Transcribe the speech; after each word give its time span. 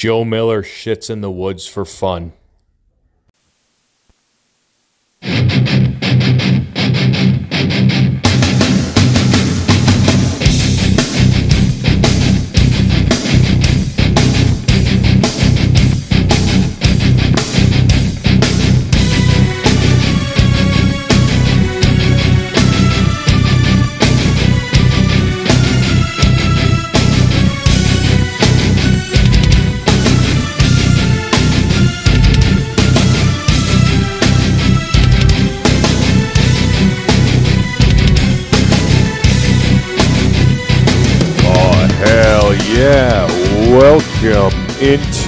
Joe 0.00 0.24
Miller 0.24 0.62
shits 0.62 1.10
in 1.10 1.20
the 1.20 1.30
woods 1.30 1.66
for 1.66 1.84
fun. 1.84 2.32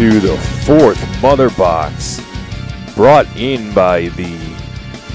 Into 0.00 0.20
the 0.20 0.36
fourth 0.64 1.22
Mother 1.22 1.50
Box. 1.50 2.20
Brought 2.94 3.26
in 3.36 3.72
by 3.74 4.08
the. 4.10 4.38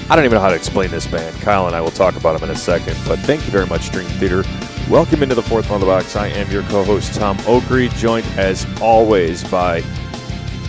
I 0.08 0.16
don't 0.16 0.24
even 0.24 0.36
know 0.36 0.40
how 0.40 0.50
to 0.50 0.54
explain 0.54 0.90
this 0.90 1.06
band. 1.06 1.36
Kyle 1.40 1.66
and 1.66 1.74
I 1.74 1.80
will 1.80 1.90
talk 1.90 2.16
about 2.16 2.38
them 2.38 2.48
in 2.48 2.54
a 2.54 2.58
second, 2.58 2.96
but 3.06 3.18
thank 3.20 3.44
you 3.44 3.50
very 3.50 3.66
much, 3.66 3.90
Dream 3.90 4.06
Theater. 4.06 4.44
Welcome 4.88 5.22
into 5.22 5.34
the 5.34 5.42
fourth 5.42 5.68
Mother 5.68 5.86
Box. 5.86 6.16
I 6.16 6.28
am 6.28 6.50
your 6.50 6.62
co 6.64 6.84
host, 6.84 7.14
Tom 7.14 7.36
Oakry, 7.38 7.90
joined 7.98 8.26
as 8.36 8.66
always 8.80 9.42
by 9.50 9.82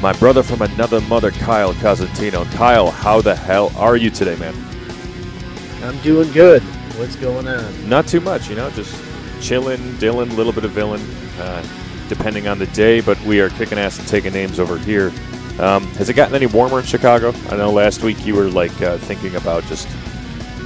my 0.01 0.13
brother 0.13 0.43
from 0.43 0.63
another 0.63 1.01
mother, 1.01 1.31
Kyle 1.31 1.73
Cosentino. 1.75 2.49
Kyle, 2.53 2.91
how 2.91 3.21
the 3.21 3.35
hell 3.35 3.71
are 3.77 3.95
you 3.95 4.09
today, 4.09 4.35
man? 4.37 4.55
I'm 5.83 5.97
doing 6.01 6.31
good. 6.31 6.61
What's 6.97 7.15
going 7.15 7.47
on? 7.47 7.89
Not 7.89 8.07
too 8.07 8.21
much, 8.21 8.49
you 8.49 8.55
know, 8.55 8.69
just 8.71 8.93
chilling, 9.41 9.79
Dylan, 9.93 10.31
a 10.31 10.33
little 10.33 10.53
bit 10.53 10.65
of 10.65 10.71
villain, 10.71 11.01
uh, 11.39 11.63
depending 12.09 12.47
on 12.47 12.59
the 12.59 12.67
day, 12.67 12.99
but 12.99 13.19
we 13.21 13.39
are 13.39 13.49
kicking 13.51 13.77
ass 13.77 13.97
and 13.99 14.07
taking 14.07 14.33
names 14.33 14.59
over 14.59 14.77
here. 14.77 15.13
Um, 15.59 15.83
has 15.95 16.09
it 16.09 16.13
gotten 16.13 16.35
any 16.35 16.45
warmer 16.45 16.79
in 16.79 16.85
Chicago? 16.85 17.33
I 17.49 17.57
know 17.57 17.71
last 17.71 18.01
week 18.01 18.25
you 18.25 18.35
were 18.35 18.49
like 18.49 18.81
uh, 18.81 18.97
thinking 18.97 19.35
about 19.35 19.63
just, 19.65 19.87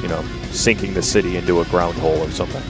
you 0.01 0.07
know, 0.07 0.23
sinking 0.51 0.93
the 0.93 1.01
city 1.01 1.35
into 1.35 1.61
a 1.61 1.65
ground 1.65 1.97
hole 1.97 2.17
or 2.17 2.29
something. 2.31 2.61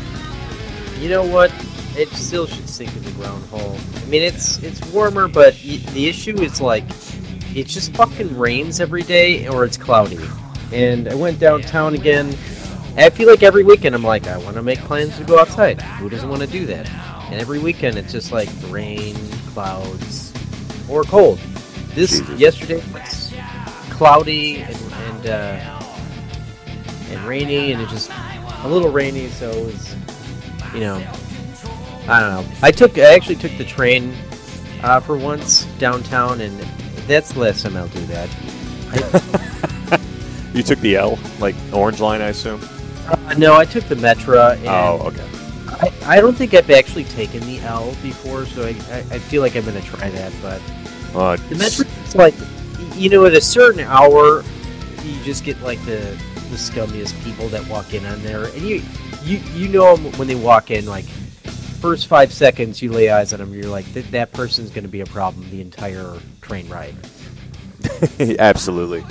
You 1.02 1.10
know 1.10 1.26
what? 1.26 1.52
It 1.96 2.10
still 2.10 2.48
should 2.48 2.68
sink 2.68 2.96
in 2.96 3.04
the 3.04 3.12
ground 3.12 3.46
hole. 3.50 3.78
I 3.96 4.06
mean, 4.06 4.24
it's 4.24 4.62
it's 4.64 4.84
warmer, 4.92 5.28
but 5.28 5.54
y- 5.66 5.82
the 5.94 6.08
issue 6.08 6.42
is 6.42 6.60
like, 6.60 6.86
it 7.54 7.68
just 7.68 7.94
fucking 7.94 8.38
rains 8.38 8.80
every 8.80 9.04
day, 9.04 9.48
or 9.48 9.64
it's 9.66 9.78
cloudy. 9.78 10.20
And 10.72 11.08
I 11.08 11.14
went 11.16 11.40
downtown 11.40 11.94
again. 11.94 12.30
I 12.96 13.10
feel 13.10 13.28
like 13.28 13.44
every 13.44 13.64
weekend 13.64 13.96
I'm 13.96 14.04
like, 14.04 14.28
I 14.28 14.38
want 14.38 14.56
to 14.56 14.64
make 14.64 14.80
plans 14.80 15.18
to 15.18 15.24
go 15.24 15.40
outside. 15.40 15.82
Who 15.82 16.10
doesn't 16.10 16.30
want 16.30 16.42
to 16.42 16.48
do 16.48 16.66
that? 16.68 16.88
And 17.34 17.42
every 17.42 17.58
weekend 17.58 17.98
it's 17.98 18.12
just 18.12 18.32
like 18.32 18.48
rain, 18.68 19.16
clouds, 19.56 20.32
or 20.88 21.04
cold. 21.04 21.40
This 21.96 22.20
Jesus. 22.20 22.40
yesterday 22.40 22.84
was 22.94 23.34
cloudy 23.90 24.58
and 24.58 24.76
and, 24.76 25.26
uh, 25.26 25.82
and 27.10 27.28
rainy, 27.28 27.72
and 27.72 27.82
it 27.82 27.90
just 27.90 28.12
a 28.64 28.68
little 28.68 28.92
rainy, 28.92 29.30
so 29.30 29.50
it 29.50 29.66
was, 29.66 29.96
you 30.76 30.82
know, 30.82 31.04
I 32.08 32.20
don't 32.20 32.46
know. 32.46 32.56
I 32.62 32.70
took 32.70 33.00
I 33.00 33.16
actually 33.16 33.38
took 33.38 33.58
the 33.58 33.66
train 33.66 34.16
uh, 34.84 35.00
for 35.00 35.18
once 35.18 35.66
downtown, 35.80 36.40
and 36.40 36.56
that's 37.08 37.32
the 37.32 37.40
last 37.40 37.64
time 37.64 37.76
I'll 37.76 37.88
do 37.88 38.06
that. 38.06 38.30
You 40.54 40.62
took 40.62 40.78
the 40.82 40.98
L, 40.98 41.18
like 41.40 41.56
Orange 41.74 42.00
Line, 42.00 42.22
I 42.22 42.28
assume? 42.28 42.62
Uh, 43.08 43.34
no, 43.40 43.56
I 43.56 43.66
took 43.66 43.86
the 43.86 43.96
Metra, 43.96 44.56
and 44.58 44.68
Oh, 44.68 45.08
okay. 45.08 45.28
I, 45.82 46.18
I 46.18 46.22
don't 46.22 46.36
think 46.36 46.54
I've 46.54 46.70
actually 46.72 47.06
taken 47.06 47.40
the 47.42 47.60
L 47.62 47.96
before, 48.02 48.46
so 48.46 48.64
I, 48.64 48.70
I, 48.92 48.98
I 49.16 49.20
feel 49.20 49.42
like 49.42 49.56
I'm 49.56 49.66
going 49.66 49.80
to 49.80 49.88
try 49.88 50.10
that. 50.10 50.34
But 50.42 50.62
Uh, 51.16 51.36
the 51.50 51.56
metric 51.56 51.88
it's 52.04 52.16
like, 52.16 52.34
you 52.96 53.10
know, 53.10 53.26
at 53.26 53.34
a 53.34 53.42
certain 53.42 53.82
hour, 53.82 54.44
you 55.04 55.24
just 55.24 55.44
get 55.44 55.62
like 55.62 55.84
the 55.86 56.18
the 56.50 56.58
scummiest 56.60 57.22
people 57.24 57.48
that 57.50 57.68
walk 57.68 57.94
in 57.94 58.06
on 58.06 58.22
there, 58.24 58.46
and 58.46 58.62
you 58.62 58.82
you 59.24 59.38
you 59.54 59.68
know 59.70 59.94
'em 59.94 60.12
when 60.18 60.28
they 60.28 60.36
walk 60.36 60.72
in, 60.72 60.86
like 60.86 61.06
first 61.82 62.08
five 62.08 62.32
seconds 62.32 62.82
you 62.82 62.92
lay 62.92 63.10
eyes 63.10 63.34
on 63.34 63.40
them, 63.40 63.54
you're 63.54 63.66
like 63.70 63.86
that 63.94 64.10
that 64.12 64.32
person's 64.32 64.70
going 64.70 64.84
to 64.84 64.90
be 64.90 65.02
a 65.02 65.06
problem 65.06 65.50
the 65.52 65.62
entire 65.62 66.18
train 66.42 66.68
ride. 66.70 66.96
Absolutely. 68.40 69.04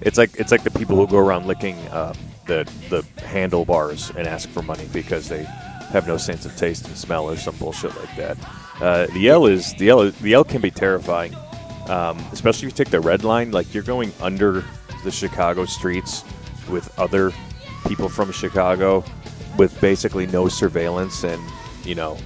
It's 0.00 0.18
like 0.18 0.30
it's 0.38 0.50
like 0.52 0.62
the 0.64 0.70
people 0.70 0.96
who 0.96 1.06
go 1.06 1.18
around 1.18 1.46
licking 1.46 1.76
uh, 1.88 2.14
the 2.46 2.68
the 2.90 3.04
handlebars 3.26 4.10
and 4.10 4.26
ask 4.26 4.48
for 4.48 4.62
money 4.62 4.86
because 4.92 5.28
they 5.28 5.46
have 5.96 6.06
no 6.06 6.16
sense 6.16 6.44
of 6.46 6.56
taste 6.56 6.86
and 6.86 6.96
smell 6.96 7.28
or 7.28 7.36
some 7.36 7.56
bullshit 7.56 7.96
like 7.96 8.16
that. 8.16 8.38
Uh, 8.80 9.06
the 9.14 9.28
L 9.28 9.46
is 9.46 9.74
the 9.74 9.88
L. 9.88 10.10
The 10.10 10.34
L 10.34 10.44
can 10.44 10.60
be 10.60 10.70
terrifying, 10.70 11.34
um, 11.88 12.18
especially 12.32 12.68
if 12.68 12.72
you 12.72 12.84
take 12.84 12.90
the 12.90 13.00
red 13.00 13.24
line. 13.24 13.50
Like 13.50 13.72
you're 13.74 13.82
going 13.82 14.12
under 14.20 14.64
the 15.04 15.10
Chicago 15.10 15.64
streets 15.64 16.24
with 16.68 16.96
other 16.98 17.32
people 17.86 18.08
from 18.08 18.30
Chicago, 18.30 19.04
with 19.56 19.78
basically 19.80 20.26
no 20.26 20.48
surveillance, 20.48 21.24
and 21.24 21.42
you 21.84 21.94
know 21.94 22.18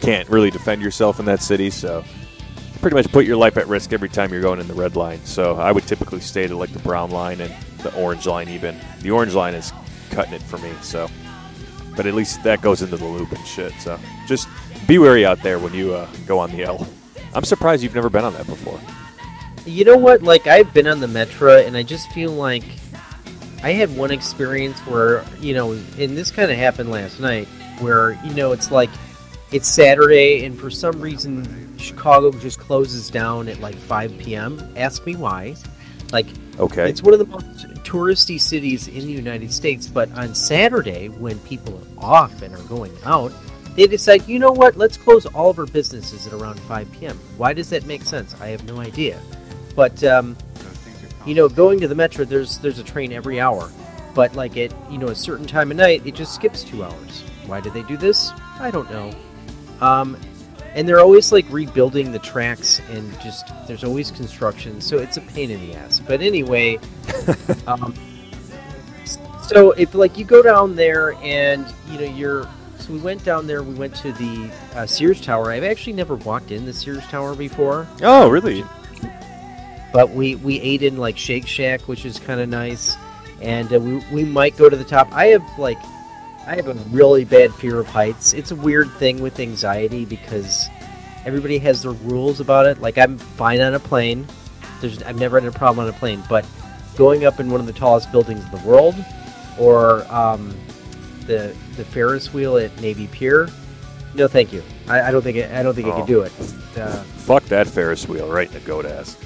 can't 0.00 0.28
really 0.28 0.50
defend 0.50 0.82
yourself 0.82 1.18
in 1.18 1.24
that 1.24 1.42
city. 1.42 1.70
So 1.70 2.04
pretty 2.80 2.94
much 2.94 3.10
put 3.10 3.24
your 3.24 3.36
life 3.36 3.56
at 3.56 3.66
risk 3.66 3.92
every 3.92 4.08
time 4.08 4.30
you're 4.30 4.42
going 4.42 4.60
in 4.60 4.68
the 4.68 4.74
red 4.74 4.94
line. 4.94 5.24
So 5.24 5.56
I 5.56 5.72
would 5.72 5.86
typically 5.86 6.20
stay 6.20 6.46
to 6.46 6.56
like 6.56 6.72
the 6.72 6.78
brown 6.80 7.10
line 7.10 7.40
and 7.40 7.52
the 7.78 7.94
orange 7.96 8.26
line. 8.26 8.48
Even 8.48 8.78
the 9.00 9.10
orange 9.10 9.34
line 9.34 9.54
is 9.54 9.72
cutting 10.10 10.34
it 10.34 10.42
for 10.42 10.58
me. 10.58 10.70
So, 10.82 11.08
but 11.98 12.06
at 12.06 12.14
least 12.14 12.40
that 12.44 12.62
goes 12.62 12.80
into 12.80 12.96
the 12.96 13.04
loop 13.04 13.32
and 13.32 13.44
shit. 13.44 13.72
So 13.80 13.98
just 14.28 14.48
be 14.86 14.98
wary 14.98 15.26
out 15.26 15.42
there 15.42 15.58
when 15.58 15.74
you 15.74 15.92
uh, 15.92 16.08
go 16.26 16.38
on 16.38 16.52
the 16.52 16.62
L. 16.62 16.86
I'm 17.34 17.42
surprised 17.42 17.82
you've 17.82 17.96
never 17.96 18.08
been 18.08 18.24
on 18.24 18.32
that 18.34 18.46
before. 18.46 18.80
You 19.66 19.84
know 19.84 19.98
what? 19.98 20.22
Like 20.22 20.46
I've 20.46 20.72
been 20.72 20.86
on 20.86 21.00
the 21.00 21.08
Metra, 21.08 21.66
and 21.66 21.76
I 21.76 21.82
just 21.82 22.08
feel 22.12 22.30
like 22.30 22.62
I 23.64 23.72
had 23.72 23.94
one 23.96 24.12
experience 24.12 24.78
where 24.86 25.24
you 25.40 25.54
know, 25.54 25.72
and 25.72 26.16
this 26.16 26.30
kind 26.30 26.52
of 26.52 26.56
happened 26.56 26.88
last 26.92 27.18
night, 27.18 27.48
where 27.80 28.12
you 28.24 28.32
know 28.32 28.52
it's 28.52 28.70
like 28.70 28.90
it's 29.50 29.66
Saturday, 29.66 30.44
and 30.44 30.56
for 30.56 30.70
some 30.70 31.00
reason 31.00 31.76
Chicago 31.78 32.30
just 32.30 32.60
closes 32.60 33.10
down 33.10 33.48
at 33.48 33.58
like 33.58 33.74
5 33.74 34.16
p.m. 34.18 34.72
Ask 34.76 35.04
me 35.04 35.16
why. 35.16 35.56
Like 36.12 36.26
Okay. 36.60 36.88
it's 36.88 37.02
one 37.02 37.12
of 37.12 37.18
the 37.18 37.26
most 37.26 37.66
touristy 37.88 38.40
cities 38.40 38.88
in 38.88 39.06
the 39.06 39.12
United 39.12 39.52
States, 39.52 39.86
but 39.86 40.10
on 40.12 40.34
Saturday, 40.34 41.08
when 41.08 41.38
people 41.40 41.80
are 41.98 42.04
off 42.04 42.42
and 42.42 42.54
are 42.54 42.62
going 42.64 42.92
out, 43.04 43.32
they 43.74 43.86
decide, 43.86 44.26
you 44.28 44.38
know 44.38 44.52
what, 44.52 44.76
let's 44.76 44.96
close 44.96 45.24
all 45.24 45.50
of 45.50 45.58
our 45.58 45.66
businesses 45.66 46.26
at 46.26 46.32
around 46.32 46.60
5 46.60 46.92
p.m. 46.92 47.18
Why 47.36 47.52
does 47.52 47.70
that 47.70 47.86
make 47.86 48.02
sense? 48.02 48.34
I 48.40 48.48
have 48.48 48.64
no 48.64 48.80
idea. 48.80 49.20
But, 49.74 50.02
um, 50.04 50.36
you 51.24 51.34
know, 51.34 51.48
going 51.48 51.80
to 51.80 51.88
the 51.88 51.94
metro, 51.94 52.24
there's 52.24 52.58
there's 52.58 52.78
a 52.78 52.84
train 52.84 53.12
every 53.12 53.38
hour, 53.38 53.70
but 54.14 54.34
like 54.34 54.56
at 54.56 54.74
you 54.90 54.98
know 54.98 55.08
a 55.08 55.14
certain 55.14 55.46
time 55.46 55.70
of 55.70 55.76
night, 55.76 56.06
it 56.06 56.14
just 56.14 56.34
skips 56.34 56.64
two 56.64 56.82
hours. 56.82 57.22
Why 57.46 57.60
do 57.60 57.70
they 57.70 57.82
do 57.82 57.96
this? 57.96 58.32
I 58.58 58.70
don't 58.70 58.90
know. 58.90 59.12
Um, 59.80 60.16
and 60.78 60.88
they're 60.88 61.00
always 61.00 61.32
like 61.32 61.44
rebuilding 61.50 62.12
the 62.12 62.20
tracks, 62.20 62.80
and 62.90 63.12
just 63.20 63.50
there's 63.66 63.82
always 63.82 64.12
construction, 64.12 64.80
so 64.80 64.98
it's 64.98 65.16
a 65.16 65.20
pain 65.20 65.50
in 65.50 65.60
the 65.66 65.74
ass. 65.74 65.98
But 65.98 66.20
anyway, 66.20 66.78
um, 67.66 67.92
so 69.48 69.72
if 69.72 69.96
like 69.96 70.16
you 70.16 70.24
go 70.24 70.40
down 70.40 70.76
there 70.76 71.14
and 71.14 71.66
you 71.88 71.98
know 71.98 72.04
you're 72.04 72.48
so 72.78 72.92
we 72.92 73.00
went 73.00 73.24
down 73.24 73.48
there 73.48 73.64
we 73.64 73.74
went 73.74 73.92
to 73.96 74.12
the 74.12 74.50
uh, 74.74 74.86
sears 74.86 75.20
tower 75.20 75.50
i've 75.50 75.64
actually 75.64 75.94
never 75.94 76.16
walked 76.16 76.50
in 76.50 76.66
the 76.66 76.72
sears 76.72 77.04
tower 77.06 77.34
before 77.34 77.88
oh, 78.02 78.28
really? 78.28 78.62
but 79.92 80.10
we 80.10 80.34
we 80.36 80.60
ate 80.60 80.82
in 80.82 80.98
like 80.98 81.16
shake 81.16 81.46
shack 81.46 81.80
which 81.82 82.04
is 82.04 82.18
kind 82.18 82.40
of 82.40 82.48
nice 82.48 82.96
and 83.40 83.72
uh, 83.72 83.80
we, 83.80 83.96
we 84.12 84.24
might 84.24 84.56
go 84.56 84.68
to 84.68 84.76
the 84.76 84.84
top 84.84 85.10
i 85.12 85.26
have 85.26 85.42
like 85.58 85.78
i 86.48 86.56
have 86.56 86.66
a 86.68 86.74
really 86.90 87.24
bad 87.24 87.52
fear 87.54 87.78
of 87.78 87.86
heights 87.86 88.32
it's 88.32 88.50
a 88.50 88.56
weird 88.56 88.90
thing 88.92 89.20
with 89.20 89.38
anxiety 89.38 90.04
because 90.04 90.66
everybody 91.24 91.58
has 91.58 91.82
their 91.82 91.92
rules 91.92 92.40
about 92.40 92.66
it 92.66 92.80
like 92.80 92.98
i'm 92.98 93.16
fine 93.18 93.60
on 93.60 93.74
a 93.74 93.78
plane 93.80 94.26
there's 94.80 95.02
i've 95.04 95.18
never 95.18 95.38
had 95.40 95.48
a 95.48 95.56
problem 95.56 95.86
on 95.86 95.92
a 95.94 95.96
plane 95.98 96.22
but 96.28 96.44
going 96.96 97.24
up 97.24 97.38
in 97.38 97.50
one 97.50 97.60
of 97.60 97.66
the 97.66 97.72
tallest 97.72 98.10
buildings 98.10 98.44
in 98.44 98.50
the 98.50 98.66
world 98.68 98.94
or 99.58 100.04
um, 100.12 100.54
the 101.26 101.54
the 101.76 101.84
ferris 101.84 102.32
wheel 102.32 102.56
at 102.56 102.74
navy 102.80 103.06
pier 103.08 103.48
no 104.14 104.26
thank 104.26 104.52
you 104.52 104.62
i, 104.88 105.02
I 105.02 105.10
don't 105.10 105.22
think 105.22 105.36
I, 105.38 105.60
I 105.60 105.62
don't 105.62 105.74
think 105.74 105.86
i 105.86 105.90
Oh. 105.90 105.96
can 105.98 106.06
do 106.06 106.22
it 106.22 106.32
uh, 106.78 107.02
Fuck 107.28 107.44
that 107.46 107.66
Ferris 107.66 108.08
wheel 108.08 108.30
right 108.30 108.46
in 108.46 108.54
the 108.54 108.60
goat 108.60 108.86
ass. 108.86 109.16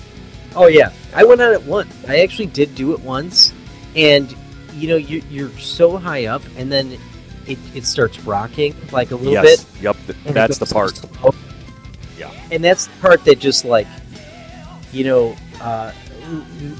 Oh 0.57 0.67
yeah, 0.67 0.91
I 1.15 1.23
went 1.23 1.41
on 1.41 1.53
it 1.53 1.63
once. 1.63 1.95
I 2.09 2.19
actually 2.21 2.47
did 2.47 2.75
do 2.75 2.93
it 2.95 3.01
once, 3.01 3.53
and 3.95 4.35
you 4.75 4.89
know 4.89 4.97
you, 4.97 5.23
you're 5.31 5.51
so 5.59 5.99
high 5.99 6.27
up, 6.27 6.43
and 6.57 6.73
then 6.73 6.99
it, 7.53 7.59
it 7.75 7.85
starts 7.85 8.21
rocking 8.21 8.75
like 8.93 9.11
a 9.11 9.17
little 9.17 9.33
yes. 9.33 9.65
bit. 9.65 9.83
Yep. 9.83 9.97
th- 10.07 10.19
and 10.19 10.27
it 10.29 10.35
that's 10.35 10.59
the 10.59 10.67
part. 10.67 10.97
slow. 10.97 11.35
Yeah. 12.19 12.33
And 12.51 12.63
that's 12.63 12.87
the 12.87 13.01
part 13.01 13.25
that 13.25 13.39
just 13.39 13.65
like, 13.65 13.87
you 14.93 15.05
know, 15.05 15.37
uh, 15.61 15.93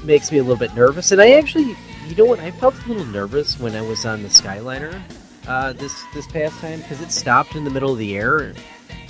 makes 0.03 0.31
me 0.31 0.37
a 0.37 0.43
little 0.43 0.57
bit 0.57 0.73
nervous. 0.75 1.11
And 1.11 1.21
I 1.21 1.31
actually, 1.31 1.75
you 2.07 2.15
know 2.15 2.25
what, 2.25 2.39
I 2.39 2.51
felt 2.51 2.75
a 2.85 2.87
little 2.87 3.05
nervous 3.05 3.59
when 3.59 3.75
I 3.75 3.81
was 3.81 4.05
on 4.05 4.23
the 4.23 4.29
Skyliner 4.29 5.01
uh, 5.47 5.73
this 5.73 6.03
this 6.13 6.27
past 6.27 6.59
time 6.59 6.79
because 6.79 7.01
it 7.01 7.11
stopped 7.11 7.55
in 7.55 7.63
the 7.63 7.69
middle 7.69 7.91
of 7.91 7.97
the 7.97 8.15
air, 8.15 8.53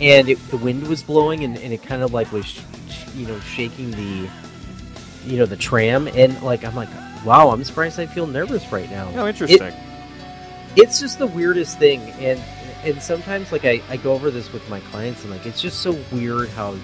and 0.02 0.30
it, 0.30 0.40
the 0.50 0.58
wind 0.58 0.88
was 0.88 1.04
blowing, 1.04 1.44
and, 1.44 1.58
and 1.58 1.74
it 1.74 1.84
kind 1.84 2.02
of 2.02 2.14
like 2.14 2.32
was, 2.32 2.46
sh- 2.46 2.62
sh- 2.90 3.16
you 3.16 3.28
know, 3.28 3.40
shaking 3.42 3.92
the, 3.92 4.30
you 5.26 5.38
know, 5.38 5.46
the 5.46 5.58
tram, 5.58 6.08
and 6.08 6.42
like 6.42 6.64
I'm 6.64 6.76
like, 6.76 6.90
wow, 7.26 7.52
I'm 7.52 7.64
surprised 7.64 8.00
I 8.00 8.06
feel 8.06 8.28
nervous 8.28 8.72
right 8.72 8.90
now. 8.90 9.12
Oh, 9.16 9.28
interesting. 9.28 9.74
It's 10.76 11.00
just 11.00 11.20
the 11.20 11.28
weirdest 11.28 11.78
thing 11.80 12.02
and 12.20 12.42
and 12.84 13.02
sometimes 13.02 13.52
like 13.52 13.66
I, 13.66 13.82
I 13.90 13.98
go 13.98 14.14
over 14.14 14.30
this 14.30 14.52
with 14.52 14.68
my 14.70 14.80
clients 14.92 15.24
and 15.24 15.32
like 15.32 15.46
it's 15.46 15.62
just 15.62 15.80
so 15.80 15.98
weird 16.12 16.50
how 16.50 16.76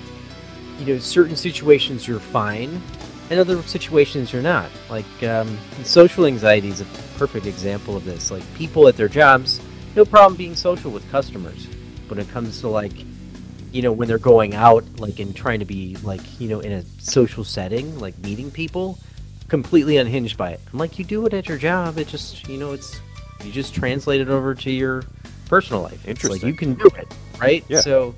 you 0.79 0.85
know 0.85 0.99
certain 0.99 1.35
situations 1.35 2.07
you're 2.07 2.19
fine 2.19 2.81
and 3.29 3.39
other 3.39 3.61
situations 3.63 4.33
you're 4.33 4.41
not. 4.41 4.71
Like 4.89 5.23
um, 5.23 5.57
social 5.83 6.25
anxiety 6.25 6.69
is 6.69 6.81
a 6.81 6.85
perfect 7.17 7.45
example 7.45 7.95
of 7.95 8.05
this. 8.05 8.31
Like 8.31 8.43
people 8.55 8.87
at 8.87 8.97
their 8.97 9.07
jobs 9.07 9.59
no 9.95 10.05
problem 10.05 10.37
being 10.37 10.55
social 10.55 10.91
with 10.91 11.09
customers. 11.11 11.67
When 12.07 12.19
it 12.19 12.29
comes 12.29 12.61
to 12.61 12.69
like 12.69 12.93
you 13.71 13.81
know 13.81 13.91
when 13.91 14.07
they're 14.07 14.17
going 14.17 14.55
out 14.55 14.83
like 14.99 15.19
and 15.19 15.35
trying 15.35 15.59
to 15.59 15.65
be 15.65 15.95
like 15.97 16.21
you 16.39 16.47
know 16.47 16.59
in 16.59 16.71
a 16.71 16.83
social 16.97 17.43
setting 17.43 17.99
like 17.99 18.17
meeting 18.17 18.49
people 18.49 18.97
completely 19.47 19.97
unhinged 19.97 20.37
by 20.37 20.51
it. 20.51 20.61
I'm 20.71 20.79
like 20.79 20.97
you 20.97 21.05
do 21.05 21.25
it 21.25 21.33
at 21.33 21.47
your 21.47 21.57
job. 21.57 21.97
It 21.97 22.07
just 22.07 22.47
you 22.47 22.57
know 22.57 22.71
it's 22.71 22.99
you 23.43 23.51
just 23.51 23.73
translate 23.73 24.21
it 24.21 24.29
over 24.29 24.53
to 24.55 24.71
your 24.71 25.03
personal 25.47 25.81
life. 25.81 25.93
It's 26.05 26.23
like 26.23 26.43
Interesting. 26.43 26.47
you 26.49 26.55
can 26.55 26.73
do 26.75 26.87
it, 26.97 27.07
right? 27.39 27.63
Yeah. 27.67 27.81
So, 27.81 28.15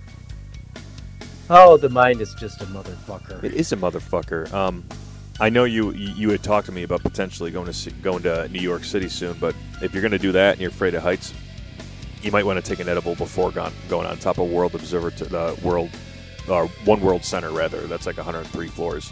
oh, 1.50 1.78
the 1.78 1.90
mind 1.90 2.22
is 2.22 2.34
just 2.36 2.62
a 2.62 2.66
motherfucker. 2.66 3.44
It 3.44 3.54
is 3.54 3.72
a 3.72 3.78
motherfucker. 3.78 4.52
Um, 4.54 4.84
I 5.40 5.50
know 5.50 5.64
you 5.64 5.92
you 5.92 6.30
had 6.30 6.44
talked 6.44 6.68
to 6.68 6.72
me 6.72 6.84
about 6.84 7.02
potentially 7.02 7.52
going 7.52 7.66
to 7.66 7.74
see, 7.74 7.92
going 7.92 8.24
to 8.24 8.48
New 8.50 8.62
York 8.62 8.84
City 8.84 9.10
soon, 9.10 9.36
but 9.40 9.56
if 9.82 9.94
you're 9.94 10.02
going 10.02 10.12
to 10.12 10.20
do 10.20 10.32
that 10.34 10.54
and 10.54 10.62
you're 10.62 10.70
afraid 10.70 10.94
of 10.94 11.02
heights, 11.04 11.34
you 12.22 12.32
might 12.32 12.46
want 12.46 12.64
to 12.64 12.68
take 12.70 12.80
an 12.80 12.88
edible 12.90 13.16
before 13.16 13.52
going 13.52 13.74
going 13.90 14.06
on 14.08 14.18
top 14.18 14.38
of 14.38 14.50
World 14.50 14.76
Observer 14.76 15.10
to 15.12 15.26
the 15.26 15.60
World, 15.64 15.90
uh, 16.48 16.68
One 16.86 17.02
World 17.02 17.24
Center 17.26 17.52
rather. 17.52 17.82
That's 17.88 18.06
like 18.06 18.18
103 18.18 18.68
floors, 18.68 19.12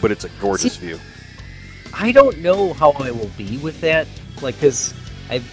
but 0.00 0.10
it's 0.12 0.24
a 0.24 0.28
gorgeous 0.40 0.74
See- 0.74 0.86
view. 0.86 1.00
I 1.92 2.12
don't 2.12 2.38
know 2.38 2.72
how 2.72 2.92
I 2.92 3.10
will 3.10 3.30
be 3.36 3.56
with 3.58 3.80
that, 3.80 4.06
like, 4.42 4.58
cause 4.60 4.94
I've, 5.28 5.44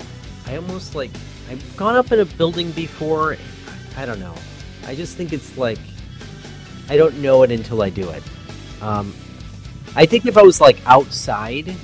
I 0.47 0.55
almost 0.55 0.95
like, 0.95 1.11
I've 1.49 1.77
gone 1.77 1.95
up 1.95 2.11
in 2.11 2.19
a 2.19 2.25
building 2.25 2.71
before. 2.71 3.37
I 3.95 4.05
don't 4.05 4.19
know. 4.19 4.35
I 4.85 4.95
just 4.95 5.17
think 5.17 5.33
it's 5.33 5.57
like, 5.57 5.79
I 6.89 6.97
don't 6.97 7.19
know 7.21 7.43
it 7.43 7.51
until 7.51 7.81
I 7.81 7.89
do 7.89 8.09
it. 8.09 8.23
Um, 8.81 9.13
I 9.95 10.05
think 10.05 10.25
if 10.25 10.37
I 10.37 10.43
was 10.43 10.61
like 10.61 10.79
outside, 10.85 11.75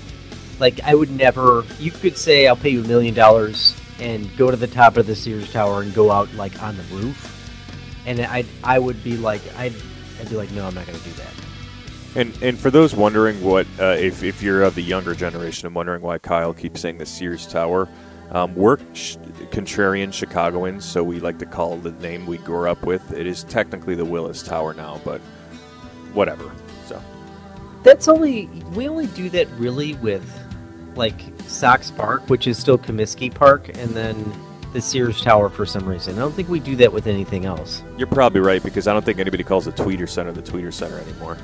like 0.59 0.79
I 0.81 0.95
would 0.95 1.11
never. 1.11 1.65
You 1.79 1.91
could 1.91 2.17
say 2.17 2.47
I'll 2.47 2.55
pay 2.55 2.69
you 2.69 2.83
a 2.83 2.87
million 2.87 3.13
dollars 3.13 3.75
and 3.99 4.35
go 4.37 4.51
to 4.51 4.57
the 4.57 4.67
top 4.67 4.97
of 4.97 5.07
the 5.07 5.15
Sears 5.15 5.51
Tower 5.51 5.81
and 5.81 5.93
go 5.93 6.11
out 6.11 6.33
like 6.35 6.61
on 6.61 6.77
the 6.77 6.83
roof, 6.83 7.19
and 8.05 8.21
I 8.21 8.45
I 8.63 8.79
would 8.79 9.03
be 9.03 9.17
like 9.17 9.41
I'd 9.57 9.73
I'd 10.19 10.29
be 10.29 10.35
like 10.35 10.51
no 10.51 10.67
I'm 10.67 10.75
not 10.75 10.85
gonna 10.85 10.99
do 10.99 11.11
that. 11.11 11.42
And 12.15 12.37
and 12.43 12.59
for 12.59 12.69
those 12.69 12.95
wondering 12.95 13.41
what 13.43 13.65
uh, 13.79 13.95
if 13.97 14.23
if 14.23 14.41
you're 14.43 14.63
of 14.63 14.75
the 14.75 14.83
younger 14.83 15.15
generation 15.15 15.65
and 15.65 15.75
wondering 15.75 16.01
why 16.01 16.19
Kyle 16.19 16.53
keeps 16.53 16.81
saying 16.81 16.99
the 16.99 17.05
Sears 17.05 17.47
Tower, 17.47 17.89
um, 18.31 18.53
we're 18.55 18.77
sh- 18.93 19.17
contrarian 19.51 20.13
Chicagoans, 20.13 20.85
so 20.85 21.03
we 21.03 21.19
like 21.19 21.39
to 21.39 21.45
call 21.45 21.77
the 21.77 21.91
name 21.93 22.25
we 22.27 22.37
grew 22.37 22.69
up 22.69 22.83
with. 22.83 23.11
It 23.13 23.25
is 23.25 23.43
technically 23.45 23.95
the 23.95 24.05
Willis 24.05 24.43
Tower 24.43 24.73
now, 24.73 25.01
but 25.03 25.21
whatever. 26.13 26.51
So 26.85 27.01
That's 27.81 28.07
only 28.07 28.45
we 28.73 28.87
only 28.87 29.07
do 29.07 29.29
that 29.31 29.47
really 29.51 29.95
with 29.95 30.23
like 30.95 31.19
Sox 31.47 31.89
Park, 31.89 32.29
which 32.29 32.45
is 32.45 32.59
still 32.59 32.77
Comiskey 32.77 33.33
Park, 33.33 33.69
and 33.75 33.91
then 33.91 34.31
the 34.73 34.81
Sears 34.81 35.21
Tower 35.21 35.49
for 35.49 35.65
some 35.65 35.87
reason. 35.87 36.15
I 36.15 36.19
don't 36.19 36.33
think 36.33 36.49
we 36.49 36.59
do 36.59 36.75
that 36.75 36.93
with 36.93 37.07
anything 37.07 37.45
else. 37.45 37.83
you're 37.97 38.07
probably 38.07 38.41
right 38.41 38.61
because 38.61 38.87
I 38.87 38.93
don't 38.93 39.03
think 39.03 39.19
anybody 39.19 39.43
calls 39.43 39.65
the 39.65 39.71
Tweeter 39.71 40.07
Center 40.07 40.31
the 40.31 40.41
Tweeter 40.43 40.71
Center 40.71 40.99
anymore. 40.99 41.37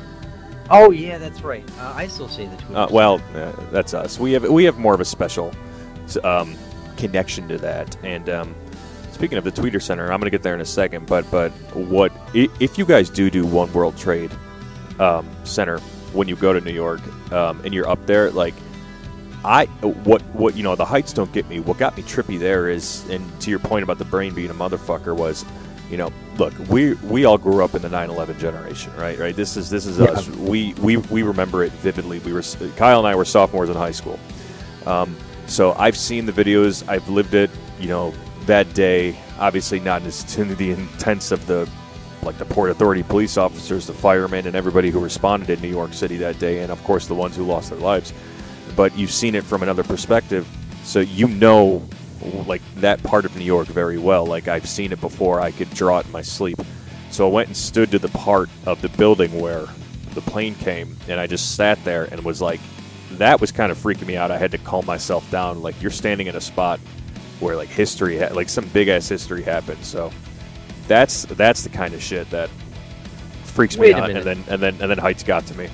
Oh 0.71 0.91
yeah, 0.91 1.17
that's 1.17 1.41
right. 1.41 1.67
Uh, 1.79 1.93
I 1.95 2.07
still 2.07 2.27
say 2.27 2.45
the 2.45 2.57
Twin. 2.57 2.75
Uh, 2.75 2.87
well, 2.91 3.21
uh, 3.33 3.51
that's 3.71 3.93
us. 3.93 4.19
We 4.19 4.33
have 4.33 4.47
we 4.47 4.63
have 4.65 4.77
more 4.77 4.93
of 4.93 5.01
a 5.01 5.05
special 5.05 5.51
um, 6.23 6.55
connection 6.97 7.47
to 7.47 7.57
that. 7.57 7.97
And 8.03 8.29
um, 8.29 8.55
speaking 9.11 9.37
of 9.37 9.43
the 9.43 9.51
Tweeter 9.51 9.81
Center, 9.81 10.11
I'm 10.11 10.19
going 10.19 10.25
to 10.25 10.29
get 10.29 10.43
there 10.43 10.53
in 10.53 10.61
a 10.61 10.65
second. 10.65 11.07
But 11.07 11.29
but 11.31 11.51
what 11.75 12.11
if 12.33 12.77
you 12.77 12.85
guys 12.85 13.09
do 13.09 13.29
do 13.29 13.45
One 13.45 13.71
World 13.73 13.97
Trade 13.97 14.31
um, 14.99 15.27
Center 15.43 15.79
when 16.13 16.27
you 16.27 16.35
go 16.35 16.53
to 16.53 16.61
New 16.61 16.73
York 16.73 17.01
um, 17.31 17.61
and 17.63 17.73
you're 17.73 17.89
up 17.89 18.05
there, 18.05 18.29
like 18.31 18.53
I 19.43 19.65
what 19.65 20.21
what 20.35 20.55
you 20.55 20.63
know 20.63 20.75
the 20.75 20.85
heights 20.85 21.13
don't 21.13 21.31
get 21.31 21.47
me. 21.49 21.59
What 21.59 21.77
got 21.79 21.97
me 21.97 22.03
trippy 22.03 22.37
there 22.37 22.69
is, 22.69 23.07
and 23.09 23.23
to 23.41 23.49
your 23.49 23.59
point 23.59 23.83
about 23.83 23.97
the 23.97 24.05
brain 24.05 24.33
being 24.33 24.51
a 24.51 24.53
motherfucker 24.55 25.15
was. 25.15 25.45
You 25.89 25.97
know, 25.97 26.11
look, 26.37 26.53
we 26.69 26.93
we 26.95 27.25
all 27.25 27.37
grew 27.37 27.63
up 27.63 27.73
in 27.73 27.81
the 27.81 27.89
9/11 27.89 28.37
generation, 28.39 28.91
right? 28.95 29.17
Right. 29.17 29.35
This 29.35 29.57
is 29.57 29.69
this 29.69 29.85
is 29.85 29.97
Yeah. 29.97 30.05
us. 30.05 30.27
We 30.29 30.73
we 30.75 30.97
we 30.97 31.23
remember 31.23 31.63
it 31.63 31.71
vividly. 31.73 32.19
We 32.19 32.31
were 32.33 32.43
Kyle 32.75 32.99
and 32.99 33.07
I 33.07 33.15
were 33.15 33.25
sophomores 33.25 33.69
in 33.69 33.75
high 33.75 33.91
school, 33.91 34.19
um, 34.85 35.15
so 35.47 35.73
I've 35.73 35.97
seen 35.97 36.25
the 36.27 36.31
videos. 36.31 36.87
I've 36.87 37.07
lived 37.09 37.33
it. 37.33 37.49
You 37.79 37.87
know, 37.87 38.13
that 38.45 38.73
day. 38.73 39.15
Obviously, 39.39 39.79
not 39.79 40.03
as 40.03 40.23
to 40.35 40.43
the 40.43 40.71
intense 40.71 41.31
of 41.31 41.47
the 41.47 41.67
like 42.23 42.37
the 42.37 42.45
Port 42.45 42.69
Authority 42.69 43.01
police 43.03 43.37
officers, 43.37 43.87
the 43.87 43.93
firemen, 43.93 44.45
and 44.45 44.55
everybody 44.55 44.89
who 44.91 44.99
responded 44.99 45.49
in 45.49 45.61
New 45.61 45.69
York 45.69 45.93
City 45.93 46.17
that 46.17 46.37
day, 46.39 46.59
and 46.59 46.71
of 46.71 46.83
course 46.83 47.07
the 47.07 47.15
ones 47.15 47.37
who 47.37 47.43
lost 47.45 47.69
their 47.69 47.79
lives. 47.79 48.13
But 48.75 48.97
you've 48.97 49.11
seen 49.13 49.35
it 49.35 49.45
from 49.45 49.63
another 49.63 49.83
perspective, 49.83 50.45
so 50.83 50.99
you 50.99 51.29
know 51.29 51.81
like 52.45 52.61
that 52.75 53.01
part 53.03 53.25
of 53.25 53.35
New 53.35 53.45
York 53.45 53.67
very 53.67 53.97
well. 53.97 54.25
Like 54.25 54.47
I've 54.47 54.67
seen 54.67 54.91
it 54.91 55.01
before. 55.01 55.39
I 55.39 55.51
could 55.51 55.69
draw 55.71 55.99
it 55.99 56.05
in 56.05 56.11
my 56.11 56.21
sleep. 56.21 56.59
So 57.11 57.27
I 57.27 57.31
went 57.31 57.47
and 57.47 57.57
stood 57.57 57.91
to 57.91 57.99
the 57.99 58.09
part 58.09 58.49
of 58.65 58.81
the 58.81 58.89
building 58.89 59.39
where 59.39 59.65
the 60.13 60.21
plane 60.21 60.55
came, 60.55 60.95
and 61.07 61.19
I 61.19 61.27
just 61.27 61.55
sat 61.55 61.83
there 61.83 62.05
and 62.05 62.23
was 62.23 62.41
like, 62.41 62.59
that 63.13 63.41
was 63.41 63.51
kind 63.51 63.71
of 63.71 63.77
freaking 63.77 64.05
me 64.05 64.15
out. 64.15 64.31
I 64.31 64.37
had 64.37 64.51
to 64.51 64.57
calm 64.59 64.85
myself 64.85 65.29
down. 65.31 65.61
Like 65.61 65.81
you're 65.81 65.91
standing 65.91 66.27
in 66.27 66.35
a 66.35 66.41
spot 66.41 66.79
where 67.39 67.55
like 67.55 67.69
history, 67.69 68.19
ha- 68.19 68.33
like 68.33 68.49
some 68.49 68.67
big 68.69 68.87
ass 68.89 69.07
history 69.09 69.41
happened. 69.41 69.83
So 69.83 70.11
that's 70.87 71.23
that's 71.25 71.63
the 71.63 71.69
kind 71.69 71.93
of 71.93 72.01
shit 72.01 72.29
that 72.31 72.49
freaks 73.43 73.77
Wait 73.77 73.95
me 73.95 74.01
out. 74.01 74.07
minute. 74.07 74.27
And 74.27 74.43
then 74.43 74.53
and 74.53 74.61
then 74.61 74.81
and 74.81 74.91
then 74.91 74.97
heights 74.97 75.23
got 75.23 75.45
to 75.47 75.57
me. 75.57 75.69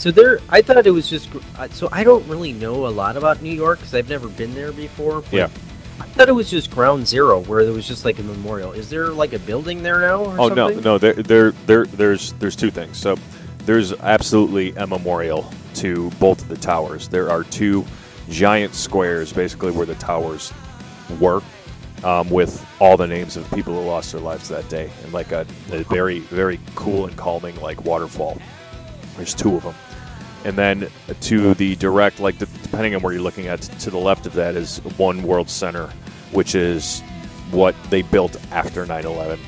So 0.00 0.10
there, 0.10 0.40
I 0.48 0.62
thought 0.62 0.86
it 0.86 0.92
was 0.92 1.10
just. 1.10 1.28
uh, 1.58 1.68
So 1.72 1.90
I 1.92 2.04
don't 2.04 2.26
really 2.26 2.54
know 2.54 2.86
a 2.86 2.88
lot 2.88 3.18
about 3.18 3.42
New 3.42 3.52
York 3.52 3.80
because 3.80 3.94
I've 3.94 4.08
never 4.08 4.28
been 4.28 4.54
there 4.54 4.72
before. 4.72 5.22
Yeah. 5.30 5.48
I 6.00 6.04
thought 6.04 6.30
it 6.30 6.32
was 6.32 6.48
just 6.48 6.70
Ground 6.70 7.06
Zero, 7.06 7.40
where 7.40 7.66
there 7.66 7.74
was 7.74 7.86
just 7.86 8.06
like 8.06 8.18
a 8.18 8.22
memorial. 8.22 8.72
Is 8.72 8.88
there 8.88 9.08
like 9.08 9.34
a 9.34 9.38
building 9.38 9.82
there 9.82 10.00
now? 10.00 10.24
Or 10.24 10.40
Oh 10.40 10.48
no, 10.48 10.68
no, 10.68 10.96
there, 10.96 11.12
there, 11.12 11.50
there, 11.66 11.84
there's 11.84 12.32
there's 12.34 12.56
two 12.56 12.70
things. 12.70 12.96
So 12.96 13.16
there's 13.66 13.92
absolutely 13.92 14.74
a 14.76 14.86
memorial 14.86 15.52
to 15.74 16.08
both 16.12 16.40
of 16.40 16.48
the 16.48 16.56
towers. 16.56 17.06
There 17.06 17.30
are 17.30 17.44
two 17.44 17.84
giant 18.30 18.74
squares, 18.74 19.34
basically 19.34 19.72
where 19.72 19.84
the 19.84 19.96
towers 19.96 20.50
were, 21.20 21.42
um, 22.04 22.30
with 22.30 22.66
all 22.80 22.96
the 22.96 23.06
names 23.06 23.36
of 23.36 23.48
people 23.50 23.74
who 23.74 23.86
lost 23.86 24.12
their 24.12 24.22
lives 24.22 24.48
that 24.48 24.66
day, 24.70 24.90
and 25.04 25.12
like 25.12 25.32
a, 25.32 25.46
a 25.72 25.84
very, 25.84 26.20
very 26.20 26.58
cool 26.74 27.04
and 27.04 27.14
calming 27.18 27.60
like 27.60 27.84
waterfall. 27.84 28.38
There's 29.16 29.34
two 29.34 29.56
of 29.56 29.64
them, 29.64 29.74
and 30.44 30.56
then 30.56 30.88
to 31.22 31.54
the 31.54 31.76
direct, 31.76 32.20
like 32.20 32.38
depending 32.38 32.94
on 32.94 33.02
where 33.02 33.12
you're 33.12 33.22
looking 33.22 33.46
at, 33.46 33.60
to 33.60 33.90
the 33.90 33.98
left 33.98 34.26
of 34.26 34.34
that 34.34 34.56
is 34.56 34.78
One 34.96 35.22
World 35.22 35.50
Center, 35.50 35.90
which 36.32 36.54
is 36.54 37.00
what 37.50 37.74
they 37.90 38.02
built 38.02 38.36
after 38.52 38.86
9/11 38.86 39.38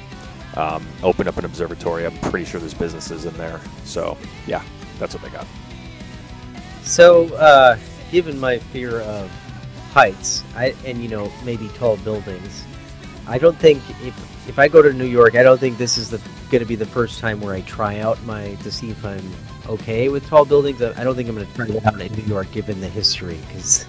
um, 0.56 0.86
opened 1.02 1.28
up 1.28 1.36
an 1.36 1.44
observatory. 1.44 2.04
I'm 2.06 2.16
pretty 2.18 2.44
sure 2.44 2.60
there's 2.60 2.74
businesses 2.74 3.24
in 3.24 3.36
there. 3.36 3.60
So 3.84 4.16
yeah, 4.46 4.62
that's 4.98 5.14
what 5.14 5.22
they 5.22 5.30
got. 5.30 5.46
So, 6.82 7.32
uh, 7.34 7.78
given 8.10 8.38
my 8.38 8.58
fear 8.58 9.00
of 9.00 9.30
heights, 9.92 10.42
I 10.56 10.74
and 10.84 11.02
you 11.02 11.08
know 11.08 11.32
maybe 11.44 11.68
tall 11.70 11.96
buildings, 11.98 12.64
I 13.26 13.38
don't 13.38 13.56
think 13.56 13.82
if 14.02 14.48
if 14.48 14.58
I 14.58 14.68
go 14.68 14.82
to 14.82 14.92
New 14.92 15.06
York, 15.06 15.36
I 15.36 15.42
don't 15.42 15.58
think 15.58 15.78
this 15.78 15.96
is 15.96 16.10
the 16.10 16.20
going 16.50 16.62
to 16.62 16.68
be 16.68 16.76
the 16.76 16.86
first 16.86 17.18
time 17.18 17.40
where 17.40 17.54
I 17.54 17.62
try 17.62 18.00
out 18.00 18.22
my 18.24 18.54
to 18.56 18.70
see 18.70 18.90
if 18.90 19.04
I'm 19.04 19.32
okay 19.68 20.08
with 20.08 20.26
tall 20.26 20.44
buildings. 20.44 20.82
I 20.82 21.04
don't 21.04 21.14
think 21.14 21.28
I'm 21.28 21.34
going 21.34 21.46
to 21.46 21.54
turn 21.54 21.86
out 21.86 22.00
in 22.00 22.12
New 22.12 22.24
York, 22.24 22.50
given 22.52 22.80
the 22.80 22.88
history, 22.88 23.38
because 23.48 23.86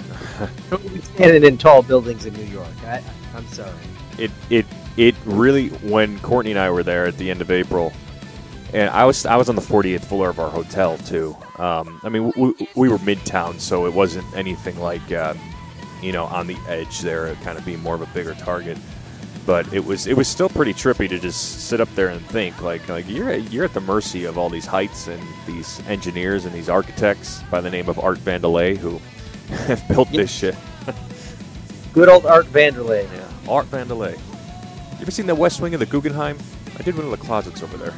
standing 1.16 1.44
in 1.44 1.58
tall 1.58 1.82
buildings 1.82 2.26
in 2.26 2.34
New 2.34 2.46
York. 2.46 2.68
I, 2.86 3.04
I'm 3.36 3.48
sorry. 3.48 3.74
It 4.18 4.32
it 4.50 4.66
it 4.98 5.16
really 5.26 5.70
when 5.70 6.20
Courtney 6.20 6.52
and 6.52 6.60
I 6.60 6.70
were 6.70 6.84
there 6.84 7.06
at 7.06 7.18
the 7.18 7.30
end 7.32 7.42
of 7.42 7.52
April, 7.52 7.92
and 8.74 8.90
I 8.90 9.06
was 9.06 9.26
I 9.26 9.36
was 9.36 9.50
on 9.50 9.56
the 9.56 9.62
48th 9.62 10.06
floor 10.06 10.30
of 10.30 10.40
our 10.40 10.50
hotel 10.50 10.98
too. 11.00 11.36
Um, 11.58 12.00
I 12.04 12.10
mean 12.10 12.32
we, 12.36 12.54
we 12.76 12.90
were 12.90 13.00
midtown, 13.00 13.60
so 13.60 13.86
it 13.86 13.94
wasn't 13.94 14.26
anything 14.36 14.80
like 14.80 15.12
uh, 15.12 15.34
you 16.02 16.12
know 16.12 16.26
on 16.26 16.48
the 16.48 16.58
edge 16.68 17.00
there, 17.00 17.34
kind 17.36 17.58
of 17.58 17.66
being 17.66 17.82
more 17.82 17.96
of 17.96 18.02
a 18.02 18.08
bigger 18.08 18.34
target. 18.36 18.78
But 19.46 19.74
it 19.74 19.84
was 19.84 20.08
it 20.08 20.16
was 20.16 20.28
still 20.28 20.48
pretty 20.48 20.74
trippy 20.74 21.10
to 21.10 21.20
just 21.20 21.68
sit 21.68 21.82
up 21.82 21.94
there 21.96 22.08
and 22.10 22.26
think 22.28 22.62
like 22.62 22.88
like 22.88 23.08
you're 23.10 23.30
at, 23.30 23.52
you're 23.52 23.66
at 23.66 23.74
the 23.74 23.82
mercy 23.82 24.24
of 24.24 24.38
all 24.38 24.50
these 24.50 24.66
heights 24.66 25.08
and 25.08 25.22
these 25.46 25.82
engineers 25.88 26.46
and 26.46 26.54
these 26.54 26.70
architects 26.70 27.44
by 27.52 27.60
the 27.60 27.70
name 27.70 27.90
of 27.90 28.00
Art 28.00 28.20
Vandelay 28.20 28.78
who 28.78 29.00
have 29.66 29.86
built 29.90 30.10
this 30.12 30.32
shit. 30.32 30.56
Good 31.94 32.08
old 32.08 32.26
Art 32.26 32.46
Vandelay. 32.48 33.04
Yeah, 33.14 33.52
Art 33.52 33.70
Vandelay. 33.70 34.14
You 34.14 35.02
ever 35.02 35.12
seen 35.12 35.26
the 35.26 35.36
West 35.36 35.60
Wing 35.60 35.74
of 35.74 35.82
the 35.82 35.86
Guggenheim? 35.86 36.38
I 36.80 36.84
did 36.84 36.96
one 36.96 37.06
of 37.06 37.12
the 37.12 37.18
closets 37.18 37.62
over 37.62 37.76
there. 37.76 37.94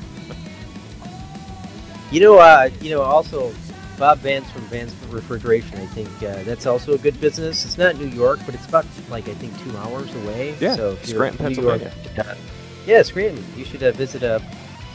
You 2.11 2.21
know, 2.21 2.39
uh, 2.39 2.69
you 2.81 2.89
know, 2.89 3.01
also 3.01 3.53
Bob 3.97 4.19
Vance 4.19 4.49
from 4.51 4.61
Vance 4.63 4.93
Refrigeration. 5.09 5.77
I 5.79 5.85
think 5.87 6.09
uh, 6.23 6.43
that's 6.43 6.65
also 6.65 6.93
a 6.93 6.97
good 6.97 7.19
business. 7.21 7.65
It's 7.65 7.77
not 7.77 7.95
New 7.97 8.07
York, 8.07 8.39
but 8.45 8.55
it's 8.55 8.67
about 8.67 8.85
like 9.09 9.27
I 9.29 9.33
think 9.33 9.57
two 9.63 9.77
hours 9.77 10.13
away. 10.15 10.55
Yeah, 10.59 10.75
so 10.75 10.91
if 10.91 11.05
Scranton, 11.05 11.53
New 11.53 11.61
York- 11.61 11.81
Pennsylvania. 11.81 12.37
yeah, 12.85 13.01
Scranton. 13.03 13.43
You 13.55 13.65
should 13.65 13.83
uh, 13.83 13.91
visit 13.91 14.23
uh, 14.23 14.39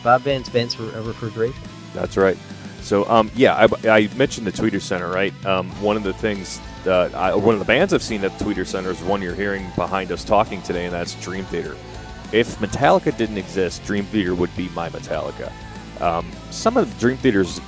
Bob 0.04 0.22
Vance 0.22 0.48
Vance 0.48 0.78
uh, 0.78 1.02
Refrigeration. 1.04 1.60
That's 1.94 2.16
right. 2.16 2.36
So, 2.82 3.08
um, 3.10 3.30
yeah, 3.34 3.54
I, 3.84 3.88
I 3.88 4.08
mentioned 4.16 4.46
the 4.46 4.52
Tweeter 4.52 4.80
Center, 4.80 5.08
right? 5.08 5.34
Um, 5.44 5.68
one 5.82 5.96
of 5.98 6.02
the 6.02 6.14
things, 6.14 6.60
that 6.84 7.14
I, 7.14 7.34
one 7.34 7.54
of 7.54 7.58
the 7.58 7.66
bands 7.66 7.92
I've 7.92 8.02
seen 8.02 8.24
at 8.24 8.38
the 8.38 8.44
Tweeter 8.44 8.66
Center 8.66 8.90
is 8.90 9.02
one 9.02 9.20
you're 9.20 9.34
hearing 9.34 9.66
behind 9.76 10.10
us 10.12 10.24
talking 10.24 10.62
today, 10.62 10.86
and 10.86 10.94
that's 10.94 11.14
Dream 11.16 11.44
Theater. 11.44 11.76
If 12.32 12.58
Metallica 12.58 13.14
didn't 13.16 13.36
exist, 13.36 13.84
Dream 13.84 14.04
Theater 14.06 14.34
would 14.34 14.54
be 14.56 14.70
my 14.70 14.88
Metallica. 14.88 15.52
Um, 16.00 16.30
some 16.50 16.78
of 16.78 16.98
Dream 16.98 17.18
Theater's 17.18 17.60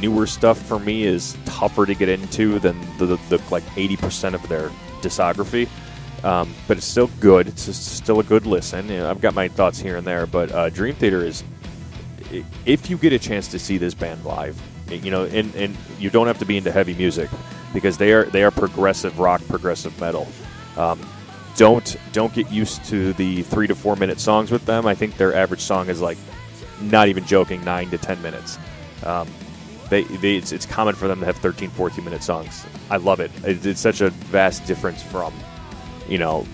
newer 0.00 0.26
stuff 0.26 0.60
for 0.60 0.78
me 0.78 1.04
is 1.04 1.36
tougher 1.44 1.86
to 1.86 1.94
get 1.94 2.08
into 2.08 2.58
than 2.58 2.78
the, 2.98 3.06
the, 3.06 3.16
the 3.28 3.42
like 3.50 3.64
80% 3.64 4.34
of 4.34 4.48
their 4.48 4.68
discography. 5.00 5.68
Um, 6.24 6.54
but 6.68 6.76
it's 6.76 6.86
still 6.86 7.10
good. 7.20 7.48
It's 7.48 7.62
still 7.76 8.20
a 8.20 8.24
good 8.24 8.46
listen. 8.46 8.88
You 8.88 8.98
know, 8.98 9.10
I've 9.10 9.20
got 9.20 9.34
my 9.34 9.48
thoughts 9.48 9.80
here 9.80 9.96
and 9.96 10.06
there, 10.06 10.26
but 10.26 10.52
uh, 10.52 10.70
Dream 10.70 10.94
Theater 10.94 11.24
is 11.24 11.42
if 12.64 12.88
you 12.88 12.96
get 12.96 13.12
a 13.12 13.18
chance 13.18 13.48
to 13.48 13.58
see 13.58 13.76
this 13.76 13.94
band 13.94 14.24
live, 14.24 14.60
you 14.90 15.10
know, 15.10 15.24
and, 15.24 15.54
and 15.54 15.76
you 15.98 16.10
don't 16.10 16.26
have 16.26 16.38
to 16.38 16.44
be 16.44 16.56
into 16.56 16.70
heavy 16.70 16.94
music 16.94 17.28
because 17.72 17.98
they 17.98 18.12
are 18.12 18.24
they 18.24 18.42
are 18.42 18.50
progressive 18.50 19.18
rock, 19.18 19.42
progressive 19.48 19.98
metal. 20.00 20.28
Um, 20.76 21.00
don't 21.56 21.96
don't 22.12 22.32
get 22.32 22.50
used 22.50 22.84
to 22.86 23.12
the 23.14 23.42
three 23.42 23.66
to 23.66 23.74
four 23.74 23.96
minute 23.96 24.20
songs 24.20 24.50
with 24.50 24.64
them. 24.64 24.86
I 24.86 24.94
think 24.94 25.16
their 25.16 25.34
average 25.34 25.60
song 25.60 25.88
is 25.88 26.00
like 26.00 26.18
not 26.80 27.08
even 27.08 27.24
joking 27.24 27.64
nine 27.64 27.90
to 27.90 27.98
ten 27.98 28.20
minutes. 28.22 28.58
Um, 29.04 29.28
they, 29.92 30.02
they 30.04 30.36
it's, 30.36 30.50
it's 30.52 30.66
common 30.66 30.94
for 30.94 31.06
them 31.06 31.20
to 31.20 31.26
have 31.26 31.36
13, 31.36 31.70
14 31.70 32.04
minute 32.04 32.22
songs. 32.22 32.64
I 32.90 32.96
love 32.96 33.20
it. 33.20 33.30
It- 33.44 33.64
It's 33.66 33.80
such 33.80 34.00
a 34.00 34.10
vast 34.10 34.64
difference 34.66 35.02
from 35.02 35.32
you 36.08 36.18
know 36.18 36.46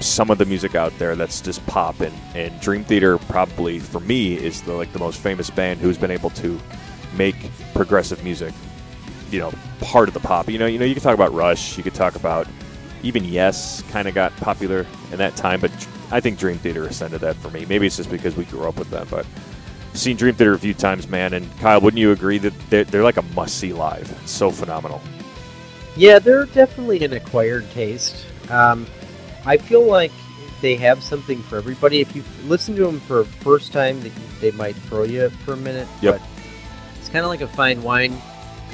some 0.00 0.30
of 0.30 0.38
the 0.38 0.44
music 0.44 0.74
out 0.74 0.92
there 0.98 1.14
that's 1.14 1.40
just 1.40 1.64
pop 1.66 2.00
and, 2.00 2.12
and 2.34 2.60
Dream 2.60 2.82
Theater 2.82 3.18
probably 3.18 3.78
for 3.78 4.00
me 4.00 4.34
is 4.34 4.60
the 4.62 4.72
like 4.72 4.92
the 4.92 4.98
most 4.98 5.20
famous 5.20 5.48
band 5.50 5.78
who's 5.80 5.96
been 5.96 6.10
able 6.10 6.30
to 6.30 6.58
make 7.16 7.36
progressive 7.74 8.24
music 8.24 8.52
you 9.30 9.38
know 9.38 9.52
part 9.80 10.08
of 10.08 10.14
the 10.14 10.20
pop 10.20 10.48
you 10.48 10.58
know 10.58 10.66
you 10.66 10.78
know 10.78 10.84
you 10.84 10.94
could 10.94 11.02
talk 11.04 11.14
about 11.14 11.32
Rush 11.32 11.76
you 11.76 11.84
could 11.84 11.94
talk 11.94 12.16
about 12.16 12.48
even 13.04 13.22
Yes 13.24 13.82
kind 13.92 14.08
of 14.08 14.14
got 14.14 14.34
popular 14.38 14.84
in 15.12 15.18
that 15.18 15.36
time 15.36 15.60
but 15.60 15.70
I 16.10 16.18
think 16.20 16.36
Dream 16.38 16.58
Theater 16.58 16.84
ascended 16.84 17.20
that 17.20 17.36
for 17.36 17.50
me 17.50 17.64
maybe 17.66 17.86
it's 17.86 17.96
just 17.98 18.10
because 18.10 18.34
we 18.34 18.44
grew 18.46 18.64
up 18.66 18.78
with 18.78 18.90
them 18.90 19.06
but 19.08 19.24
seen 19.94 20.16
Dream 20.16 20.34
Theater 20.34 20.54
a 20.54 20.58
few 20.58 20.74
times 20.74 21.08
man 21.08 21.34
and 21.34 21.58
Kyle 21.58 21.80
wouldn't 21.80 22.00
you 22.00 22.12
agree 22.12 22.38
that 22.38 22.52
they're, 22.70 22.84
they're 22.84 23.02
like 23.02 23.16
a 23.18 23.22
must 23.34 23.58
see 23.58 23.72
live 23.72 24.10
it's 24.22 24.32
so 24.32 24.50
phenomenal 24.50 25.00
Yeah, 25.96 26.18
they're 26.18 26.46
definitely 26.46 27.04
an 27.04 27.12
acquired 27.12 27.70
taste. 27.72 28.24
Um, 28.48 28.86
I 29.44 29.58
feel 29.58 29.84
like 29.84 30.12
they 30.62 30.76
have 30.76 31.02
something 31.02 31.42
for 31.42 31.58
everybody. 31.58 32.00
If 32.00 32.16
you 32.16 32.22
listen 32.44 32.74
to 32.76 32.86
them 32.86 33.00
for 33.00 33.24
first 33.24 33.72
time, 33.72 34.00
they, 34.00 34.12
they 34.40 34.50
might 34.52 34.74
throw 34.74 35.02
you 35.02 35.28
for 35.44 35.52
a 35.52 35.56
minute. 35.56 35.88
Yep. 36.00 36.18
But 36.18 36.28
it's 36.98 37.08
kind 37.08 37.24
of 37.24 37.28
like 37.28 37.42
a 37.42 37.48
fine 37.48 37.82
wine. 37.82 38.16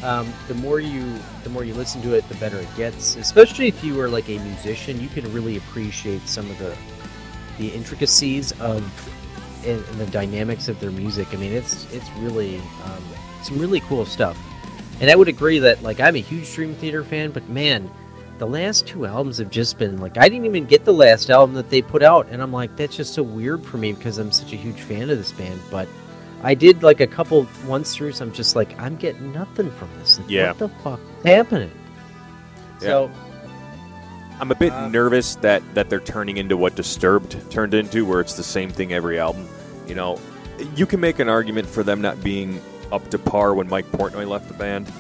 Um, 0.05 0.33
the 0.47 0.55
more 0.55 0.79
you 0.79 1.19
the 1.43 1.51
more 1.51 1.65
you 1.65 1.75
listen 1.75 2.01
to 2.03 2.15
it, 2.15 2.29
the 2.29 2.37
better 2.37 2.59
it 2.59 2.69
gets. 2.77 3.17
Especially 3.17 3.67
if 3.67 3.83
you 3.83 4.01
are 4.01 4.09
like 4.09 4.29
a 4.29 4.39
musician, 4.39 5.01
you 5.01 5.09
can 5.09 5.31
really 5.33 5.57
appreciate 5.57 6.29
some 6.29 6.49
of 6.51 6.59
the 6.59 6.77
the 7.59 7.69
intricacies 7.69 8.53
of 8.61 8.85
and, 9.67 9.85
and 9.85 10.01
the 10.01 10.07
dynamics 10.07 10.69
of 10.69 10.79
their 10.81 10.91
music. 10.91 11.29
I 11.33 11.37
mean, 11.37 11.53
it's 11.53 11.91
it's 11.93 12.09
really 12.19 12.59
um, 12.85 13.03
some 13.43 13.59
really 13.59 13.81
cool 13.81 14.05
stuff. 14.07 14.37
And 15.01 15.11
I 15.11 15.15
would 15.17 15.29
agree 15.29 15.59
that 15.61 15.83
like 15.83 16.01
I'm 16.01 16.17
a 16.17 16.21
huge 16.21 16.53
Dream 16.55 16.75
Theater 16.75 17.05
fan, 17.05 17.31
but 17.31 17.49
man, 17.49 17.91
the 18.39 18.47
last 18.47 18.87
two 18.87 19.07
albums 19.07 19.39
have 19.39 19.51
just 19.51 19.79
been 19.79 19.99
like 19.99 20.17
I 20.19 20.29
didn't 20.29 20.47
even 20.47 20.65
get 20.65 20.85
the 20.85 20.93
last 20.95 21.31
album 21.31 21.55
that 21.55 21.71
they 21.71 21.83
put 21.83 22.03
out, 22.03 22.27
and 22.31 22.43
I'm 22.43 22.53
like 22.53 22.75
that's 22.77 22.97
just 22.97 23.15
so 23.15 23.23
weird 23.23 23.65
for 23.65 23.79
me 23.79 23.93
because 23.93 24.19
I'm 24.19 24.33
such 24.33 24.53
a 24.53 24.57
huge 24.57 24.81
fan 24.81 25.11
of 25.11 25.19
this 25.19 25.33
band. 25.33 25.61
But 25.71 25.89
I 26.43 26.55
did 26.55 26.83
like 26.83 27.01
a 27.01 27.07
couple 27.07 27.47
once 27.67 27.95
through, 27.95 28.13
so 28.13 28.25
I'm 28.25 28.33
just 28.33 28.55
like 28.57 28.79
I'm 28.81 28.97
getting 28.97 29.33
nothing 29.33 29.71
from 29.73 29.89
this. 29.99 30.19
Like, 30.19 30.31
Yeah. 30.31 30.49
what 30.49 30.59
the 30.59 30.69
fuck 30.83 31.01
is 31.21 31.25
happening? 31.25 31.73
So 32.81 33.11
I'm 34.41 34.51
a 34.51 34.55
bit 34.55 34.73
nervous 34.91 35.35
that 35.37 35.63
that 35.75 35.89
they're 35.91 36.01
turning 36.01 36.37
into 36.37 36.57
what 36.57 36.75
Disturbed 36.77 37.51
turned 37.51 37.75
into, 37.75 38.05
where 38.07 38.21
it's 38.21 38.35
the 38.35 38.43
same 38.43 38.71
thing 38.71 38.93
every 38.93 39.19
album. 39.19 39.49
You 39.87 39.95
know, 39.95 40.19
you 40.77 40.87
can 40.87 41.01
make 41.01 41.19
an 41.19 41.29
argument 41.29 41.67
for 41.69 41.83
them 41.83 42.01
not 42.01 42.23
being 42.23 42.61
up 42.93 43.09
to 43.11 43.19
par 43.19 43.55
when 43.55 43.69
Mike 43.69 43.87
Portnoy 43.91 44.27
left 44.29 44.49
the 44.49 44.55
band, 44.55 44.91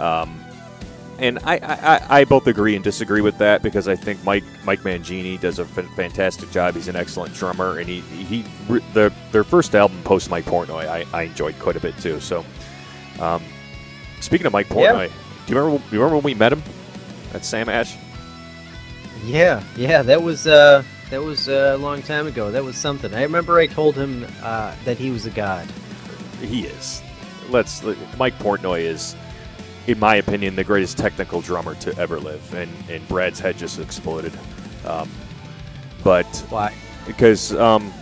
um, 0.00 0.38
and 1.18 1.38
I, 1.44 1.56
I, 1.62 2.20
I- 2.20 2.24
both 2.24 2.46
agree 2.46 2.74
and 2.74 2.84
disagree 2.84 3.20
with 3.22 3.38
that 3.38 3.62
because 3.62 3.88
I 3.88 3.96
think 3.96 4.22
Mike 4.24 4.44
Mike 4.64 4.80
Mangini 4.80 5.40
does 5.40 5.58
a 5.58 5.64
fantastic 5.64 6.50
job. 6.50 6.74
He's 6.74 6.88
an 6.88 6.96
excellent 6.96 7.34
drummer, 7.34 7.78
and 7.78 7.88
he 7.88 8.00
he 8.00 8.44
the 8.94 9.12
their 9.32 9.44
first 9.44 9.74
album 9.74 10.00
post 10.04 10.30
Mike 10.30 10.44
Portnoy 10.44 10.86
I, 10.86 11.04
I 11.12 11.22
enjoyed 11.24 11.58
quite 11.58 11.76
a 11.76 11.80
bit 11.80 11.96
too. 11.98 12.20
So, 12.20 12.44
um, 13.20 13.42
speaking 14.20 14.46
of 14.46 14.52
Mike 14.52 14.68
Yeah. 14.70 14.92
Portnoy, 14.92 15.10
do 15.46 15.52
you 15.52 15.58
remember 15.58 15.78
do 15.90 15.96
you 15.96 16.00
remember 16.02 16.16
when 16.16 16.24
we 16.24 16.34
met 16.34 16.52
him 16.52 16.62
at 17.34 17.44
Sam 17.44 17.68
Ash? 17.68 17.96
Yeah, 19.24 19.62
yeah, 19.76 20.02
that 20.02 20.22
was 20.22 20.46
uh 20.46 20.82
that 21.10 21.22
was 21.22 21.48
uh, 21.48 21.74
a 21.74 21.78
long 21.78 22.02
time 22.02 22.26
ago. 22.26 22.50
That 22.50 22.64
was 22.64 22.76
something. 22.76 23.14
I 23.14 23.22
remember 23.22 23.58
I 23.58 23.66
told 23.66 23.94
him 23.94 24.26
uh, 24.42 24.74
that 24.84 24.98
he 24.98 25.10
was 25.10 25.24
a 25.24 25.30
god. 25.30 25.68
He 26.40 26.66
is. 26.66 27.02
Let's. 27.48 27.82
Mike 28.18 28.36
Portnoy 28.40 28.80
is, 28.80 29.14
in 29.86 30.00
my 30.00 30.16
opinion, 30.16 30.56
the 30.56 30.64
greatest 30.64 30.98
technical 30.98 31.40
drummer 31.40 31.76
to 31.76 31.96
ever 31.96 32.18
live, 32.18 32.54
and 32.54 32.70
and 32.90 33.06
Brad's 33.06 33.38
head 33.38 33.56
just 33.56 33.78
exploded. 33.78 34.32
Um, 34.84 35.08
but 36.02 36.26
Why? 36.48 36.74
because 37.06 37.54
um, 37.54 37.92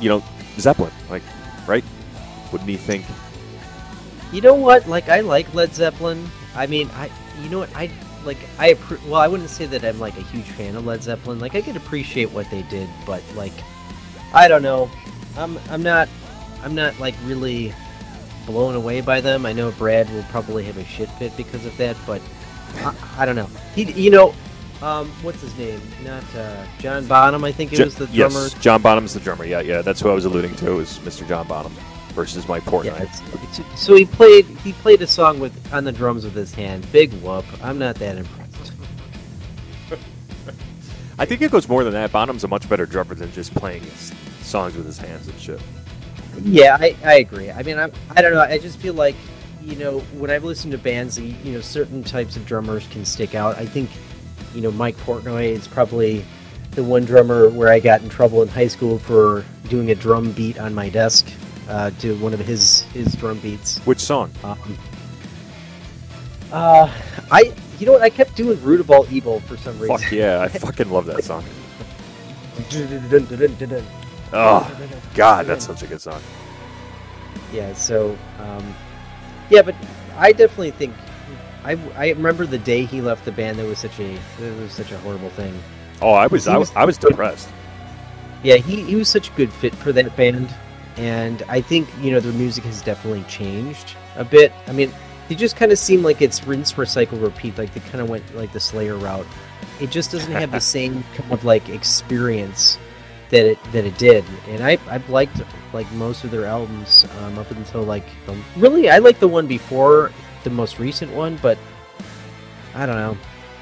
you 0.00 0.08
know 0.08 0.22
Zeppelin, 0.58 0.92
like, 1.10 1.22
right? 1.66 1.84
Wouldn't 2.50 2.70
he 2.70 2.78
think? 2.78 3.04
You 4.32 4.40
know 4.40 4.54
what? 4.54 4.88
Like 4.88 5.10
I 5.10 5.20
like 5.20 5.52
Led 5.52 5.74
Zeppelin. 5.74 6.30
I 6.54 6.66
mean, 6.66 6.88
I 6.94 7.10
you 7.42 7.50
know 7.50 7.58
what? 7.58 7.76
I 7.76 7.90
like 8.28 8.38
I 8.58 8.74
appre- 8.74 9.04
well, 9.06 9.20
I 9.20 9.26
wouldn't 9.26 9.48
say 9.48 9.64
that 9.66 9.82
I'm 9.84 9.98
like 9.98 10.16
a 10.18 10.22
huge 10.22 10.44
fan 10.50 10.76
of 10.76 10.84
Led 10.84 11.02
Zeppelin. 11.02 11.40
Like 11.40 11.54
I 11.54 11.62
could 11.62 11.76
appreciate 11.76 12.30
what 12.30 12.48
they 12.50 12.62
did, 12.64 12.88
but 13.06 13.22
like 13.34 13.54
I 14.32 14.46
don't 14.46 14.62
know. 14.62 14.90
I'm 15.36 15.58
I'm 15.70 15.82
not 15.82 16.08
I'm 16.62 16.74
not 16.74 17.00
like 17.00 17.14
really 17.24 17.74
blown 18.46 18.74
away 18.74 19.00
by 19.00 19.20
them. 19.22 19.46
I 19.46 19.52
know 19.54 19.70
Brad 19.72 20.10
will 20.10 20.22
probably 20.24 20.62
have 20.64 20.76
a 20.76 20.84
shit 20.84 21.08
fit 21.12 21.36
because 21.36 21.64
of 21.64 21.74
that, 21.78 21.96
but 22.06 22.20
I, 22.76 22.94
I 23.18 23.26
don't 23.26 23.36
know. 23.36 23.48
He 23.74 23.90
you 23.92 24.10
know 24.10 24.34
um, 24.82 25.10
what's 25.22 25.40
his 25.40 25.56
name? 25.56 25.80
Not 26.04 26.22
uh, 26.36 26.64
John 26.78 27.06
Bonham. 27.06 27.42
I 27.44 27.50
think 27.50 27.72
it 27.72 27.82
was 27.82 27.96
the 27.96 28.06
drummer. 28.08 28.42
Yes, 28.42 28.54
John 28.54 28.82
Bonham's 28.82 29.14
the 29.14 29.20
drummer. 29.20 29.46
Yeah, 29.46 29.60
yeah, 29.60 29.80
that's 29.80 30.00
who 30.00 30.10
I 30.10 30.14
was 30.14 30.26
alluding 30.26 30.54
to. 30.56 30.70
It 30.70 30.74
Was 30.74 30.98
Mr. 30.98 31.26
John 31.26 31.48
Bonham 31.48 31.74
versus 32.18 32.48
Mike 32.48 32.64
Portnoy? 32.64 32.98
Yeah, 32.98 33.74
so 33.76 33.94
he 33.94 34.04
played 34.04 34.44
he 34.44 34.72
played 34.72 35.00
a 35.02 35.06
song 35.06 35.38
with 35.38 35.72
on 35.72 35.84
the 35.84 35.92
drums 35.92 36.24
with 36.24 36.34
his 36.34 36.52
hand. 36.52 36.90
Big 36.90 37.12
whoop. 37.22 37.44
I'm 37.62 37.78
not 37.78 37.94
that 37.96 38.16
impressed. 38.16 38.72
I 41.18 41.24
think 41.24 41.42
it 41.42 41.52
goes 41.52 41.68
more 41.68 41.84
than 41.84 41.92
that. 41.92 42.10
Bonham's 42.10 42.42
a 42.42 42.48
much 42.48 42.68
better 42.68 42.86
drummer 42.86 43.14
than 43.14 43.30
just 43.30 43.54
playing 43.54 43.82
his 43.82 44.12
songs 44.40 44.74
with 44.74 44.84
his 44.84 44.98
hands 44.98 45.28
and 45.28 45.38
shit. 45.38 45.60
Yeah, 46.42 46.76
I, 46.80 46.96
I 47.04 47.14
agree. 47.18 47.52
I 47.52 47.62
mean, 47.62 47.78
I'm, 47.78 47.92
I 48.10 48.20
don't 48.20 48.32
know. 48.32 48.40
I 48.40 48.58
just 48.58 48.78
feel 48.78 48.94
like, 48.94 49.16
you 49.62 49.76
know, 49.76 50.00
when 50.18 50.30
I've 50.30 50.44
listened 50.44 50.72
to 50.72 50.78
bands, 50.78 51.18
you 51.18 51.52
know, 51.52 51.60
certain 51.60 52.02
types 52.02 52.36
of 52.36 52.46
drummers 52.46 52.86
can 52.88 53.04
stick 53.04 53.34
out. 53.34 53.56
I 53.58 53.66
think, 53.66 53.90
you 54.54 54.60
know, 54.60 54.70
Mike 54.70 54.96
Portnoy 54.98 55.50
is 55.50 55.66
probably 55.66 56.24
the 56.72 56.84
one 56.84 57.04
drummer 57.04 57.48
where 57.48 57.68
I 57.68 57.80
got 57.80 58.02
in 58.02 58.08
trouble 58.08 58.42
in 58.42 58.48
high 58.48 58.68
school 58.68 58.98
for 58.98 59.44
doing 59.68 59.90
a 59.90 59.96
drum 59.96 60.32
beat 60.32 60.58
on 60.58 60.74
my 60.74 60.88
desk 60.88 61.28
uh, 61.68 61.90
to 62.00 62.16
one 62.18 62.32
of 62.34 62.40
his 62.40 62.82
his 62.94 63.14
drum 63.14 63.38
beats. 63.40 63.78
Which 63.84 64.00
song? 64.00 64.30
Um, 64.44 64.58
uh, 66.52 66.90
I, 67.30 67.52
you 67.78 67.86
know 67.86 67.92
what? 67.92 68.02
I 68.02 68.10
kept 68.10 68.34
doing 68.36 68.60
Root 68.62 68.80
of 68.80 68.90
All 68.90 69.06
Evil 69.10 69.40
for 69.40 69.56
some 69.56 69.78
reason. 69.78 69.98
Fuck 69.98 70.12
yeah, 70.12 70.40
I 70.40 70.48
fucking 70.48 70.90
love 70.90 71.06
that 71.06 71.24
song. 71.24 71.44
Oh, 74.32 74.88
God, 75.14 75.46
that's 75.46 75.66
such 75.66 75.82
a 75.82 75.86
good 75.86 76.00
song. 76.00 76.20
Yeah, 77.52 77.72
so 77.74 78.16
um, 78.40 78.74
yeah, 79.48 79.62
but 79.62 79.74
I 80.16 80.32
definitely 80.32 80.72
think 80.72 80.92
I, 81.64 81.78
I 81.96 82.08
remember 82.10 82.44
the 82.44 82.58
day 82.58 82.84
he 82.84 83.00
left 83.00 83.24
the 83.24 83.32
band. 83.32 83.58
That 83.58 83.66
was 83.66 83.78
such 83.78 83.98
a 84.00 84.18
that 84.40 84.60
was 84.60 84.72
such 84.72 84.90
a 84.92 84.98
horrible 84.98 85.30
thing. 85.30 85.58
Oh, 86.02 86.12
I 86.12 86.26
was, 86.26 86.46
I 86.48 86.56
was- 86.56 86.70
was, 86.70 86.76
I 86.76 86.84
was 86.84 86.98
depressed. 86.98 87.48
Yeah, 88.42 88.56
he, 88.56 88.82
he 88.84 88.94
was 88.96 89.08
such 89.08 89.30
a 89.30 89.32
good 89.32 89.52
fit 89.52 89.74
for 89.74 89.92
that 89.92 90.14
band, 90.16 90.52
and 90.98 91.42
I 91.48 91.60
think 91.60 91.88
you 92.00 92.10
know 92.10 92.20
their 92.20 92.32
music 92.32 92.64
has 92.64 92.82
definitely 92.82 93.22
changed 93.24 93.96
a 94.16 94.24
bit. 94.24 94.52
I 94.66 94.72
mean, 94.72 94.92
they 95.28 95.36
just 95.36 95.56
kind 95.56 95.70
of 95.70 95.78
seem 95.78 96.02
like 96.02 96.20
it's 96.20 96.44
rinse, 96.46 96.72
recycle, 96.74 97.22
repeat. 97.22 97.56
Like 97.56 97.72
they 97.72 97.80
kind 97.80 98.00
of 98.00 98.10
went 98.10 98.34
like 98.34 98.52
the 98.52 98.60
Slayer 98.60 98.96
route. 98.96 99.26
It 99.80 99.90
just 99.90 100.10
doesn't 100.10 100.32
have 100.32 100.50
the 100.50 100.60
same 100.76 101.04
kind 101.14 101.32
of 101.32 101.44
like 101.44 101.68
experience 101.68 102.78
that 103.30 103.46
it 103.46 103.72
that 103.72 103.84
it 103.84 103.96
did. 103.96 104.24
And 104.48 104.62
I 104.62 104.78
I've 104.88 105.08
liked 105.08 105.40
like 105.72 105.90
most 105.92 106.24
of 106.24 106.32
their 106.32 106.46
albums 106.46 107.06
um, 107.20 107.38
up 107.38 107.50
until 107.52 107.84
like 107.84 108.06
the, 108.26 108.36
really 108.56 108.90
I 108.90 108.98
like 108.98 109.20
the 109.20 109.28
one 109.28 109.46
before 109.46 110.10
the 110.42 110.50
most 110.50 110.80
recent 110.80 111.12
one, 111.12 111.38
but 111.40 111.58
I 112.74 112.86
don't 112.86 112.96
know. 112.96 113.16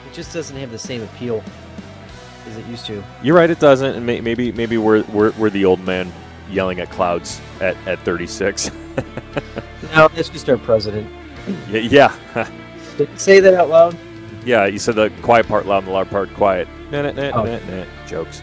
It 0.09 0.15
just 0.15 0.33
doesn't 0.33 0.57
have 0.57 0.71
the 0.71 0.79
same 0.79 1.03
appeal 1.03 1.45
as 2.47 2.57
it 2.57 2.65
used 2.67 2.87
to. 2.87 3.05
You're 3.23 3.37
right, 3.37 3.51
it 3.51 3.59
doesn't, 3.59 3.97
and 3.97 4.07
may, 4.07 4.23
maybe 4.23 4.53
maybe 4.53 4.79
we're, 4.79 5.03
we're 5.05 5.33
we're 5.33 5.51
the 5.51 5.67
old 5.67 5.81
man 5.81 6.11
yelling 6.51 6.81
at 6.81 6.91
clouds 6.91 7.41
at, 7.61 7.77
at 7.87 7.99
36. 8.01 8.71
no, 9.95 10.09
that's 10.09 10.29
just 10.29 10.49
our 10.49 10.59
president. 10.59 11.11
Yeah, 11.69 11.81
yeah. 12.35 12.51
Did 12.97 13.11
you 13.11 13.19
say 13.19 13.41
that 13.41 13.55
out 13.55 13.69
loud? 13.69 13.97
Yeah, 14.45 14.67
you 14.67 14.79
said 14.79 14.95
the 14.95 15.11
quiet 15.23 15.47
part 15.49 15.67
loud 15.67 15.79
and 15.79 15.89
the 15.89 15.93
loud 15.93 16.09
part 16.11 16.33
quiet. 16.35 16.69
Nah, 16.91 17.03
nah, 17.03 17.13
nah, 17.13 17.31
Oh. 17.35 17.45
nah, 17.45 17.59
nah. 17.59 17.85
Jokes. 18.07 18.43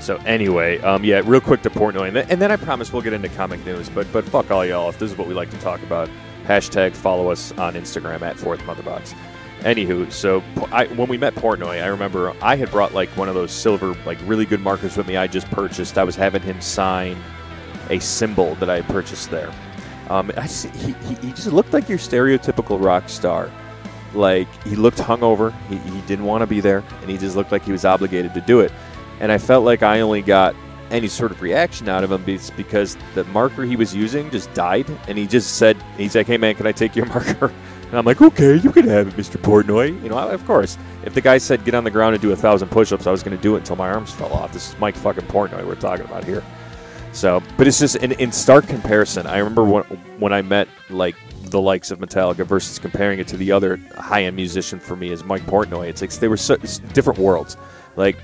So 0.00 0.16
anyway, 0.18 0.80
um, 0.80 1.04
yeah, 1.04 1.22
real 1.24 1.40
quick 1.40 1.62
to 1.62 1.70
Portnoy, 1.70 2.08
and 2.08 2.16
then, 2.16 2.26
and 2.28 2.42
then 2.42 2.50
I 2.50 2.56
promise 2.56 2.92
we'll 2.92 3.02
get 3.02 3.12
into 3.12 3.28
comic 3.28 3.64
news. 3.64 3.88
But 3.88 4.10
but 4.12 4.24
fuck 4.24 4.50
all 4.50 4.64
y'all 4.64 4.88
if 4.88 4.98
this 4.98 5.12
is 5.12 5.16
what 5.18 5.28
we 5.28 5.34
like 5.34 5.50
to 5.50 5.58
talk 5.58 5.80
about. 5.82 6.08
Hashtag 6.46 6.92
follow 6.92 7.30
us 7.30 7.52
on 7.52 7.74
Instagram 7.74 8.22
at 8.22 8.36
Fourth 8.36 8.60
Motherbox. 8.62 9.14
Anywho, 9.62 10.10
so 10.10 10.42
I, 10.72 10.86
when 10.86 11.08
we 11.08 11.16
met 11.16 11.36
Portnoy, 11.36 11.80
I 11.80 11.86
remember 11.86 12.34
I 12.42 12.56
had 12.56 12.68
brought 12.72 12.94
like 12.94 13.08
one 13.10 13.28
of 13.28 13.36
those 13.36 13.52
silver, 13.52 13.94
like 14.04 14.18
really 14.24 14.44
good 14.44 14.60
markers 14.60 14.96
with 14.96 15.06
me. 15.06 15.16
I 15.16 15.28
just 15.28 15.48
purchased. 15.52 15.98
I 15.98 16.04
was 16.04 16.16
having 16.16 16.42
him 16.42 16.60
sign 16.60 17.16
a 17.88 18.00
cymbal 18.00 18.56
that 18.56 18.68
I 18.68 18.80
had 18.80 18.86
purchased 18.86 19.30
there. 19.30 19.52
Um, 20.10 20.32
I 20.36 20.42
just, 20.42 20.66
he, 20.66 20.92
he, 21.06 21.14
he 21.14 21.30
just 21.30 21.52
looked 21.52 21.72
like 21.72 21.88
your 21.88 21.98
stereotypical 21.98 22.82
rock 22.82 23.08
star. 23.08 23.52
Like 24.14 24.48
he 24.64 24.74
looked 24.74 24.98
hungover. 24.98 25.54
He, 25.68 25.76
he 25.76 26.00
didn't 26.02 26.24
want 26.24 26.42
to 26.42 26.46
be 26.48 26.60
there, 26.60 26.82
and 27.00 27.08
he 27.08 27.16
just 27.16 27.36
looked 27.36 27.52
like 27.52 27.62
he 27.62 27.70
was 27.70 27.84
obligated 27.84 28.34
to 28.34 28.40
do 28.40 28.60
it. 28.60 28.72
And 29.20 29.30
I 29.30 29.38
felt 29.38 29.64
like 29.64 29.84
I 29.84 30.00
only 30.00 30.22
got 30.22 30.56
any 30.90 31.06
sort 31.06 31.30
of 31.30 31.40
reaction 31.40 31.88
out 31.88 32.02
of 32.02 32.10
him 32.10 32.24
because 32.56 32.96
the 33.14 33.24
marker 33.26 33.62
he 33.62 33.76
was 33.76 33.94
using 33.94 34.28
just 34.30 34.52
died, 34.54 34.90
and 35.06 35.16
he 35.16 35.28
just 35.28 35.56
said, 35.56 35.76
"He's 35.96 36.16
like, 36.16 36.26
hey 36.26 36.36
man, 36.36 36.56
can 36.56 36.66
I 36.66 36.72
take 36.72 36.96
your 36.96 37.06
marker?" 37.14 37.52
And 37.92 37.98
I'm 37.98 38.06
like, 38.06 38.22
"Okay, 38.22 38.56
you 38.56 38.72
can 38.72 38.88
have 38.88 39.06
it, 39.06 39.16
Mr. 39.18 39.36
Portnoy." 39.36 40.02
You 40.02 40.08
know, 40.08 40.16
of 40.16 40.46
course. 40.46 40.78
If 41.04 41.12
the 41.12 41.20
guy 41.20 41.36
said 41.36 41.62
get 41.62 41.74
on 41.74 41.84
the 41.84 41.90
ground 41.90 42.14
and 42.14 42.22
do 42.22 42.32
a 42.32 42.36
thousand 42.36 42.70
push-ups, 42.70 43.06
I 43.06 43.10
was 43.10 43.22
going 43.22 43.36
to 43.36 43.42
do 43.42 43.54
it 43.54 43.58
until 43.58 43.76
my 43.76 43.90
arms 43.90 44.10
fell 44.10 44.32
off. 44.32 44.50
This 44.50 44.70
is 44.70 44.78
Mike 44.78 44.96
fucking 44.96 45.26
Portnoy 45.26 45.66
we're 45.66 45.74
talking 45.74 46.06
about 46.06 46.24
here. 46.24 46.42
So, 47.12 47.42
but 47.58 47.66
it's 47.66 47.78
just 47.78 47.96
in, 47.96 48.12
in 48.12 48.32
stark 48.32 48.66
comparison. 48.66 49.26
I 49.26 49.36
remember 49.36 49.64
when 49.64 49.82
when 50.18 50.32
I 50.32 50.40
met 50.40 50.68
like 50.88 51.16
the 51.42 51.60
likes 51.60 51.90
of 51.90 51.98
Metallica 51.98 52.46
versus 52.46 52.78
comparing 52.78 53.18
it 53.18 53.28
to 53.28 53.36
the 53.36 53.52
other 53.52 53.76
high 53.98 54.24
end 54.24 54.36
musician 54.36 54.80
for 54.80 54.96
me 54.96 55.10
is 55.10 55.22
Mike 55.22 55.42
Portnoy. 55.42 55.88
It's 55.88 56.00
like 56.00 56.10
they 56.12 56.28
were 56.28 56.38
so, 56.38 56.56
different 56.94 57.18
worlds. 57.18 57.58
Like 57.96 58.16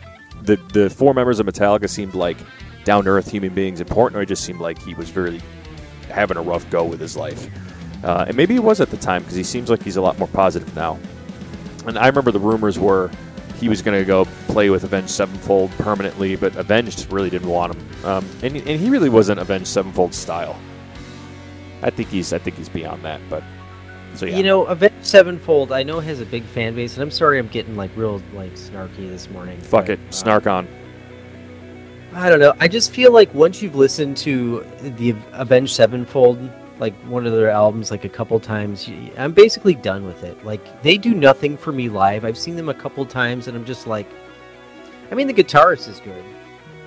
the 0.43 0.57
the 0.73 0.89
four 0.89 1.13
members 1.13 1.41
of 1.41 1.47
Metallica 1.47 1.91
seemed 1.91 2.15
like 2.15 2.39
down 2.85 3.05
to 3.05 3.11
earth 3.11 3.31
human 3.31 3.53
beings, 3.53 3.81
and 3.81 3.91
Portnoy 3.91 4.27
just 4.27 4.45
seemed 4.45 4.61
like 4.61 4.79
he 4.79 4.95
was 4.95 5.15
really 5.15 5.43
having 6.09 6.39
a 6.39 6.43
rough 6.43 6.69
go 6.71 6.85
with 6.85 7.01
his 7.01 7.19
life. 7.19 7.49
Uh, 8.09 8.25
and 8.27 8.35
maybe 8.35 8.55
he 8.55 8.59
was 8.59 8.81
at 8.81 8.89
the 8.89 8.97
time 8.97 9.23
because 9.23 9.37
he 9.37 9.43
seems 9.43 9.69
like 9.69 9.83
he's 9.83 9.97
a 9.97 10.01
lot 10.01 10.19
more 10.19 10.29
positive 10.29 10.75
now. 10.75 10.99
And 11.87 11.99
I 11.99 12.07
remember 12.07 12.31
the 12.31 12.41
rumors 12.41 12.79
were 12.79 13.11
he 13.57 13.69
was 13.69 13.83
going 13.83 14.01
to 14.01 14.05
go 14.07 14.25
play 14.47 14.71
with 14.71 14.85
Avenged 14.85 15.11
Sevenfold 15.11 15.71
permanently, 15.73 16.35
but 16.35 16.57
Avenged 16.57 17.13
really 17.13 17.29
didn't 17.29 17.51
want 17.51 17.75
him, 17.75 18.07
um, 18.07 18.27
and, 18.43 18.57
and 18.57 18.81
he 18.81 18.89
really 18.89 19.11
wasn't 19.11 19.41
Avenged 19.41 19.67
Sevenfold 19.67 20.15
style. 20.15 20.59
I 21.83 21.91
think 21.91 22.09
he's 22.09 22.33
I 22.33 22.39
think 22.39 22.57
he's 22.57 22.71
beyond 22.71 23.05
that, 23.05 23.21
but 23.29 23.45
so 24.15 24.25
yeah. 24.25 24.39
You 24.39 24.43
know, 24.43 24.65
Avenged 24.65 25.05
Sevenfold, 25.05 25.71
I 25.71 25.83
know 25.83 26.01
has 26.01 26.23
a 26.23 26.27
big 26.27 26.45
fan 26.45 26.75
base, 26.75 26.95
and 26.95 27.03
I'm 27.03 27.11
sorry 27.11 27.39
I'm 27.39 27.49
getting 27.49 27.77
like 27.77 27.91
real 27.95 28.23
like 28.33 28.55
snarky 28.55 29.11
this 29.11 29.29
morning. 29.29 29.61
fuck 29.61 29.87
but, 29.87 29.91
it, 29.91 30.01
uh, 30.09 30.13
snark 30.13 30.47
on. 30.47 30.67
I 32.15 32.31
don't 32.31 32.41
know. 32.41 32.55
I 32.59 32.69
just 32.69 32.91
feel 32.91 33.13
like 33.13 33.35
once 33.35 33.61
you've 33.61 33.75
listened 33.75 34.17
to 34.19 34.65
the 34.81 35.15
Avenged 35.33 35.75
Sevenfold, 35.75 36.39
like 36.79 36.95
one 37.05 37.27
of 37.27 37.33
their 37.33 37.51
albums, 37.51 37.91
like 37.91 38.05
a 38.05 38.09
couple 38.09 38.39
times, 38.41 38.91
I'm 39.17 39.33
basically 39.33 39.75
done 39.75 40.07
with 40.07 40.23
it. 40.25 40.45
Like 40.45 40.83
they 40.83 40.97
do 40.97 41.15
nothing 41.15 41.57
for 41.57 41.73
me 41.73 41.89
live. 41.89 42.25
I've 42.25 42.39
seen 42.39 42.57
them 42.57 42.69
a 42.69 42.75
couple 42.75 43.05
times, 43.07 43.49
and 43.49 43.57
I'm 43.57 43.65
just 43.65 43.87
like, 43.87 44.09
I 45.11 45.15
mean, 45.15 45.27
the 45.27 45.35
guitarist 45.35 45.89
is 45.89 46.01
good. 46.01 46.25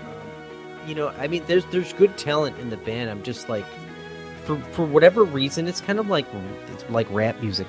Um, 0.06 0.88
you 0.88 0.96
know, 0.96 1.10
I 1.10 1.28
mean, 1.28 1.44
there's 1.48 1.66
there's 1.66 1.94
good 1.94 2.18
talent 2.18 2.58
in 2.60 2.70
the 2.70 2.78
band. 2.78 3.10
I'm 3.10 3.24
just 3.24 3.50
like, 3.50 3.66
for 4.46 4.58
for 4.72 4.86
whatever 4.86 5.24
reason, 5.24 5.68
it's 5.68 5.82
kind 5.82 6.00
of 6.00 6.08
like 6.08 6.26
it's 6.72 6.90
like 6.90 7.08
rap 7.12 7.42
music. 7.42 7.68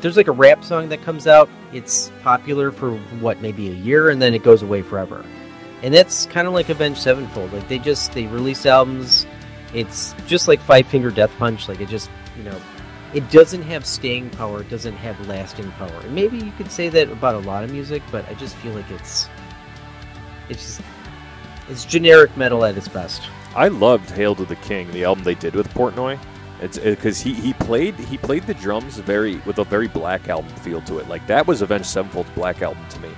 There's 0.00 0.16
like 0.16 0.28
a 0.28 0.32
rap 0.32 0.64
song 0.64 0.88
that 0.88 1.02
comes 1.02 1.26
out. 1.26 1.48
It's 1.72 2.10
popular 2.22 2.72
for 2.72 2.92
what 3.20 3.40
maybe 3.40 3.68
a 3.68 3.74
year, 3.74 4.10
and 4.10 4.20
then 4.20 4.34
it 4.34 4.42
goes 4.42 4.62
away 4.62 4.82
forever 4.82 5.24
and 5.82 5.94
that's 5.94 6.26
kind 6.26 6.46
of 6.46 6.54
like 6.54 6.68
Avenged 6.68 7.00
Sevenfold. 7.00 7.52
Like 7.52 7.68
they 7.68 7.78
just 7.78 8.12
they 8.12 8.26
release 8.26 8.66
albums. 8.66 9.26
It's 9.74 10.14
just 10.26 10.48
like 10.48 10.60
Five 10.60 10.86
Finger 10.86 11.10
Death 11.10 11.32
Punch. 11.38 11.68
Like 11.68 11.80
it 11.80 11.88
just 11.88 12.10
you 12.36 12.44
know, 12.44 12.60
it 13.14 13.28
doesn't 13.30 13.62
have 13.62 13.84
staying 13.84 14.30
power. 14.30 14.62
It 14.62 14.70
doesn't 14.70 14.96
have 14.96 15.28
lasting 15.28 15.70
power. 15.72 16.00
And 16.02 16.14
maybe 16.14 16.38
you 16.38 16.52
could 16.52 16.70
say 16.70 16.88
that 16.88 17.10
about 17.10 17.34
a 17.34 17.40
lot 17.40 17.64
of 17.64 17.70
music, 17.70 18.02
but 18.10 18.28
I 18.28 18.34
just 18.34 18.56
feel 18.56 18.72
like 18.72 18.90
it's 18.90 19.28
it's 20.48 20.64
just 20.64 20.80
it's 21.68 21.84
generic 21.84 22.36
metal 22.36 22.64
at 22.64 22.76
its 22.76 22.88
best. 22.88 23.22
I 23.54 23.68
loved 23.68 24.10
"Hail 24.10 24.34
to 24.36 24.44
the 24.44 24.56
King," 24.56 24.90
the 24.92 25.04
album 25.04 25.24
they 25.24 25.34
did 25.34 25.54
with 25.54 25.68
Portnoy. 25.74 26.18
It's 26.60 26.78
uh, 26.78 26.82
because 26.82 27.20
he, 27.20 27.32
he 27.32 27.52
played 27.54 27.94
he 27.94 28.18
played 28.18 28.46
the 28.46 28.54
drums 28.54 28.98
very 28.98 29.36
with 29.38 29.58
a 29.58 29.64
very 29.64 29.88
black 29.88 30.28
album 30.28 30.50
feel 30.56 30.80
to 30.82 30.98
it. 30.98 31.08
Like 31.08 31.26
that 31.26 31.46
was 31.46 31.62
Avenged 31.62 31.86
Sevenfold's 31.86 32.30
black 32.30 32.62
album 32.62 32.84
to 32.90 33.00
me. 33.00 33.10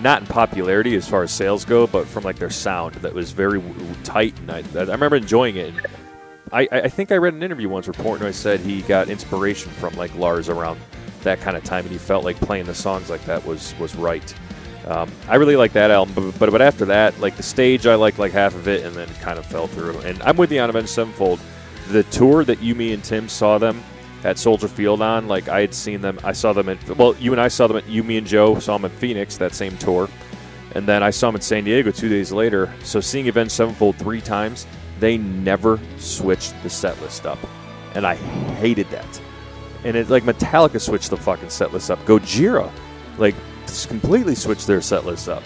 Not 0.00 0.22
in 0.22 0.26
popularity 0.26 0.94
as 0.96 1.08
far 1.08 1.22
as 1.22 1.30
sales 1.30 1.64
go, 1.64 1.86
but 1.86 2.06
from 2.06 2.24
like 2.24 2.36
their 2.36 2.50
sound 2.50 2.94
that 2.96 3.12
was 3.12 3.32
very 3.32 3.62
tight, 4.04 4.38
and 4.40 4.50
I, 4.50 4.62
I 4.74 4.92
remember 4.92 5.16
enjoying 5.16 5.56
it. 5.56 5.74
I, 5.74 5.99
I 6.52 6.68
I 6.70 6.88
think 6.88 7.12
I 7.12 7.16
read 7.16 7.34
an 7.34 7.42
interview 7.42 7.68
once 7.68 7.86
where 7.86 7.94
Portnoy 7.94 8.34
said 8.34 8.60
he 8.60 8.82
got 8.82 9.08
inspiration 9.08 9.70
from 9.72 9.94
like 9.94 10.14
Lars 10.16 10.48
around 10.48 10.80
that 11.22 11.40
kind 11.40 11.56
of 11.56 11.64
time, 11.64 11.84
and 11.84 11.92
he 11.92 11.98
felt 11.98 12.24
like 12.24 12.36
playing 12.36 12.66
the 12.66 12.74
songs 12.74 13.10
like 13.10 13.24
that 13.26 13.44
was 13.44 13.74
was 13.78 13.94
right. 13.94 14.34
Um, 14.86 15.10
I 15.28 15.36
really 15.36 15.56
like 15.56 15.72
that 15.74 15.90
album, 15.90 16.14
but, 16.14 16.38
but 16.38 16.50
but 16.50 16.62
after 16.62 16.86
that, 16.86 17.18
like 17.20 17.36
the 17.36 17.42
stage, 17.42 17.86
I 17.86 17.94
liked 17.94 18.18
like 18.18 18.32
half 18.32 18.54
of 18.54 18.66
it, 18.66 18.84
and 18.84 18.94
then 18.96 19.08
it 19.08 19.20
kind 19.20 19.38
of 19.38 19.46
fell 19.46 19.66
through. 19.66 19.98
And 20.00 20.20
I'm 20.22 20.36
with 20.36 20.50
you 20.50 20.60
on 20.60 20.70
Avenged 20.70 20.90
Sevenfold. 20.90 21.38
The 21.88 22.02
tour 22.04 22.44
that 22.44 22.62
you, 22.62 22.74
me, 22.74 22.92
and 22.92 23.02
Tim 23.02 23.28
saw 23.28 23.58
them 23.58 23.82
at 24.24 24.38
Soldier 24.38 24.68
Field 24.68 25.02
on, 25.02 25.28
like 25.28 25.48
I 25.48 25.60
had 25.60 25.74
seen 25.74 26.00
them. 26.00 26.18
I 26.24 26.32
saw 26.32 26.52
them 26.52 26.68
at 26.68 26.96
well, 26.96 27.14
you 27.16 27.32
and 27.32 27.40
I 27.40 27.48
saw 27.48 27.66
them 27.66 27.76
at 27.76 27.88
you, 27.88 28.02
me, 28.02 28.16
and 28.16 28.26
Joe 28.26 28.58
saw 28.58 28.78
them 28.78 28.90
in 28.90 28.96
Phoenix 28.96 29.36
that 29.36 29.54
same 29.54 29.76
tour, 29.76 30.08
and 30.74 30.86
then 30.86 31.02
I 31.02 31.10
saw 31.10 31.28
them 31.28 31.36
in 31.36 31.42
San 31.42 31.64
Diego 31.64 31.90
two 31.90 32.08
days 32.08 32.32
later. 32.32 32.72
So 32.82 33.00
seeing 33.00 33.28
Avenged 33.28 33.52
Sevenfold 33.52 33.96
three 33.96 34.20
times, 34.20 34.66
they 35.00 35.18
never 35.18 35.80
switched 35.98 36.54
the 36.62 36.70
set 36.70 37.00
list 37.02 37.26
up, 37.26 37.38
and 37.94 38.06
I 38.06 38.14
hated 38.14 38.88
that. 38.90 39.20
And 39.84 39.96
it's 39.96 40.10
like 40.10 40.24
Metallica 40.24 40.80
switched 40.80 41.10
the 41.10 41.16
fucking 41.16 41.50
set 41.50 41.72
list 41.72 41.90
up. 41.90 41.98
Gojira, 42.04 42.70
like 43.18 43.34
just 43.66 43.88
completely 43.88 44.34
switched 44.34 44.66
their 44.66 44.80
set 44.82 45.04
list 45.06 45.28
up, 45.28 45.42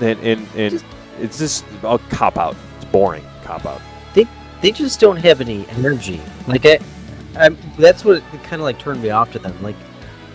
and 0.00 0.18
and, 0.20 0.46
and 0.56 0.72
Just- 0.72 0.84
it's 1.18 1.38
just 1.38 1.64
a 1.82 1.98
cop 2.10 2.36
out. 2.36 2.54
It's 2.76 2.84
boring 2.86 3.24
cop 3.42 3.64
out. 3.66 3.80
They 4.14 4.26
they 4.60 4.70
just 4.70 5.00
don't 5.00 5.16
have 5.16 5.40
any 5.40 5.66
energy. 5.68 6.20
Like 6.46 6.64
I, 6.66 6.78
I'm, 7.36 7.58
that's 7.78 8.04
what 8.04 8.22
kind 8.44 8.54
of 8.54 8.60
like 8.60 8.78
turned 8.78 9.02
me 9.02 9.10
off 9.10 9.32
to 9.32 9.38
them. 9.38 9.60
Like 9.62 9.76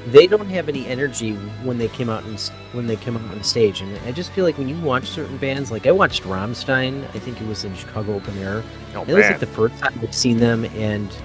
they 0.08 0.26
don't 0.26 0.50
have 0.50 0.68
any 0.68 0.88
energy 0.88 1.34
when 1.64 1.78
they 1.78 1.88
came 1.88 2.10
out 2.10 2.24
and 2.24 2.40
when 2.74 2.88
they 2.88 2.96
come 2.96 3.18
out 3.18 3.32
on 3.32 3.44
stage, 3.44 3.82
and 3.82 3.98
I 4.06 4.12
just 4.12 4.32
feel 4.32 4.46
like 4.46 4.58
when 4.58 4.68
you 4.68 4.80
watch 4.82 5.08
certain 5.08 5.38
bands, 5.38 5.72
like 5.72 5.86
I 5.86 5.92
watched 5.92 6.24
Rammstein, 6.24 7.04
I 7.14 7.20
think 7.20 7.40
it 7.40 7.48
was 7.48 7.64
in 7.66 7.76
Chicago 7.76 8.16
Open 8.16 8.38
Air. 8.40 8.64
Oh 8.96 9.04
it 9.04 9.14
was 9.14 9.26
like 9.26 9.40
the 9.40 9.46
first 9.46 9.78
time 9.78 10.00
I've 10.02 10.16
seen 10.16 10.38
them, 10.38 10.66
and 10.66 11.16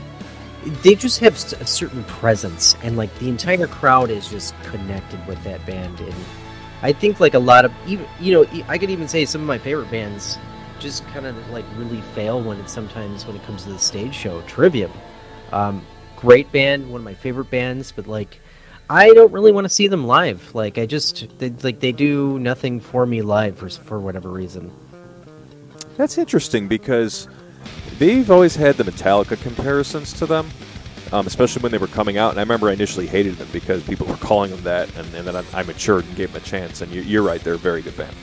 they 0.82 0.94
just 0.94 1.20
have 1.20 1.34
a 1.34 1.66
certain 1.66 2.04
presence, 2.04 2.76
and 2.82 2.96
like 2.96 3.16
the 3.18 3.28
entire 3.28 3.66
crowd 3.66 4.10
is 4.10 4.28
just 4.28 4.54
connected 4.64 5.24
with 5.26 5.42
that 5.44 5.64
band. 5.64 5.98
And 6.00 6.14
I 6.82 6.92
think 6.92 7.18
like 7.18 7.34
a 7.34 7.38
lot 7.38 7.64
of 7.64 7.72
even 7.86 8.06
you 8.20 8.32
know 8.32 8.62
I 8.68 8.76
could 8.76 8.90
even 8.90 9.08
say 9.08 9.24
some 9.24 9.40
of 9.40 9.46
my 9.46 9.58
favorite 9.58 9.90
bands 9.90 10.38
just 10.78 11.06
kind 11.08 11.24
of 11.24 11.50
like 11.50 11.64
really 11.76 12.02
fail 12.14 12.42
when 12.42 12.58
it's 12.60 12.74
sometimes 12.74 13.26
when 13.26 13.36
it 13.36 13.42
comes 13.44 13.62
to 13.62 13.70
the 13.70 13.78
stage 13.78 14.14
show. 14.14 14.42
Trivium, 14.42 14.92
um, 15.52 15.86
great 16.16 16.52
band, 16.52 16.90
one 16.90 17.00
of 17.00 17.04
my 17.06 17.14
favorite 17.14 17.50
bands, 17.50 17.90
but 17.90 18.06
like. 18.06 18.38
I 18.88 19.12
don't 19.14 19.32
really 19.32 19.52
want 19.52 19.64
to 19.64 19.68
see 19.68 19.88
them 19.88 20.06
live. 20.06 20.54
Like 20.54 20.78
I 20.78 20.86
just 20.86 21.38
they, 21.38 21.50
like 21.50 21.80
they 21.80 21.92
do 21.92 22.38
nothing 22.38 22.80
for 22.80 23.04
me 23.06 23.22
live 23.22 23.58
for 23.58 23.68
for 23.68 23.98
whatever 23.98 24.28
reason. 24.30 24.70
That's 25.96 26.18
interesting 26.18 26.68
because 26.68 27.26
they've 27.98 28.30
always 28.30 28.54
had 28.54 28.76
the 28.76 28.84
Metallica 28.84 29.40
comparisons 29.40 30.12
to 30.14 30.26
them, 30.26 30.50
um, 31.12 31.26
especially 31.26 31.62
when 31.62 31.72
they 31.72 31.78
were 31.78 31.86
coming 31.86 32.18
out. 32.18 32.30
And 32.30 32.38
I 32.38 32.42
remember 32.42 32.68
I 32.68 32.74
initially 32.74 33.06
hated 33.06 33.36
them 33.36 33.48
because 33.52 33.82
people 33.82 34.06
were 34.06 34.16
calling 34.18 34.50
them 34.50 34.62
that, 34.62 34.94
and, 34.96 35.14
and 35.14 35.26
then 35.26 35.34
I, 35.34 35.42
I 35.52 35.62
matured 35.62 36.04
and 36.04 36.14
gave 36.16 36.32
them 36.32 36.42
a 36.42 36.44
chance. 36.44 36.80
And 36.80 36.92
you, 36.92 37.00
you're 37.00 37.22
right, 37.22 37.40
they're 37.40 37.54
a 37.54 37.58
very 37.58 37.82
good 37.82 37.96
band. 37.96 38.14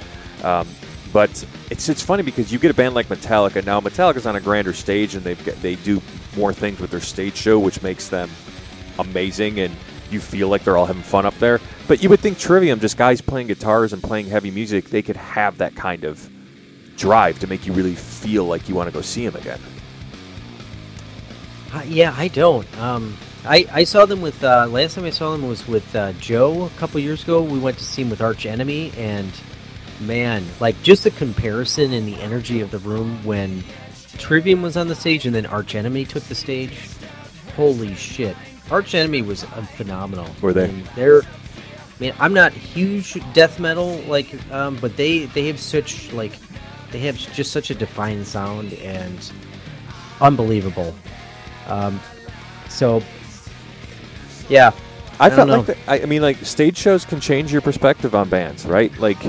Um, 0.44 0.68
But 1.12 1.46
it's 1.70 1.90
it's 1.90 2.02
funny 2.02 2.24
because 2.24 2.52
you 2.52 2.58
get 2.58 2.72
a 2.72 2.74
band 2.74 2.96
like 2.96 3.08
Metallica. 3.08 3.64
Now 3.64 3.80
Metallica's 3.80 4.26
on 4.26 4.36
a 4.36 4.42
grander 4.42 4.74
stage 4.74 5.14
and 5.14 5.24
they've 5.24 5.62
they 5.62 5.76
do 5.76 6.02
more 6.36 6.54
things 6.54 6.80
with 6.80 6.90
their 6.90 7.02
stage 7.02 7.36
show, 7.36 7.60
which 7.60 7.84
makes 7.84 8.08
them 8.10 8.30
amazing 8.98 9.60
and 9.60 9.76
you 10.14 10.20
feel 10.20 10.48
like 10.48 10.64
they're 10.64 10.78
all 10.78 10.86
having 10.86 11.02
fun 11.02 11.26
up 11.26 11.38
there. 11.40 11.60
But 11.88 12.02
you 12.02 12.10
would 12.10 12.20
think 12.20 12.38
Trivium, 12.38 12.80
just 12.80 12.98
guys 12.98 13.20
playing 13.20 13.48
guitars 13.48 13.92
and 13.92 14.02
playing 14.02 14.28
heavy 14.28 14.52
music, 14.52 14.86
they 14.86 15.02
could 15.02 15.18
have 15.18 15.58
that 15.58 15.76
kind 15.76 16.04
of 16.04 16.30
drive 16.96 17.40
to 17.40 17.48
make 17.48 17.66
you 17.66 17.74
really 17.74 17.96
feel 17.96 18.46
like 18.46 18.70
you 18.70 18.76
want 18.76 18.88
to 18.88 18.94
go 18.94 19.02
see 19.02 19.28
them 19.28 19.36
again. 19.36 19.60
Uh, 21.74 21.84
yeah, 21.88 22.14
I 22.16 22.28
don't. 22.28 22.68
Um, 22.80 23.18
I, 23.46 23.68
I 23.72 23.84
saw 23.84 24.06
them 24.06 24.22
with 24.22 24.44
uh, 24.44 24.68
last 24.68 24.96
time 24.96 25.06
I 25.06 25.10
saw 25.10 25.32
them 25.32 25.48
was 25.48 25.68
with 25.68 25.96
uh, 25.96 26.14
Joe 26.14 26.66
a 26.66 26.70
couple 26.80 27.00
years 27.00 27.24
ago. 27.24 27.42
We 27.42 27.60
went 27.60 27.78
to 27.80 27.84
see 27.84 28.04
them 28.04 28.12
with 28.12 28.22
Arch 28.22 28.46
Enemy, 28.46 28.94
and 28.96 29.32
man, 30.00 30.46
like 30.60 30.82
just 30.84 31.04
the 31.04 31.12
comparison 31.12 31.94
and 31.94 32.08
the 32.08 32.22
energy 32.22 32.62
of 32.62 32.72
the 32.72 32.80
room 32.80 33.24
when 33.26 33.64
Trivium 34.18 34.62
was 34.62 34.78
on 34.78 34.88
the 34.88 34.96
stage 34.96 35.26
and 35.26 35.34
then 35.34 35.46
Arch 35.48 35.76
Enemy 35.76 36.06
took 36.06 36.24
the 36.24 36.36
stage. 36.36 36.88
Holy 37.56 37.96
shit! 37.96 38.38
Arch 38.74 38.96
Enemy 38.96 39.22
was 39.22 39.44
uh, 39.44 39.48
phenomenal. 39.78 40.28
Were 40.42 40.52
they? 40.52 40.70
And 40.70 40.86
they're 40.96 41.22
I 41.22 41.26
mean, 42.00 42.14
I'm 42.20 42.34
not 42.34 42.54
huge 42.54 43.18
death 43.34 43.60
metal 43.60 43.98
like, 44.08 44.34
um, 44.52 44.78
but 44.82 44.98
they 44.98 45.26
they 45.26 45.46
have 45.48 45.60
such 45.60 46.12
like 46.12 46.34
they 46.92 47.00
have 47.02 47.16
just 47.16 47.52
such 47.52 47.70
a 47.70 47.76
defined 47.76 48.26
sound 48.26 48.74
and 48.74 49.32
unbelievable. 50.20 50.96
Um, 51.68 52.00
so, 52.68 53.04
yeah, 54.50 54.72
I, 55.20 55.28
I 55.28 55.30
felt 55.30 55.50
like 55.50 55.66
that, 55.68 55.78
I, 55.88 56.02
I 56.02 56.06
mean, 56.06 56.24
like 56.24 56.38
stage 56.38 56.78
shows 56.78 57.06
can 57.06 57.20
change 57.20 57.54
your 57.54 57.62
perspective 57.62 58.16
on 58.16 58.28
bands, 58.28 58.66
right? 58.66 58.96
Like, 58.98 59.24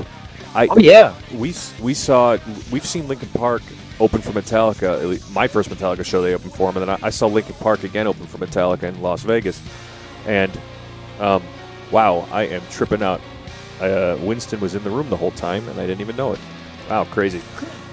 I 0.55 0.67
oh 0.71 0.79
yeah, 0.79 1.13
we 1.33 1.53
we 1.79 1.93
saw 1.93 2.37
we've 2.71 2.85
seen 2.85 3.07
Linkin 3.07 3.29
Park 3.29 3.61
open 3.99 4.21
for 4.21 4.31
Metallica. 4.31 5.31
My 5.31 5.47
first 5.47 5.69
Metallica 5.69 6.05
show 6.05 6.21
they 6.21 6.33
opened 6.33 6.53
for 6.53 6.71
them, 6.71 6.81
and 6.81 6.89
then 6.89 6.99
I, 7.03 7.07
I 7.07 7.09
saw 7.09 7.27
Linkin 7.27 7.55
Park 7.55 7.83
again 7.83 8.07
open 8.07 8.25
for 8.25 8.37
Metallica 8.37 8.83
in 8.83 9.01
Las 9.01 9.23
Vegas, 9.23 9.61
and 10.25 10.51
um, 11.19 11.43
wow, 11.91 12.27
I 12.31 12.43
am 12.43 12.61
tripping 12.69 13.03
out. 13.03 13.21
Uh, 13.79 14.17
Winston 14.21 14.59
was 14.59 14.75
in 14.75 14.83
the 14.83 14.89
room 14.89 15.09
the 15.09 15.17
whole 15.17 15.31
time, 15.31 15.67
and 15.67 15.79
I 15.79 15.85
didn't 15.85 16.01
even 16.01 16.15
know 16.15 16.33
it. 16.33 16.39
Wow, 16.89 17.05
crazy. 17.05 17.41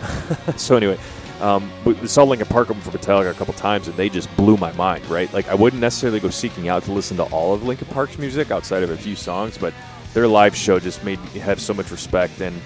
so 0.57 0.77
anyway, 0.77 0.99
um, 1.41 1.71
we 1.85 1.95
saw 2.07 2.25
Linkin 2.25 2.47
Park 2.47 2.71
open 2.71 2.83
for 2.83 2.97
Metallica 2.97 3.31
a 3.31 3.35
couple 3.35 3.55
times, 3.55 3.89
and 3.89 3.97
they 3.97 4.09
just 4.09 4.35
blew 4.37 4.57
my 4.57 4.73
mind. 4.73 5.05
Right, 5.09 5.33
like 5.33 5.49
I 5.49 5.55
wouldn't 5.55 5.81
necessarily 5.81 6.21
go 6.21 6.31
seeking 6.31 6.69
out 6.69 6.85
to 6.85 6.93
listen 6.93 7.17
to 7.19 7.25
all 7.25 7.55
of 7.55 7.63
Linkin 7.63 7.89
Park's 7.89 8.19
music 8.19 8.51
outside 8.51 8.83
of 8.83 8.91
a 8.91 8.97
few 8.97 9.17
songs, 9.17 9.59
but 9.59 9.75
their 10.15 10.29
live 10.29 10.55
show 10.55 10.79
just 10.79 11.05
made 11.05 11.21
me 11.33 11.41
have 11.41 11.61
so 11.61 11.75
much 11.75 11.91
respect. 11.91 12.41
And 12.41 12.61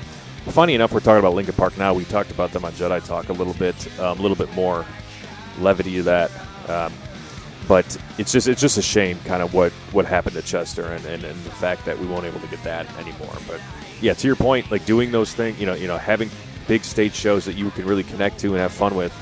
funny 0.53 0.75
enough, 0.75 0.93
we're 0.93 1.01
talking 1.01 1.19
about 1.19 1.35
Linkin 1.35 1.55
Park 1.55 1.77
now. 1.77 1.95
We 1.95 2.05
talked 2.05 2.31
about 2.31 2.53
them 2.53 2.65
on 2.65 2.73
Jedi 2.73 3.05
Talk 3.07 3.29
a 3.29 3.33
little 3.33 3.55
bit, 3.55 3.75
um, 4.01 4.19
a 4.19 4.23
little 4.23 4.37
bit 4.37 4.53
more 4.55 4.85
levity 5.59 5.97
to 5.97 6.03
that. 6.05 6.31
Um, 6.69 6.93
but 7.69 7.85
it's 8.19 8.33
just 8.33 8.47
it's 8.47 8.61
just 8.61 8.79
a 8.79 8.83
shame, 8.83 9.19
kind 9.25 9.43
of 9.43 9.53
what 9.53 9.73
what 9.93 10.07
happened 10.07 10.37
to 10.37 10.43
Chester, 10.43 10.85
and, 10.93 11.05
and, 11.05 11.25
and 11.25 11.45
the 11.45 11.51
fact 11.51 11.85
that 11.85 11.99
we 11.99 12.07
won't 12.07 12.25
able 12.25 12.41
to 12.41 12.47
get 12.47 12.63
that 12.63 12.87
anymore. 12.99 13.35
But 13.49 13.61
yeah, 14.01 14.15
to 14.15 14.27
your 14.27 14.37
point, 14.37 14.71
like 14.71 14.85
doing 14.87 15.11
those 15.11 15.35
things, 15.35 15.59
you 15.59 15.67
know, 15.67 15.75
you 15.75 15.89
know, 15.89 15.99
having 15.99 16.31
big 16.69 16.85
stage 16.85 17.15
shows 17.15 17.45
that 17.45 17.57
you 17.57 17.71
can 17.71 17.85
really 17.85 18.05
connect 18.05 18.39
to 18.41 18.49
and 18.49 18.59
have 18.59 18.73
fun 18.73 18.95
with, 18.95 19.13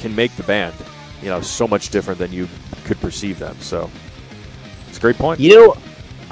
can 0.00 0.14
make 0.14 0.34
the 0.36 0.42
band, 0.42 0.74
you 1.20 1.28
know, 1.28 1.40
so 1.40 1.68
much 1.68 1.90
different 1.90 2.18
than 2.18 2.32
you 2.32 2.48
could 2.84 3.00
perceive 3.00 3.38
them. 3.38 3.56
So 3.60 3.90
it's 4.88 4.98
a 4.98 5.00
great 5.00 5.16
point. 5.16 5.38
You 5.38 5.54
know, 5.54 5.76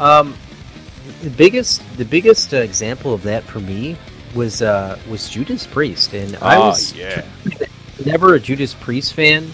um, 0.04 0.34
the 1.22 1.30
biggest 1.30 1.82
the 1.96 2.04
biggest 2.04 2.52
uh, 2.52 2.58
example 2.58 3.14
of 3.14 3.22
that 3.22 3.44
for 3.44 3.60
me 3.60 3.96
was 4.34 4.62
uh, 4.62 4.98
was 5.08 5.28
Judas 5.28 5.66
Priest, 5.66 6.14
and 6.14 6.36
I 6.36 6.56
Ah, 6.56 6.68
was 6.68 6.94
yeah. 6.94 7.24
never 8.04 8.34
a 8.34 8.40
Judas 8.40 8.74
Priest 8.74 9.14
fan. 9.14 9.50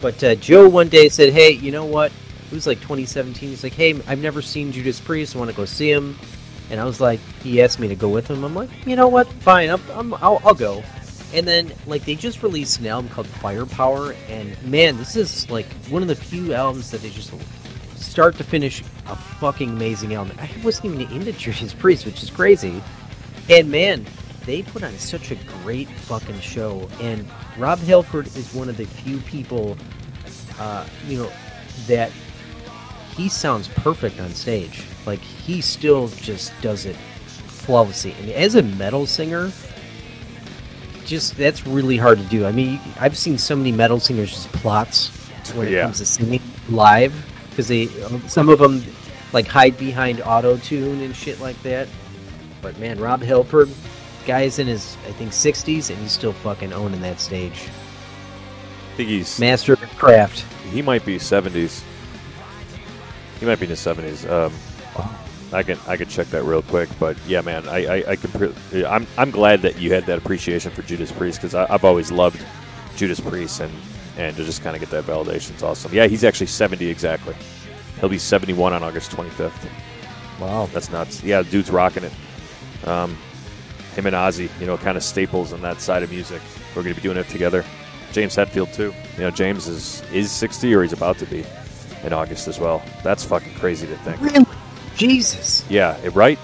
But 0.00 0.22
uh, 0.22 0.34
Joe 0.36 0.68
one 0.68 0.88
day 0.88 1.08
said, 1.08 1.32
"Hey, 1.32 1.50
you 1.52 1.70
know 1.72 1.84
what? 1.84 2.12
It 2.50 2.54
was 2.54 2.66
like 2.66 2.78
2017. 2.80 3.48
He's 3.50 3.62
like, 3.62 3.74
hey, 3.74 4.00
I've 4.06 4.20
never 4.20 4.40
seen 4.40 4.72
Judas 4.72 5.00
Priest. 5.00 5.36
I 5.36 5.38
want 5.38 5.50
to 5.50 5.56
go 5.56 5.64
see 5.64 5.90
him." 5.90 6.16
And 6.70 6.78
I 6.78 6.84
was 6.84 7.00
like, 7.00 7.20
he 7.42 7.62
asked 7.62 7.80
me 7.80 7.88
to 7.88 7.96
go 7.96 8.10
with 8.10 8.28
him. 8.28 8.44
I'm 8.44 8.54
like, 8.54 8.68
you 8.86 8.94
know 8.94 9.08
what? 9.08 9.26
Fine, 9.40 9.70
I'm, 9.70 9.80
I'm, 9.94 10.12
I'll, 10.14 10.38
I'll 10.44 10.54
go. 10.54 10.82
And 11.32 11.48
then 11.48 11.72
like 11.86 12.04
they 12.04 12.14
just 12.14 12.42
released 12.42 12.78
an 12.80 12.86
album 12.86 13.10
called 13.10 13.26
Firepower, 13.26 14.14
and 14.28 14.62
man, 14.64 14.96
this 14.98 15.16
is 15.16 15.48
like 15.50 15.66
one 15.88 16.02
of 16.02 16.08
the 16.08 16.14
few 16.14 16.52
albums 16.54 16.90
that 16.90 17.00
they 17.00 17.08
just 17.10 17.32
start 17.96 18.36
to 18.36 18.44
finish 18.44 18.82
a 19.06 19.16
fucking 19.16 19.70
amazing 19.70 20.14
album. 20.14 20.36
I 20.40 20.50
wasn't 20.62 20.86
even 21.00 21.10
into 21.10 21.32
Judas 21.32 21.72
Priest, 21.74 22.04
which 22.06 22.22
is 22.22 22.30
crazy. 22.30 22.82
And 23.48 23.70
man, 23.70 24.06
they 24.44 24.62
put 24.62 24.82
on 24.82 24.96
such 24.98 25.30
a 25.30 25.36
great 25.62 25.88
fucking 25.88 26.40
show. 26.40 26.88
And 27.00 27.26
Rob 27.56 27.78
Halford 27.80 28.26
is 28.36 28.52
one 28.54 28.68
of 28.68 28.76
the 28.76 28.86
few 28.86 29.18
people, 29.20 29.76
uh, 30.58 30.86
you 31.06 31.18
know, 31.18 31.30
that 31.86 32.10
he 33.16 33.28
sounds 33.28 33.68
perfect 33.68 34.20
on 34.20 34.30
stage. 34.30 34.84
Like 35.06 35.20
he 35.20 35.60
still 35.60 36.08
just 36.08 36.52
does 36.60 36.86
it 36.86 36.96
flawlessly. 36.96 38.14
And 38.20 38.30
as 38.30 38.54
a 38.54 38.62
metal 38.62 39.06
singer, 39.06 39.50
just 41.04 41.36
that's 41.36 41.66
really 41.66 41.96
hard 41.96 42.18
to 42.18 42.24
do. 42.24 42.44
I 42.44 42.52
mean, 42.52 42.78
I've 43.00 43.16
seen 43.16 43.38
so 43.38 43.56
many 43.56 43.72
metal 43.72 43.98
singers 43.98 44.30
just 44.30 44.52
plots 44.52 45.08
when 45.54 45.68
it 45.68 45.72
Yeah. 45.72 45.82
comes 45.84 45.98
to 45.98 46.06
singing 46.06 46.42
live 46.68 47.14
because 47.50 47.68
they 47.68 47.86
some 48.28 48.50
of 48.50 48.58
them 48.58 48.84
like 49.32 49.46
hide 49.46 49.78
behind 49.78 50.20
auto 50.20 50.58
tune 50.58 51.00
and 51.00 51.16
shit 51.16 51.40
like 51.40 51.60
that. 51.62 51.88
But 52.62 52.78
man, 52.78 52.98
Rob 52.98 53.22
Halford, 53.22 53.68
guy's 54.26 54.58
in 54.58 54.66
his 54.66 54.96
I 55.06 55.12
think 55.12 55.32
60s 55.32 55.90
and 55.90 55.98
he's 55.98 56.12
still 56.12 56.32
fucking 56.32 56.72
owning 56.72 57.00
that 57.02 57.20
stage. 57.20 57.68
I 58.92 58.96
think 58.96 59.08
he's 59.10 59.38
Master 59.38 59.74
of 59.74 59.80
craft. 59.96 60.44
he 60.72 60.82
might 60.82 61.04
be 61.04 61.18
seventies. 61.18 61.84
He 63.40 63.46
might 63.46 63.60
be 63.60 63.66
in 63.66 63.70
his 63.70 63.78
seventies. 63.80 64.26
Um, 64.26 64.52
I 65.52 65.62
can 65.62 65.78
I 65.86 65.96
can 65.96 66.08
check 66.08 66.26
that 66.28 66.42
real 66.42 66.62
quick, 66.62 66.88
but 66.98 67.16
yeah, 67.26 67.40
man, 67.40 67.68
I 67.68 67.86
I, 67.86 68.10
I 68.10 68.16
can. 68.16 68.54
I'm 68.84 69.06
I'm 69.16 69.30
glad 69.30 69.62
that 69.62 69.78
you 69.78 69.92
had 69.92 70.04
that 70.06 70.18
appreciation 70.18 70.72
for 70.72 70.82
Judas 70.82 71.12
Priest 71.12 71.40
because 71.40 71.54
I've 71.54 71.84
always 71.84 72.10
loved 72.10 72.44
Judas 72.96 73.20
Priest 73.20 73.60
and 73.60 73.72
and 74.18 74.36
to 74.36 74.44
just 74.44 74.62
kind 74.64 74.74
of 74.74 74.80
get 74.80 74.90
that 74.90 75.04
validation 75.04 75.54
is 75.54 75.62
awesome. 75.62 75.94
Yeah, 75.94 76.08
he's 76.08 76.24
actually 76.24 76.48
seventy 76.48 76.88
exactly. 76.88 77.36
He'll 78.00 78.08
be 78.08 78.18
seventy 78.18 78.52
one 78.52 78.72
on 78.72 78.82
August 78.82 79.12
twenty 79.12 79.30
fifth. 79.30 79.70
Wow. 80.40 80.68
That's 80.72 80.90
nuts. 80.90 81.22
Yeah, 81.22 81.42
dude's 81.42 81.70
rocking 81.70 82.02
it. 82.04 82.12
Um, 82.84 83.16
him 83.94 84.06
and 84.06 84.14
Ozzy, 84.14 84.48
you 84.60 84.66
know, 84.66 84.78
kind 84.78 84.96
of 84.96 85.02
staples 85.02 85.52
on 85.52 85.60
that 85.62 85.80
side 85.80 86.02
of 86.02 86.10
music. 86.10 86.40
We're 86.74 86.82
going 86.82 86.94
to 86.94 87.00
be 87.00 87.06
doing 87.06 87.18
it 87.18 87.28
together. 87.28 87.64
James 88.12 88.36
Hetfield 88.36 88.72
too. 88.72 88.94
You 89.16 89.24
know, 89.24 89.30
James 89.30 89.66
is 89.66 90.02
is 90.12 90.30
60 90.30 90.74
or 90.74 90.82
he's 90.82 90.92
about 90.92 91.18
to 91.18 91.26
be 91.26 91.44
in 92.04 92.12
August 92.12 92.48
as 92.48 92.58
well. 92.58 92.82
That's 93.02 93.24
fucking 93.24 93.54
crazy 93.54 93.86
to 93.86 93.96
think. 93.98 94.20
Really? 94.20 94.46
Jesus. 94.96 95.64
Yeah, 95.68 95.98
right. 96.14 96.38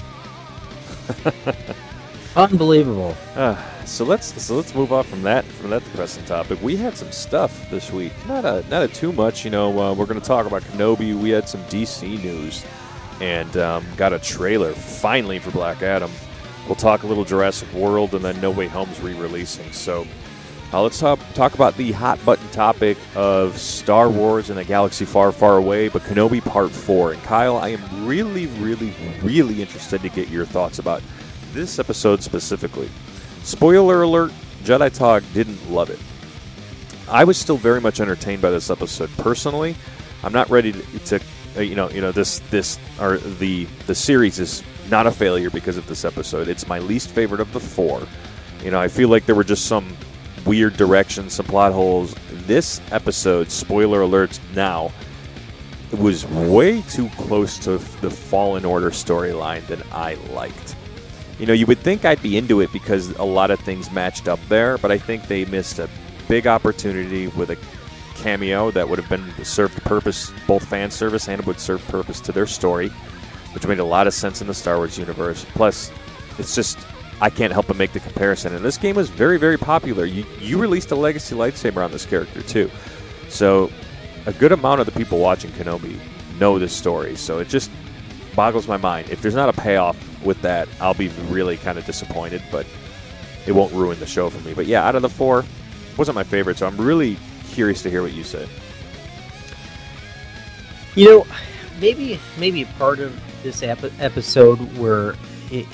Unbelievable. 2.37 3.17
Uh, 3.37 3.57
so 3.85 4.05
let's 4.05 4.43
so 4.43 4.57
let's 4.57 4.75
move 4.75 4.93
off 4.93 5.07
from 5.09 5.23
that 5.23 5.45
from 5.45 5.71
that 5.71 5.85
depressing 5.85 6.25
topic. 6.25 6.61
We 6.63 6.77
had 6.77 6.97
some 6.97 7.13
stuff 7.13 7.71
this 7.71 7.93
week. 7.93 8.13
Not 8.27 8.45
a 8.45 8.65
not 8.69 8.83
a 8.83 8.89
too 8.89 9.13
much. 9.13 9.45
You 9.45 9.51
know, 9.51 9.79
uh, 9.81 9.95
we're 9.95 10.07
going 10.07 10.21
to 10.21 10.27
talk 10.27 10.47
about 10.47 10.63
Kenobi. 10.63 11.19
We 11.19 11.31
had 11.31 11.49
some 11.49 11.63
DC 11.65 12.23
news 12.23 12.65
and 13.21 13.57
um, 13.57 13.85
got 13.97 14.13
a 14.13 14.19
trailer 14.19 14.73
finally 14.73 15.39
for 15.39 15.51
Black 15.51 15.83
Adam. 15.83 16.11
We'll 16.67 16.75
talk 16.75 17.03
a 17.03 17.07
little 17.07 17.25
Jurassic 17.25 17.73
World 17.73 18.15
and 18.15 18.25
then 18.25 18.41
No 18.41 18.51
Way 18.51 18.69
Home's 18.69 18.99
re-releasing. 19.01 19.71
So 19.73 20.07
uh, 20.73 20.83
let's 20.83 20.99
talk 20.99 21.21
talk 21.35 21.55
about 21.55 21.77
the 21.77 21.93
hot 21.93 22.25
button 22.25 22.49
topic 22.49 22.99
of 23.15 23.57
Star 23.59 24.09
Wars 24.09 24.51
in 24.51 24.59
a 24.59 24.65
galaxy 24.65 25.05
far, 25.05 25.31
far 25.31 25.57
away, 25.57 25.89
but 25.89 26.03
Kenobi 26.03 26.45
Part 26.45 26.71
Four. 26.71 27.13
And 27.13 27.23
Kyle, 27.23 27.59
I 27.59 27.69
am 27.69 28.07
really, 28.07 28.47
really, 28.47 28.93
really 29.23 29.63
interested 29.63 30.03
to 30.03 30.09
get 30.09 30.31
your 30.31 30.47
thoughts 30.47 30.81
about 30.81 31.03
this 31.53 31.79
episode 31.79 32.23
specifically. 32.23 32.89
Spoiler 33.45 34.03
alert: 34.03 34.33
Jedi 34.65 34.93
Talk 34.93 35.23
didn't 35.33 35.71
love 35.71 35.91
it. 35.91 36.01
I 37.09 37.23
was 37.23 37.37
still 37.37 37.59
very 37.59 37.81
much 37.81 38.01
entertained 38.01 38.43
by 38.43 38.51
this 38.51 38.71
episode 38.71 39.11
personally. 39.19 39.77
I'm 40.25 40.33
not 40.33 40.49
ready 40.51 40.73
to, 40.73 40.99
to 40.99 41.21
Uh, 41.57 41.61
you 41.61 41.75
know, 41.75 41.89
you 41.91 42.01
know 42.01 42.13
this 42.13 42.41
this 42.51 42.79
or 43.01 43.19
the 43.19 43.65
the 43.87 43.95
series 43.95 44.39
is 44.39 44.63
not 44.91 45.07
a 45.07 45.11
failure 45.11 45.51
because 45.51 45.77
of 45.77 45.87
this 45.87 46.05
episode. 46.05 46.49
It's 46.49 46.67
my 46.67 46.79
least 46.79 47.11
favorite 47.11 47.41
of 47.41 47.53
the 47.53 47.61
four. 47.61 48.07
You 48.63 48.71
know, 48.71 48.81
I 48.81 48.89
feel 48.89 49.09
like 49.09 49.27
there 49.27 49.35
were 49.35 49.45
just 49.45 49.67
some 49.67 49.97
weird 50.45 50.77
directions, 50.77 51.35
some 51.35 51.47
plot 51.47 51.73
holes. 51.73 52.15
This 52.47 52.81
episode, 52.91 53.51
spoiler 53.51 54.01
alerts 54.01 54.41
now, 54.55 54.93
was 55.93 56.27
way 56.27 56.83
too 56.83 57.09
close 57.11 57.59
to 57.61 57.79
the 58.01 58.11
Fallen 58.11 58.65
Order 58.65 58.91
storyline 58.91 59.67
than 59.67 59.83
I 59.93 60.15
liked. 60.33 60.77
You 61.39 61.47
know, 61.47 61.53
you 61.53 61.67
would 61.67 61.79
think 61.79 62.05
I'd 62.05 62.23
be 62.23 62.37
into 62.37 62.61
it 62.61 62.73
because 62.73 63.11
a 63.17 63.25
lot 63.25 63.51
of 63.51 63.61
things 63.61 63.91
matched 63.91 64.29
up 64.29 64.41
there, 64.49 64.79
but 64.79 64.91
I 64.91 64.99
think 64.99 65.27
they 65.27 65.45
missed 65.47 65.79
a 65.79 65.89
big 66.29 66.47
opportunity 66.47 67.29
with 67.29 67.51
a 67.51 67.57
cameo 68.17 68.71
that 68.71 68.89
would 68.89 68.99
have 68.99 69.09
been 69.09 69.45
served 69.45 69.83
purpose, 69.85 70.33
both 70.47 70.65
fan 70.67 70.91
service 70.91 71.29
and 71.29 71.45
would 71.47 71.61
serve 71.61 71.87
purpose 71.89 72.21
to 72.21 72.33
their 72.33 72.47
story, 72.47 72.89
which 73.53 73.67
made 73.67 73.79
a 73.79 73.85
lot 73.85 74.07
of 74.07 74.15
sense 74.15 74.41
in 74.41 74.47
the 74.47 74.55
Star 74.55 74.77
Wars 74.77 74.99
universe. 74.99 75.45
Plus, 75.55 75.91
it's 76.39 76.55
just 76.55 76.79
I 77.21 77.31
can't 77.31 77.53
help 77.53 77.69
but 77.69 77.77
make 77.77 77.93
the 77.93 78.01
comparison. 78.01 78.55
And 78.55 78.65
this 78.65 78.77
game 78.77 78.97
was 78.97 79.09
very, 79.09 79.39
very 79.39 79.57
popular. 79.57 80.05
You, 80.05 80.25
you 80.41 80.59
released 80.59 80.91
a 80.91 80.97
legacy 80.97 81.35
lightsaber 81.35 81.85
on 81.85 81.91
this 81.93 82.07
character 82.07 82.43
too, 82.43 82.71
so 83.29 83.71
a 84.27 84.33
good 84.33 84.53
amount 84.53 84.81
of 84.81 84.87
the 84.87 84.93
people 84.93 85.19
watching 85.19 85.51
Kenobi 85.53 85.99
know 86.39 86.59
this 86.59 86.73
story. 86.73 87.17
So 87.17 87.39
it 87.39 87.49
just 87.49 87.71
boggles 88.35 88.67
my 88.67 88.77
mind. 88.77 89.11
If 89.11 89.23
there's 89.23 89.35
not 89.35 89.49
a 89.49 89.53
payoff 89.53 89.97
with 90.25 90.41
that, 90.43 90.69
I'll 90.81 90.95
be 90.95 91.09
really 91.29 91.57
kind 91.57 91.79
of 91.79 91.87
disappointed. 91.87 92.43
But 92.51 92.67
it 93.47 93.53
won't 93.53 93.73
ruin 93.73 93.99
the 94.01 94.07
show 94.07 94.31
for 94.31 94.41
me. 94.47 94.55
But 94.55 94.67
yeah, 94.67 94.87
out 94.87 94.95
of 94.95 95.03
the 95.03 95.09
four, 95.09 95.45
wasn't 95.97 96.15
my 96.15 96.25
favorite. 96.25 96.59
So 96.59 96.67
I'm 96.67 96.77
really 96.77 97.17
curious 97.55 97.83
to 97.83 97.91
hear 97.91 98.03
what 98.03 98.13
you 98.13 98.25
say. 98.25 98.47
You 100.95 101.09
know, 101.09 101.27
maybe 101.81 102.21
maybe 102.39 102.65
part 102.79 102.99
of 102.99 103.19
this 103.43 103.63
ep- 103.63 104.01
episode 104.01 104.59
where 104.77 105.15
it, 105.51 105.67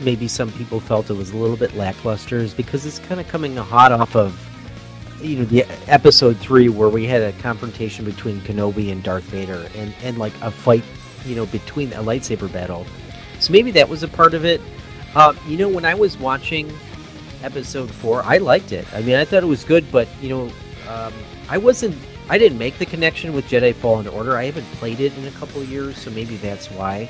maybe 0.00 0.28
some 0.28 0.50
people 0.52 0.80
felt 0.80 1.10
it 1.10 1.14
was 1.14 1.30
a 1.30 1.36
little 1.36 1.56
bit 1.56 1.74
lackluster 1.74 2.38
is 2.38 2.52
because 2.54 2.84
it's 2.86 2.98
kind 2.98 3.20
of 3.20 3.28
coming 3.28 3.56
hot 3.56 3.92
off 3.92 4.16
of 4.16 4.42
you 5.22 5.38
know 5.38 5.44
the 5.44 5.64
episode 5.88 6.36
three 6.38 6.68
where 6.68 6.88
we 6.88 7.06
had 7.06 7.22
a 7.22 7.32
confrontation 7.40 8.04
between 8.04 8.40
Kenobi 8.42 8.92
and 8.92 9.02
Darth 9.02 9.24
Vader 9.24 9.68
and 9.76 9.94
and 10.02 10.18
like 10.18 10.34
a 10.42 10.50
fight 10.50 10.84
you 11.24 11.34
know 11.36 11.46
between 11.46 11.92
a 11.92 12.02
lightsaber 12.02 12.52
battle. 12.52 12.86
So 13.40 13.52
maybe 13.52 13.70
that 13.72 13.88
was 13.88 14.02
a 14.02 14.08
part 14.08 14.34
of 14.34 14.44
it. 14.44 14.60
Uh, 15.14 15.34
you 15.46 15.56
know, 15.56 15.68
when 15.68 15.84
I 15.84 15.94
was 15.94 16.18
watching 16.18 16.70
episode 17.42 17.90
four, 17.90 18.22
I 18.22 18.38
liked 18.38 18.72
it. 18.72 18.86
I 18.92 19.00
mean, 19.02 19.16
I 19.16 19.24
thought 19.24 19.42
it 19.42 19.46
was 19.46 19.64
good, 19.64 19.90
but 19.90 20.08
you 20.20 20.28
know, 20.28 20.50
um, 20.88 21.12
I 21.48 21.58
wasn't. 21.58 21.96
I 22.28 22.38
didn't 22.38 22.58
make 22.58 22.78
the 22.78 22.86
connection 22.86 23.32
with 23.32 23.46
Jedi 23.46 23.74
Fallen 23.74 24.08
Order. 24.08 24.36
I 24.36 24.44
haven't 24.44 24.66
played 24.72 25.00
it 25.00 25.16
in 25.16 25.26
a 25.26 25.30
couple 25.32 25.60
of 25.60 25.68
years, 25.68 25.96
so 25.96 26.10
maybe 26.10 26.36
that's 26.36 26.70
why. 26.70 27.08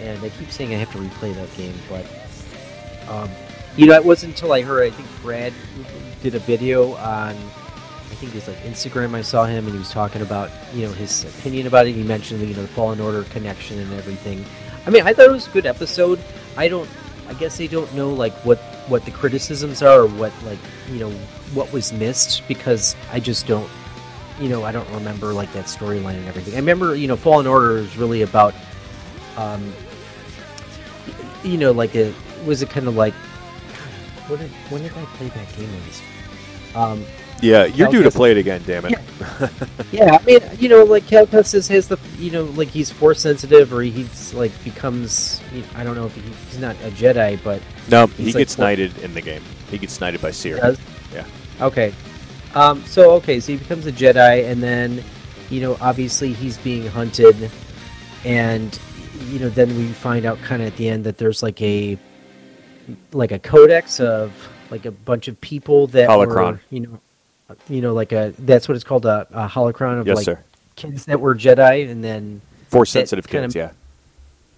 And 0.00 0.22
I 0.22 0.28
keep 0.30 0.50
saying 0.50 0.72
I 0.72 0.78
have 0.78 0.92
to 0.92 0.98
replay 0.98 1.34
that 1.34 1.54
game, 1.56 1.74
but 1.88 2.06
um, 3.08 3.30
you 3.76 3.86
know, 3.86 3.94
it 3.94 4.04
wasn't 4.04 4.34
until 4.34 4.52
I 4.52 4.62
heard. 4.62 4.84
I 4.84 4.90
think 4.90 5.08
Brad 5.22 5.52
did 6.22 6.34
a 6.34 6.38
video 6.38 6.94
on. 6.94 7.34
I 7.34 8.16
think 8.16 8.32
it 8.32 8.36
was 8.36 8.48
like 8.48 8.58
Instagram. 8.58 9.14
I 9.14 9.22
saw 9.22 9.44
him, 9.44 9.64
and 9.64 9.72
he 9.72 9.78
was 9.78 9.90
talking 9.90 10.22
about 10.22 10.50
you 10.72 10.86
know 10.86 10.92
his 10.92 11.24
opinion 11.24 11.66
about 11.66 11.86
it. 11.86 11.92
He 11.92 12.02
mentioned 12.02 12.40
the, 12.40 12.46
you 12.46 12.54
know 12.54 12.62
the 12.62 12.68
Fallen 12.68 13.00
Order 13.00 13.24
connection 13.24 13.78
and 13.80 13.92
everything. 13.94 14.44
I 14.86 14.90
mean, 14.90 15.02
I 15.06 15.12
thought 15.12 15.26
it 15.26 15.32
was 15.32 15.48
a 15.48 15.50
good 15.50 15.66
episode. 15.66 16.20
I 16.56 16.68
don't. 16.68 16.88
I 17.28 17.34
guess 17.34 17.58
they 17.58 17.66
don't 17.66 17.92
know 17.94 18.12
like 18.12 18.32
what 18.44 18.58
what 18.88 19.04
the 19.04 19.10
criticisms 19.10 19.82
are 19.82 20.02
or 20.02 20.06
what 20.06 20.32
like 20.44 20.58
you 20.90 20.98
know 21.00 21.12
what 21.54 21.72
was 21.72 21.92
missed 21.92 22.46
because 22.48 22.96
I 23.12 23.20
just 23.20 23.46
don't 23.46 23.70
you 24.40 24.48
know 24.48 24.64
I 24.64 24.72
don't 24.72 24.88
remember 24.90 25.32
like 25.32 25.52
that 25.52 25.66
storyline 25.66 26.16
and 26.16 26.26
everything. 26.26 26.54
I 26.54 26.58
remember 26.58 26.94
you 26.94 27.06
know 27.06 27.16
Fallen 27.16 27.46
Order 27.46 27.78
is 27.78 27.96
really 27.96 28.22
about 28.22 28.54
um 29.36 29.72
you 31.42 31.56
know 31.56 31.72
like 31.72 31.94
a 31.94 32.12
was 32.44 32.62
it 32.62 32.70
kind 32.70 32.88
of 32.88 32.96
like 32.96 33.14
did, 34.28 34.50
when 34.70 34.82
did 34.82 34.92
I 34.92 35.04
play 35.16 35.28
that 35.28 35.56
game 35.56 35.70
was 35.86 36.02
um 36.74 37.04
Yeah, 37.40 37.64
you're 37.64 37.86
Cal 37.86 37.92
due 37.92 38.02
to 38.02 38.10
play 38.10 38.30
it 38.30 38.38
again. 38.38 38.62
Damn 38.66 38.86
it. 38.86 38.92
Yeah. 38.92 39.48
yeah 39.92 40.18
I 40.20 40.24
mean 40.24 40.40
you 40.58 40.68
know 40.68 40.82
like 40.84 41.06
Cal 41.06 41.26
Kestis 41.26 41.68
has 41.68 41.86
the 41.88 41.98
you 42.18 42.30
know 42.30 42.44
like 42.44 42.68
he's 42.68 42.90
force 42.90 43.20
sensitive 43.20 43.72
or 43.72 43.82
he's 43.82 44.34
like 44.34 44.52
becomes 44.64 45.40
I 45.76 45.84
don't 45.84 45.94
know 45.94 46.06
if 46.06 46.14
he, 46.14 46.22
he's 46.22 46.58
not 46.58 46.74
a 46.76 46.90
Jedi 46.90 47.38
but 47.44 47.62
No, 47.88 48.06
he 48.08 48.26
like 48.26 48.34
gets 48.34 48.58
knighted 48.58 48.96
in 48.98 49.14
the 49.14 49.22
game. 49.22 49.42
He 49.70 49.78
gets 49.78 50.00
knighted 50.00 50.20
by 50.20 50.32
Cere. 50.32 50.76
Yeah. 51.12 51.24
Okay. 51.60 51.92
Um, 52.54 52.84
so 52.86 53.12
okay, 53.12 53.40
so 53.40 53.52
he 53.52 53.58
becomes 53.58 53.86
a 53.86 53.92
Jedi, 53.92 54.48
and 54.50 54.62
then, 54.62 55.02
you 55.50 55.60
know, 55.60 55.76
obviously 55.80 56.32
he's 56.32 56.56
being 56.58 56.86
hunted, 56.86 57.50
and 58.24 58.78
you 59.28 59.38
know, 59.40 59.48
then 59.48 59.76
we 59.76 59.88
find 59.92 60.24
out 60.24 60.38
kind 60.42 60.62
of 60.62 60.68
at 60.68 60.76
the 60.76 60.88
end 60.88 61.04
that 61.04 61.18
there's 61.18 61.42
like 61.42 61.60
a, 61.62 61.98
like 63.12 63.32
a 63.32 63.38
codex 63.38 63.98
of 64.00 64.32
like 64.70 64.84
a 64.86 64.90
bunch 64.92 65.26
of 65.28 65.40
people 65.40 65.86
that 65.88 66.08
Holocron. 66.08 66.52
were, 66.52 66.60
you 66.70 66.80
know, 66.80 67.00
you 67.68 67.80
know, 67.80 67.92
like 67.92 68.12
a 68.12 68.32
that's 68.38 68.68
what 68.68 68.74
it's 68.76 68.84
called 68.84 69.04
a, 69.06 69.26
a 69.32 69.48
holocron 69.48 70.00
of 70.00 70.06
Yes, 70.06 70.16
like 70.18 70.24
sir. 70.24 70.44
kids 70.76 71.04
that 71.06 71.20
were 71.20 71.34
Jedi, 71.34 71.90
and 71.90 72.02
then 72.04 72.40
Force 72.68 72.90
sensitive 72.90 73.26
kids. 73.26 73.54
of- 73.54 73.56
yeah. 73.56 73.70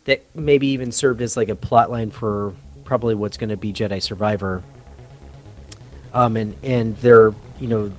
that 0.04 0.22
maybe 0.34 0.66
even 0.68 0.92
served 0.92 1.22
as 1.22 1.36
like 1.36 1.48
a 1.48 1.56
plot 1.56 1.90
line 1.90 2.10
for 2.10 2.54
probably 2.84 3.14
what's 3.14 3.36
going 3.38 3.50
to 3.50 3.56
be 3.56 3.72
Jedi 3.72 4.02
Survivor. 4.02 4.62
Um, 6.16 6.38
and 6.38 6.56
and 6.62 6.96
they're 6.96 7.34
you 7.60 7.68
know, 7.68 7.92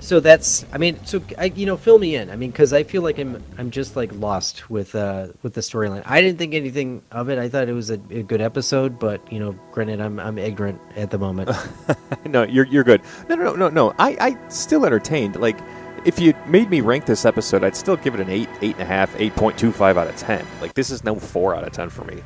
so 0.00 0.20
that's 0.20 0.64
I 0.72 0.78
mean, 0.78 1.04
so 1.04 1.20
I 1.36 1.44
you 1.44 1.66
know, 1.66 1.76
fill 1.76 1.98
me 1.98 2.16
in. 2.16 2.30
I 2.30 2.36
mean, 2.36 2.50
because 2.50 2.72
I 2.72 2.82
feel 2.82 3.02
like 3.02 3.18
I'm 3.18 3.44
I'm 3.58 3.70
just 3.70 3.94
like 3.94 4.10
lost 4.14 4.70
with 4.70 4.94
uh 4.94 5.28
with 5.42 5.52
the 5.52 5.60
storyline. 5.60 6.02
I 6.06 6.22
didn't 6.22 6.38
think 6.38 6.54
anything 6.54 7.02
of 7.10 7.28
it. 7.28 7.38
I 7.38 7.50
thought 7.50 7.68
it 7.68 7.74
was 7.74 7.90
a, 7.90 8.00
a 8.10 8.22
good 8.22 8.40
episode, 8.40 8.98
but 8.98 9.20
you 9.30 9.38
know, 9.38 9.54
granted, 9.70 10.00
I'm 10.00 10.18
I'm 10.18 10.38
ignorant 10.38 10.80
at 10.96 11.10
the 11.10 11.18
moment. 11.18 11.50
no, 12.24 12.44
you're 12.44 12.66
you're 12.66 12.84
good. 12.84 13.02
No, 13.28 13.34
no, 13.34 13.44
no, 13.44 13.54
no, 13.54 13.68
no. 13.68 13.94
I 13.98 14.16
I 14.18 14.48
still 14.48 14.86
entertained. 14.86 15.36
Like, 15.36 15.58
if 16.06 16.18
you 16.18 16.32
made 16.46 16.70
me 16.70 16.80
rank 16.80 17.04
this 17.04 17.26
episode, 17.26 17.64
I'd 17.64 17.76
still 17.76 17.96
give 17.96 18.14
it 18.14 18.20
an 18.20 18.30
eight, 18.30 18.48
eight 18.62 18.76
and 18.76 18.82
a 18.82 18.86
half, 18.86 19.14
eight 19.20 19.36
point 19.36 19.58
two 19.58 19.72
five 19.72 19.98
out 19.98 20.06
of 20.08 20.16
ten. 20.16 20.46
Like, 20.62 20.72
this 20.72 20.90
is 20.90 21.04
no 21.04 21.16
four 21.16 21.54
out 21.54 21.64
of 21.64 21.72
ten 21.74 21.90
for 21.90 22.04
me. 22.04 22.22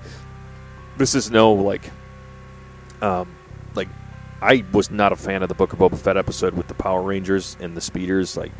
This 0.99 1.17
is 1.17 1.33
no 1.33 1.53
like, 1.53 1.91
um, 3.03 3.29
like. 3.75 3.89
I 4.43 4.65
was 4.73 4.91
not 4.91 5.13
a 5.13 5.17
fan 5.17 5.43
of 5.43 5.49
the 5.49 5.55
Book 5.55 5.73
of 5.73 5.79
Boba 5.79 5.99
Fett 5.99 6.17
episode 6.17 6.55
with 6.55 6.69
the 6.69 6.75
Power 6.75 7.03
Rangers 7.03 7.57
and 7.61 7.77
the 7.77 7.81
speeders. 7.81 8.37
Like, 8.37 8.53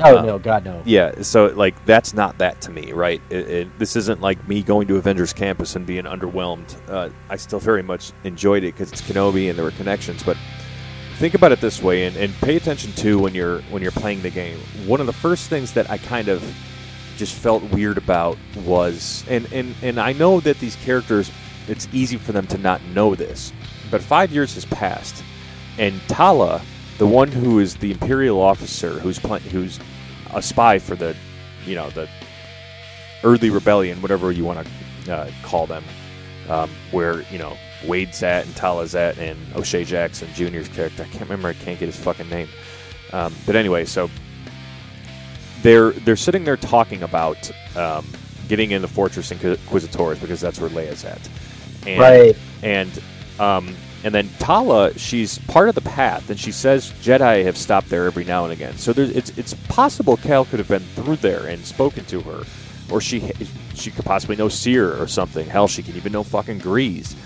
oh 0.00 0.18
Uh, 0.18 0.22
no, 0.22 0.38
God 0.38 0.64
no. 0.64 0.82
Yeah, 0.84 1.20
so 1.22 1.46
like 1.46 1.84
that's 1.84 2.14
not 2.14 2.38
that 2.38 2.60
to 2.62 2.70
me, 2.70 2.92
right? 2.92 3.20
It, 3.30 3.48
it, 3.48 3.78
this 3.78 3.94
isn't 3.96 4.20
like 4.20 4.46
me 4.48 4.62
going 4.62 4.88
to 4.88 4.96
Avengers 4.96 5.32
Campus 5.32 5.76
and 5.76 5.86
being 5.86 6.04
underwhelmed. 6.04 6.74
Uh, 6.88 7.10
I 7.28 7.36
still 7.36 7.60
very 7.60 7.82
much 7.82 8.12
enjoyed 8.24 8.64
it 8.64 8.74
because 8.74 8.90
it's 8.90 9.02
Kenobi 9.02 9.48
and 9.48 9.56
there 9.58 9.64
were 9.64 9.70
connections. 9.72 10.22
But 10.22 10.36
think 11.18 11.34
about 11.34 11.52
it 11.52 11.60
this 11.60 11.82
way, 11.82 12.04
and, 12.04 12.16
and 12.16 12.32
pay 12.36 12.56
attention 12.56 12.92
to 12.92 13.18
when 13.18 13.34
you're 13.34 13.60
when 13.70 13.82
you're 13.82 13.92
playing 13.92 14.22
the 14.22 14.30
game. 14.30 14.58
One 14.86 15.00
of 15.00 15.06
the 15.06 15.12
first 15.12 15.50
things 15.50 15.72
that 15.74 15.90
I 15.90 15.98
kind 15.98 16.28
of 16.28 16.42
just 17.18 17.34
felt 17.34 17.62
weird 17.64 17.98
about 17.98 18.38
was, 18.64 19.24
and 19.28 19.46
and 19.52 19.74
and 19.82 20.00
I 20.00 20.14
know 20.14 20.40
that 20.40 20.58
these 20.58 20.76
characters, 20.76 21.30
it's 21.68 21.86
easy 21.92 22.16
for 22.16 22.32
them 22.32 22.46
to 22.48 22.58
not 22.58 22.82
know 22.86 23.14
this, 23.14 23.52
but 23.92 24.02
five 24.02 24.32
years 24.32 24.54
has 24.54 24.64
passed, 24.64 25.22
and 25.78 26.00
Tala, 26.08 26.62
the 26.96 27.06
one 27.06 27.30
who 27.30 27.60
is 27.60 27.76
the 27.76 27.92
Imperial 27.92 28.40
officer 28.40 28.98
who's 28.98 29.18
pla- 29.18 29.38
who's 29.38 29.78
a 30.32 30.40
spy 30.40 30.78
for 30.78 30.96
the, 30.96 31.14
you 31.66 31.74
know, 31.74 31.90
the 31.90 32.08
early 33.22 33.50
rebellion, 33.50 34.00
whatever 34.00 34.32
you 34.32 34.44
want 34.44 34.66
to 35.04 35.14
uh, 35.14 35.30
call 35.42 35.66
them, 35.66 35.84
um, 36.48 36.70
where 36.90 37.20
you 37.30 37.38
know 37.38 37.54
Wade's 37.86 38.22
at 38.22 38.46
and 38.46 38.56
Tala's 38.56 38.94
at, 38.94 39.18
and 39.18 39.38
O'Shea 39.54 39.84
Jackson 39.84 40.28
Jr.'s 40.34 40.68
character. 40.68 41.02
I 41.02 41.06
can't 41.08 41.24
remember. 41.24 41.48
I 41.48 41.52
can't 41.52 41.78
get 41.78 41.86
his 41.86 41.96
fucking 41.96 42.30
name. 42.30 42.48
Um, 43.12 43.34
but 43.44 43.56
anyway, 43.56 43.84
so 43.84 44.08
they're 45.60 45.90
they're 45.90 46.16
sitting 46.16 46.44
there 46.44 46.56
talking 46.56 47.02
about 47.02 47.50
um, 47.76 48.06
getting 48.48 48.70
in 48.70 48.80
the 48.80 48.88
Fortress 48.88 49.30
Inquisitors 49.30 50.18
because 50.18 50.40
that's 50.40 50.58
where 50.58 50.70
Leia's 50.70 51.04
at, 51.04 51.28
and, 51.86 52.00
Right. 52.00 52.36
And 52.62 53.02
um, 53.42 53.74
and 54.04 54.14
then 54.14 54.28
Tala, 54.38 54.96
she's 54.96 55.38
part 55.38 55.68
of 55.68 55.74
the 55.74 55.80
path, 55.80 56.30
and 56.30 56.38
she 56.38 56.52
says 56.52 56.92
Jedi 57.02 57.44
have 57.44 57.56
stopped 57.56 57.88
there 57.88 58.06
every 58.06 58.24
now 58.24 58.44
and 58.44 58.52
again. 58.52 58.76
So 58.78 58.92
it's 58.96 59.36
it's 59.36 59.54
possible 59.68 60.16
Cal 60.16 60.44
could 60.44 60.60
have 60.60 60.68
been 60.68 60.82
through 60.94 61.16
there 61.16 61.46
and 61.46 61.64
spoken 61.64 62.04
to 62.06 62.20
her, 62.20 62.44
or 62.90 63.00
she 63.00 63.32
she 63.74 63.90
could 63.90 64.04
possibly 64.04 64.36
know 64.36 64.48
Cere 64.48 64.96
or 65.00 65.08
something. 65.08 65.46
Hell, 65.46 65.66
she 65.66 65.82
can 65.82 65.96
even 65.96 66.12
know 66.12 66.22
fucking 66.22 66.60
Greez. 66.60 67.16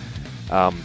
Um, 0.50 0.82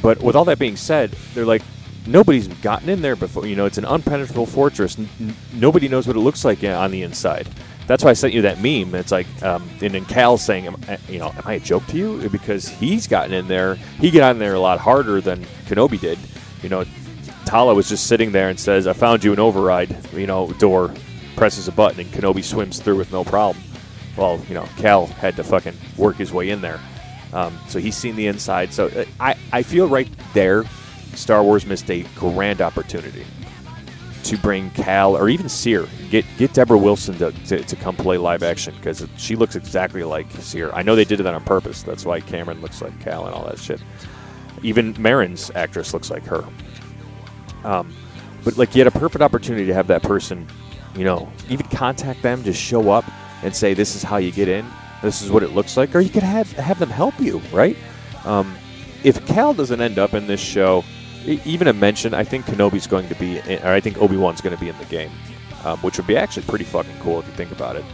but 0.00 0.22
with 0.22 0.36
all 0.36 0.46
that 0.46 0.58
being 0.58 0.76
said, 0.76 1.10
they're 1.34 1.44
like 1.44 1.62
nobody's 2.06 2.48
gotten 2.48 2.88
in 2.88 3.02
there 3.02 3.16
before. 3.16 3.46
You 3.46 3.56
know, 3.56 3.66
it's 3.66 3.78
an 3.78 3.84
unpenetrable 3.84 4.48
fortress. 4.48 4.98
N- 4.98 5.36
nobody 5.52 5.88
knows 5.88 6.06
what 6.06 6.16
it 6.16 6.20
looks 6.20 6.44
like 6.44 6.64
on 6.64 6.90
the 6.90 7.02
inside. 7.02 7.46
That's 7.86 8.04
why 8.04 8.10
I 8.10 8.14
sent 8.14 8.32
you 8.32 8.42
that 8.42 8.58
meme. 8.58 8.94
It's 8.94 9.12
like, 9.12 9.26
um, 9.42 9.68
and 9.80 9.94
then 9.94 10.04
Cal 10.04 10.38
saying, 10.38 10.74
you 11.08 11.18
know, 11.18 11.28
am 11.28 11.42
I 11.44 11.54
a 11.54 11.60
joke 11.60 11.86
to 11.88 11.96
you? 11.96 12.28
Because 12.28 12.68
he's 12.68 13.06
gotten 13.06 13.32
in 13.32 13.48
there. 13.48 13.74
He 13.74 14.10
got 14.10 14.32
in 14.32 14.38
there 14.38 14.54
a 14.54 14.60
lot 14.60 14.78
harder 14.78 15.20
than 15.20 15.44
Kenobi 15.66 16.00
did. 16.00 16.18
You 16.62 16.68
know, 16.68 16.84
Tala 17.44 17.74
was 17.74 17.88
just 17.88 18.06
sitting 18.06 18.32
there 18.32 18.48
and 18.48 18.58
says, 18.58 18.86
"I 18.86 18.92
found 18.92 19.24
you 19.24 19.32
an 19.32 19.40
override." 19.40 19.96
You 20.14 20.26
know, 20.26 20.52
door 20.54 20.94
presses 21.36 21.66
a 21.66 21.72
button 21.72 22.00
and 22.00 22.10
Kenobi 22.10 22.44
swims 22.44 22.78
through 22.78 22.96
with 22.96 23.10
no 23.10 23.24
problem. 23.24 23.64
Well, 24.16 24.40
you 24.48 24.54
know, 24.54 24.68
Cal 24.76 25.06
had 25.06 25.36
to 25.36 25.44
fucking 25.44 25.76
work 25.96 26.16
his 26.16 26.32
way 26.32 26.50
in 26.50 26.60
there. 26.60 26.78
Um, 27.32 27.58
so 27.68 27.78
he's 27.78 27.96
seen 27.96 28.14
the 28.14 28.26
inside. 28.26 28.72
So 28.72 28.88
uh, 28.88 29.04
I, 29.18 29.34
I 29.52 29.62
feel 29.62 29.88
right 29.88 30.08
there, 30.34 30.64
Star 31.14 31.42
Wars 31.42 31.66
missed 31.66 31.90
a 31.90 32.02
grand 32.14 32.60
opportunity 32.60 33.24
to 34.24 34.36
bring 34.38 34.70
Cal 34.70 35.16
or 35.16 35.28
even 35.28 35.48
Cere. 35.48 35.86
Get 36.10 36.24
get 36.38 36.52
Debra 36.52 36.78
Wilson 36.78 37.16
to, 37.18 37.32
to, 37.32 37.62
to 37.62 37.76
come 37.76 37.96
play 37.96 38.18
live 38.18 38.42
action 38.42 38.74
because 38.76 39.06
she 39.16 39.36
looks 39.36 39.56
exactly 39.56 40.04
like 40.04 40.30
Cere. 40.32 40.72
I 40.72 40.82
know 40.82 40.94
they 40.96 41.04
did 41.04 41.18
that 41.20 41.34
on 41.34 41.44
purpose. 41.44 41.82
That's 41.82 42.04
why 42.04 42.20
Cameron 42.20 42.60
looks 42.60 42.82
like 42.82 42.98
Cal 43.00 43.26
and 43.26 43.34
all 43.34 43.44
that 43.46 43.58
shit. 43.58 43.82
Even 44.62 44.94
Marin's 45.00 45.50
actress 45.54 45.92
looks 45.92 46.10
like 46.10 46.24
her. 46.26 46.44
Um, 47.64 47.94
but 48.44 48.56
like 48.56 48.74
you 48.74 48.80
had 48.84 48.94
a 48.94 48.98
perfect 48.98 49.22
opportunity 49.22 49.66
to 49.66 49.74
have 49.74 49.86
that 49.88 50.02
person, 50.02 50.46
you 50.96 51.04
know, 51.04 51.30
even 51.48 51.66
contact 51.68 52.22
them, 52.22 52.42
just 52.42 52.60
show 52.60 52.90
up 52.90 53.04
and 53.42 53.54
say, 53.54 53.74
"This 53.74 53.96
is 53.96 54.02
how 54.02 54.16
you 54.18 54.30
get 54.30 54.48
in. 54.48 54.66
This 55.02 55.22
is 55.22 55.30
what 55.30 55.42
it 55.42 55.50
looks 55.50 55.76
like," 55.76 55.94
or 55.94 56.00
you 56.00 56.10
could 56.10 56.22
have 56.22 56.50
have 56.52 56.78
them 56.78 56.90
help 56.90 57.18
you, 57.20 57.40
right? 57.52 57.76
Um, 58.24 58.54
if 59.04 59.24
Cal 59.26 59.52
doesn't 59.54 59.80
end 59.80 59.98
up 59.98 60.14
in 60.14 60.26
this 60.26 60.40
show, 60.40 60.84
even 61.26 61.68
a 61.68 61.72
mention, 61.72 62.14
I 62.14 62.24
think 62.24 62.46
Kenobi's 62.46 62.86
going 62.86 63.08
to 63.08 63.14
be, 63.14 63.38
in, 63.38 63.62
or 63.62 63.68
I 63.68 63.80
think 63.80 63.98
Obi 64.00 64.16
Wan's 64.16 64.40
going 64.40 64.54
to 64.54 64.60
be 64.60 64.68
in 64.68 64.78
the 64.78 64.84
game, 64.86 65.10
um, 65.64 65.78
which 65.78 65.96
would 65.96 66.06
be 66.06 66.16
actually 66.16 66.44
pretty 66.44 66.64
fucking 66.64 66.98
cool 67.00 67.20
if 67.20 67.26
you 67.26 67.32
think 67.34 67.52
about 67.52 67.76
it. 67.76 67.84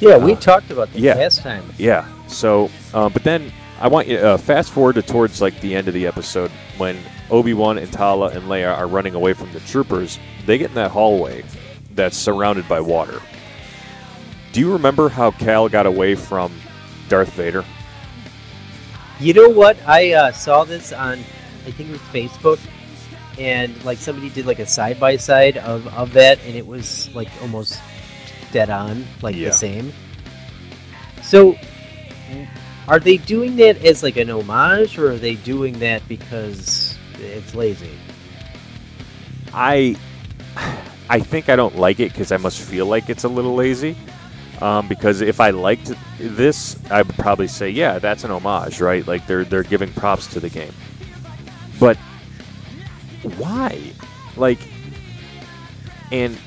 Yeah, 0.00 0.16
we 0.16 0.32
Uh, 0.32 0.36
talked 0.36 0.70
about 0.70 0.92
that 0.92 0.98
yeah. 0.98 1.14
last 1.14 1.40
time. 1.40 1.64
Yeah. 1.78 2.06
So, 2.26 2.70
uh, 2.94 3.08
but 3.08 3.22
then 3.22 3.52
I 3.80 3.88
want 3.88 4.08
you 4.08 4.18
uh, 4.18 4.36
fast 4.38 4.70
forward 4.72 4.94
to 4.94 5.02
towards 5.02 5.40
like 5.40 5.60
the 5.60 5.74
end 5.74 5.88
of 5.88 5.94
the 5.94 6.06
episode 6.06 6.50
when 6.78 6.98
Obi 7.30 7.54
Wan 7.54 7.78
and 7.78 7.92
Tala 7.92 8.28
and 8.28 8.44
Leia 8.44 8.76
are 8.76 8.86
running 8.86 9.14
away 9.14 9.32
from 9.34 9.52
the 9.52 9.60
troopers. 9.60 10.18
They 10.46 10.58
get 10.58 10.70
in 10.70 10.74
that 10.76 10.90
hallway 10.90 11.44
that's 11.94 12.16
surrounded 12.16 12.68
by 12.68 12.80
water. 12.80 13.20
Do 14.52 14.60
you 14.60 14.72
remember 14.72 15.08
how 15.08 15.30
Cal 15.32 15.68
got 15.68 15.86
away 15.86 16.14
from 16.14 16.52
Darth 17.08 17.32
Vader? 17.34 17.64
You 19.20 19.34
know 19.34 19.48
what? 19.50 19.76
I 19.86 20.12
uh, 20.12 20.32
saw 20.32 20.64
this 20.64 20.92
on, 20.92 21.20
I 21.66 21.70
think 21.70 21.90
it 21.90 21.92
was 21.92 22.00
Facebook, 22.12 22.58
and 23.38 23.72
like 23.84 23.98
somebody 23.98 24.28
did 24.30 24.46
like 24.46 24.58
a 24.58 24.66
side 24.66 24.98
by 25.00 25.16
side 25.16 25.56
of 25.58 25.86
of 25.88 26.12
that, 26.14 26.38
and 26.46 26.54
it 26.56 26.66
was 26.66 27.08
like 27.14 27.28
almost 27.42 27.80
dead 28.52 28.70
on, 28.70 29.04
like 29.22 29.36
Yeah. 29.36 29.48
the 29.48 29.54
same. 29.54 29.92
So, 31.22 31.56
are 32.88 32.98
they 32.98 33.18
doing 33.18 33.56
that 33.56 33.84
as 33.84 34.02
like 34.02 34.16
an 34.16 34.30
homage, 34.30 34.98
or 34.98 35.12
are 35.12 35.18
they 35.18 35.34
doing 35.36 35.78
that 35.80 36.06
because 36.08 36.96
it's 37.18 37.54
lazy? 37.54 37.90
I 39.52 39.96
I 41.08 41.20
think 41.20 41.48
I 41.48 41.56
don't 41.56 41.76
like 41.76 42.00
it 42.00 42.12
because 42.12 42.32
I 42.32 42.36
must 42.36 42.60
feel 42.60 42.86
like 42.86 43.08
it's 43.10 43.24
a 43.24 43.28
little 43.28 43.54
lazy. 43.54 43.96
Um, 44.60 44.88
because 44.88 45.22
if 45.22 45.40
I 45.40 45.50
liked 45.50 45.90
this, 46.18 46.76
I 46.90 47.00
would 47.00 47.16
probably 47.16 47.48
say, 47.48 47.70
yeah, 47.70 47.98
that's 47.98 48.24
an 48.24 48.30
homage, 48.30 48.80
right? 48.80 49.06
Like 49.06 49.26
they're 49.26 49.44
they're 49.44 49.62
giving 49.62 49.90
props 49.92 50.26
to 50.28 50.40
the 50.40 50.50
game. 50.50 50.72
But 51.80 51.96
why? 53.36 53.80
Like, 54.36 54.60
and 56.12 56.38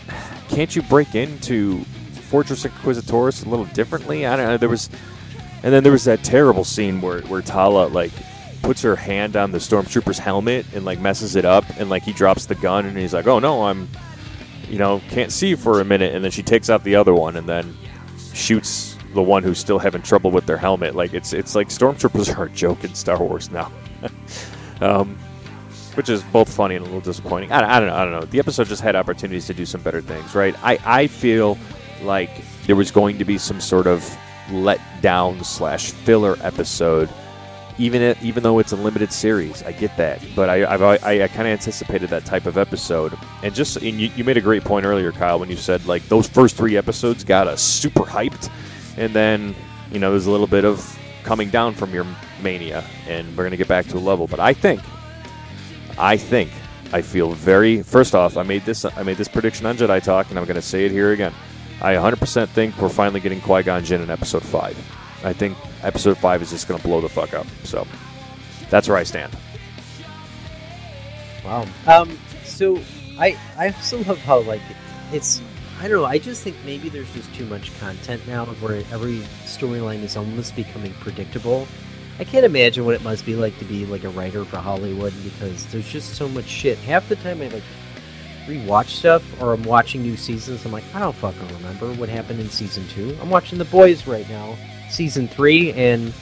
can't 0.49 0.75
you 0.75 0.81
break 0.83 1.15
into 1.15 1.83
Fortress 2.29 2.63
Inquisitoris 2.63 3.45
a 3.45 3.49
little 3.49 3.65
differently? 3.65 4.25
I 4.25 4.35
don't 4.35 4.45
know. 4.45 4.57
There 4.57 4.69
was, 4.69 4.89
and 5.63 5.73
then 5.73 5.83
there 5.83 5.91
was 5.91 6.05
that 6.05 6.23
terrible 6.23 6.63
scene 6.63 7.01
where 7.01 7.21
where 7.23 7.41
Tala 7.41 7.87
like 7.87 8.11
puts 8.61 8.81
her 8.83 8.95
hand 8.95 9.35
on 9.35 9.51
the 9.51 9.57
stormtrooper's 9.57 10.19
helmet 10.19 10.65
and 10.73 10.85
like 10.85 10.99
messes 10.99 11.35
it 11.35 11.45
up, 11.45 11.65
and 11.77 11.89
like 11.89 12.03
he 12.03 12.13
drops 12.13 12.45
the 12.45 12.55
gun, 12.55 12.85
and 12.85 12.97
he's 12.97 13.13
like, 13.13 13.27
"Oh 13.27 13.39
no, 13.39 13.63
I'm." 13.63 13.89
You 14.69 14.79
know, 14.79 15.01
can't 15.09 15.31
see 15.31 15.53
for 15.53 15.81
a 15.81 15.85
minute, 15.85 16.15
and 16.15 16.23
then 16.23 16.31
she 16.31 16.41
takes 16.41 16.69
out 16.69 16.83
the 16.83 16.95
other 16.95 17.13
one, 17.13 17.35
and 17.35 17.47
then 17.47 17.75
shoots 18.33 18.97
the 19.13 19.21
one 19.21 19.43
who's 19.43 19.59
still 19.59 19.79
having 19.79 20.01
trouble 20.01 20.31
with 20.31 20.45
their 20.45 20.57
helmet. 20.57 20.95
Like 20.95 21.13
it's 21.13 21.33
it's 21.33 21.55
like 21.55 21.69
stormtroopers 21.69 22.35
are 22.37 22.45
a 22.45 22.49
joke 22.49 22.83
in 22.83 22.95
Star 22.95 23.19
Wars 23.19 23.51
now, 23.51 23.71
um, 24.81 25.12
which 25.95 26.09
is 26.09 26.23
both 26.23 26.53
funny 26.53 26.75
and 26.75 26.83
a 26.83 26.85
little 26.85 27.01
disappointing. 27.01 27.51
I, 27.51 27.77
I 27.77 27.79
don't 27.79 27.89
know. 27.89 27.95
I 27.95 28.03
don't 28.03 28.13
know. 28.13 28.25
The 28.25 28.39
episode 28.39 28.67
just 28.67 28.81
had 28.81 28.95
opportunities 28.95 29.47
to 29.47 29.53
do 29.53 29.65
some 29.65 29.81
better 29.81 30.01
things, 30.01 30.35
right? 30.35 30.55
I 30.63 30.79
I 30.85 31.07
feel 31.07 31.57
like 32.01 32.29
there 32.65 32.75
was 32.75 32.91
going 32.91 33.17
to 33.17 33.25
be 33.25 33.37
some 33.37 33.59
sort 33.59 33.87
of 33.87 34.17
let 34.51 34.79
down 35.01 35.43
slash 35.43 35.91
filler 35.91 36.37
episode. 36.41 37.09
Even 37.79 38.03
it, 38.03 38.21
even 38.21 38.43
though 38.43 38.59
it's 38.59 38.71
a 38.71 38.75
limited 38.75 39.11
series, 39.11 39.63
I 39.63 39.71
get 39.71 39.97
that, 39.97 40.21
but 40.35 40.47
I 40.47 40.63
I've, 40.63 40.83
I, 40.83 41.23
I 41.23 41.27
kind 41.27 41.47
of 41.47 41.53
anticipated 41.53 42.11
that 42.11 42.23
type 42.23 42.45
of 42.45 42.55
episode, 42.55 43.17
and 43.41 43.53
just 43.55 43.77
and 43.77 43.99
you, 43.99 44.11
you 44.15 44.23
made 44.23 44.37
a 44.37 44.41
great 44.41 44.63
point 44.63 44.85
earlier, 44.85 45.11
Kyle, 45.11 45.39
when 45.39 45.49
you 45.49 45.55
said 45.55 45.83
like 45.87 46.07
those 46.07 46.27
first 46.27 46.55
three 46.55 46.77
episodes 46.77 47.23
got 47.23 47.47
us 47.47 47.63
super 47.63 48.01
hyped, 48.01 48.51
and 48.95 49.11
then 49.11 49.55
you 49.91 49.97
know 49.97 50.11
there's 50.11 50.27
a 50.27 50.31
little 50.31 50.45
bit 50.45 50.65
of 50.65 50.99
coming 51.23 51.49
down 51.49 51.73
from 51.73 51.91
your 51.95 52.05
mania, 52.43 52.83
and 53.07 53.35
we're 53.35 53.43
gonna 53.43 53.57
get 53.57 53.67
back 53.67 53.87
to 53.87 53.97
a 53.97 53.99
level. 53.99 54.27
But 54.27 54.39
I 54.39 54.53
think, 54.53 54.79
I 55.97 56.17
think, 56.17 56.51
I 56.91 57.01
feel 57.01 57.31
very. 57.31 57.81
First 57.81 58.15
off, 58.15 58.37
I 58.37 58.43
made 58.43 58.65
this 58.65 58.85
I 58.85 59.03
made 59.03 59.17
this 59.17 59.27
prediction 59.27 59.65
on 59.65 59.77
Jedi 59.77 60.01
Talk, 60.01 60.29
and 60.29 60.37
I'm 60.39 60.45
gonna 60.45 60.61
say 60.61 60.85
it 60.85 60.91
here 60.91 61.11
again. 61.11 61.33
I 61.81 61.95
100% 61.95 62.47
think 62.49 62.77
we're 62.77 62.89
finally 62.89 63.19
getting 63.19 63.41
Qui 63.41 63.63
Gon 63.63 63.83
Jinn 63.83 64.01
in 64.01 64.09
Episode 64.09 64.43
Five. 64.43 64.77
I 65.23 65.33
think 65.33 65.57
Episode 65.81 66.17
Five 66.17 66.41
is 66.41 66.51
just 66.51 66.67
gonna 66.67 66.83
blow 66.83 67.01
the 67.01 67.09
fuck 67.09 67.33
up. 67.33 67.47
So 67.63 67.87
that's 68.69 68.87
where 68.87 68.97
I 68.97 69.03
stand. 69.03 69.35
Wow. 71.43 71.65
Um. 71.87 72.17
So 72.43 72.79
I 73.19 73.37
I 73.57 73.71
still 73.71 74.01
love 74.03 74.19
how 74.19 74.41
like 74.41 74.61
it's 75.11 75.41
I 75.79 75.87
don't 75.87 75.97
know. 75.97 76.05
I 76.05 76.17
just 76.17 76.43
think 76.43 76.55
maybe 76.65 76.89
there's 76.89 77.11
just 77.13 77.33
too 77.35 77.45
much 77.45 77.77
content 77.79 78.25
now, 78.27 78.45
where 78.45 78.83
every 78.91 79.19
storyline 79.45 80.03
is 80.03 80.15
almost 80.15 80.55
becoming 80.55 80.93
predictable. 81.01 81.67
I 82.19 82.23
can't 82.23 82.45
imagine 82.45 82.85
what 82.85 82.95
it 82.95 83.03
must 83.03 83.25
be 83.25 83.35
like 83.35 83.57
to 83.59 83.65
be 83.65 83.85
like 83.85 84.03
a 84.03 84.09
writer 84.09 84.45
for 84.45 84.57
Hollywood 84.57 85.13
because 85.23 85.65
there's 85.67 85.91
just 85.91 86.15
so 86.15 86.29
much 86.29 86.45
shit. 86.45 86.77
Half 86.79 87.09
the 87.09 87.15
time 87.17 87.41
I 87.41 87.47
like 87.47 87.63
rewatch 88.45 88.89
stuff 88.89 89.23
or 89.41 89.53
I'm 89.53 89.63
watching 89.63 90.01
new 90.03 90.17
seasons. 90.17 90.65
I'm 90.65 90.71
like, 90.71 90.83
I 90.93 90.99
don't 90.99 91.15
fucking 91.15 91.47
remember 91.55 91.91
what 91.93 92.09
happened 92.09 92.39
in 92.39 92.49
season 92.49 92.87
two. 92.89 93.17
I'm 93.21 93.29
watching 93.29 93.57
The 93.57 93.65
Boys 93.65 94.05
right 94.05 94.29
now, 94.29 94.55
season 94.89 95.27
three, 95.27 95.71
and 95.73 96.13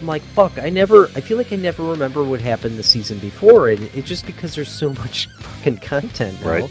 I'm 0.00 0.06
like, 0.06 0.22
fuck, 0.22 0.58
I 0.58 0.70
never, 0.70 1.06
I 1.14 1.20
feel 1.20 1.36
like 1.36 1.52
I 1.52 1.56
never 1.56 1.84
remember 1.84 2.24
what 2.24 2.40
happened 2.40 2.76
the 2.76 2.82
season 2.82 3.18
before, 3.18 3.68
and 3.68 3.82
it's 3.94 4.08
just 4.08 4.26
because 4.26 4.54
there's 4.54 4.70
so 4.70 4.92
much 4.94 5.26
fucking 5.38 5.78
content 5.78 6.40
now. 6.40 6.50
Right. 6.50 6.70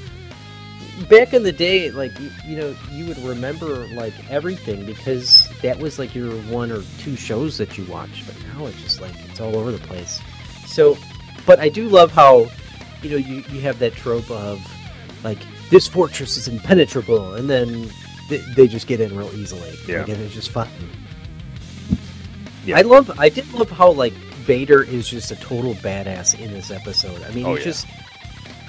Back 1.09 1.33
in 1.33 1.43
the 1.43 1.51
day, 1.51 1.89
like, 1.91 2.17
you, 2.19 2.29
you 2.45 2.57
know, 2.57 2.75
you 2.91 3.05
would 3.07 3.17
remember, 3.19 3.87
like, 3.95 4.13
everything 4.29 4.85
because 4.85 5.49
that 5.61 5.77
was, 5.79 5.97
like, 5.97 6.13
your 6.13 6.31
one 6.43 6.71
or 6.71 6.83
two 6.99 7.15
shows 7.15 7.57
that 7.57 7.77
you 7.77 7.85
watched, 7.85 8.25
but 8.27 8.35
now 8.53 8.65
it's 8.67 8.81
just, 8.81 9.01
like, 9.01 9.13
it's 9.29 9.39
all 9.39 9.55
over 9.55 9.71
the 9.71 9.79
place. 9.79 10.19
So, 10.67 10.97
but 11.45 11.59
I 11.59 11.69
do 11.69 11.87
love 11.89 12.11
how, 12.11 12.47
you 13.01 13.09
know, 13.09 13.15
you, 13.17 13.43
you 13.51 13.61
have 13.61 13.79
that 13.79 13.93
trope 13.93 14.29
of, 14.29 14.59
like, 15.23 15.39
this 15.69 15.87
fortress 15.87 16.37
is 16.37 16.47
impenetrable, 16.47 17.33
and 17.35 17.49
then 17.49 17.89
they, 18.29 18.37
they 18.55 18.67
just 18.67 18.85
get 18.87 18.99
in 19.01 19.15
real 19.17 19.33
easily. 19.33 19.73
Yeah. 19.87 19.99
Like, 20.01 20.09
and 20.09 20.21
it's 20.21 20.33
just 20.33 20.49
fun. 20.51 20.67
Yeah. 22.65 22.77
I 22.77 22.81
love. 22.81 23.19
I 23.19 23.29
did 23.29 23.51
love 23.53 23.71
how 23.71 23.91
like 23.91 24.13
Vader 24.13 24.83
is 24.83 25.07
just 25.09 25.31
a 25.31 25.35
total 25.37 25.73
badass 25.75 26.39
in 26.39 26.53
this 26.53 26.69
episode. 26.69 27.23
I 27.23 27.31
mean, 27.31 27.45
Oh, 27.45 27.55
he's 27.55 27.59
yeah. 27.65 27.71
just 27.71 27.87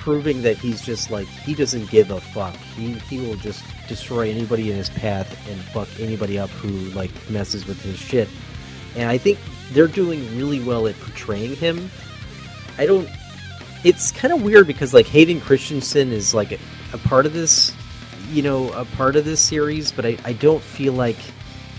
proving 0.02 0.42
that 0.42 0.58
he's 0.58 0.82
just 0.82 1.12
like 1.12 1.28
he 1.28 1.54
doesn't 1.54 1.88
give 1.88 2.10
a 2.10 2.20
fuck. 2.20 2.56
He 2.76 2.94
he 3.08 3.20
will 3.20 3.36
just 3.36 3.62
destroy 3.86 4.28
anybody 4.28 4.68
in 4.68 4.76
his 4.76 4.90
path 4.90 5.30
and 5.48 5.60
fuck 5.60 5.88
anybody 6.00 6.40
up 6.40 6.50
who 6.50 6.70
like 6.90 7.12
messes 7.30 7.66
with 7.68 7.80
his 7.82 7.98
shit. 7.98 8.28
And 8.96 9.08
I 9.08 9.16
think 9.16 9.38
they're 9.70 9.86
doing 9.86 10.36
really 10.36 10.58
well 10.58 10.88
at 10.88 10.98
portraying 10.98 11.54
him. 11.54 11.88
I 12.78 12.86
don't. 12.86 13.08
It's 13.84 14.10
kind 14.10 14.34
of 14.34 14.42
weird 14.42 14.66
because 14.66 14.92
like 14.92 15.06
Hayden 15.06 15.40
Christensen 15.40 16.10
is 16.10 16.34
like 16.34 16.50
a, 16.50 16.58
a 16.92 16.98
part 16.98 17.24
of 17.24 17.32
this, 17.32 17.72
you 18.28 18.42
know, 18.42 18.72
a 18.72 18.84
part 18.84 19.14
of 19.14 19.24
this 19.24 19.38
series, 19.38 19.92
but 19.92 20.04
I, 20.04 20.18
I 20.24 20.32
don't 20.32 20.62
feel 20.62 20.94
like 20.94 21.18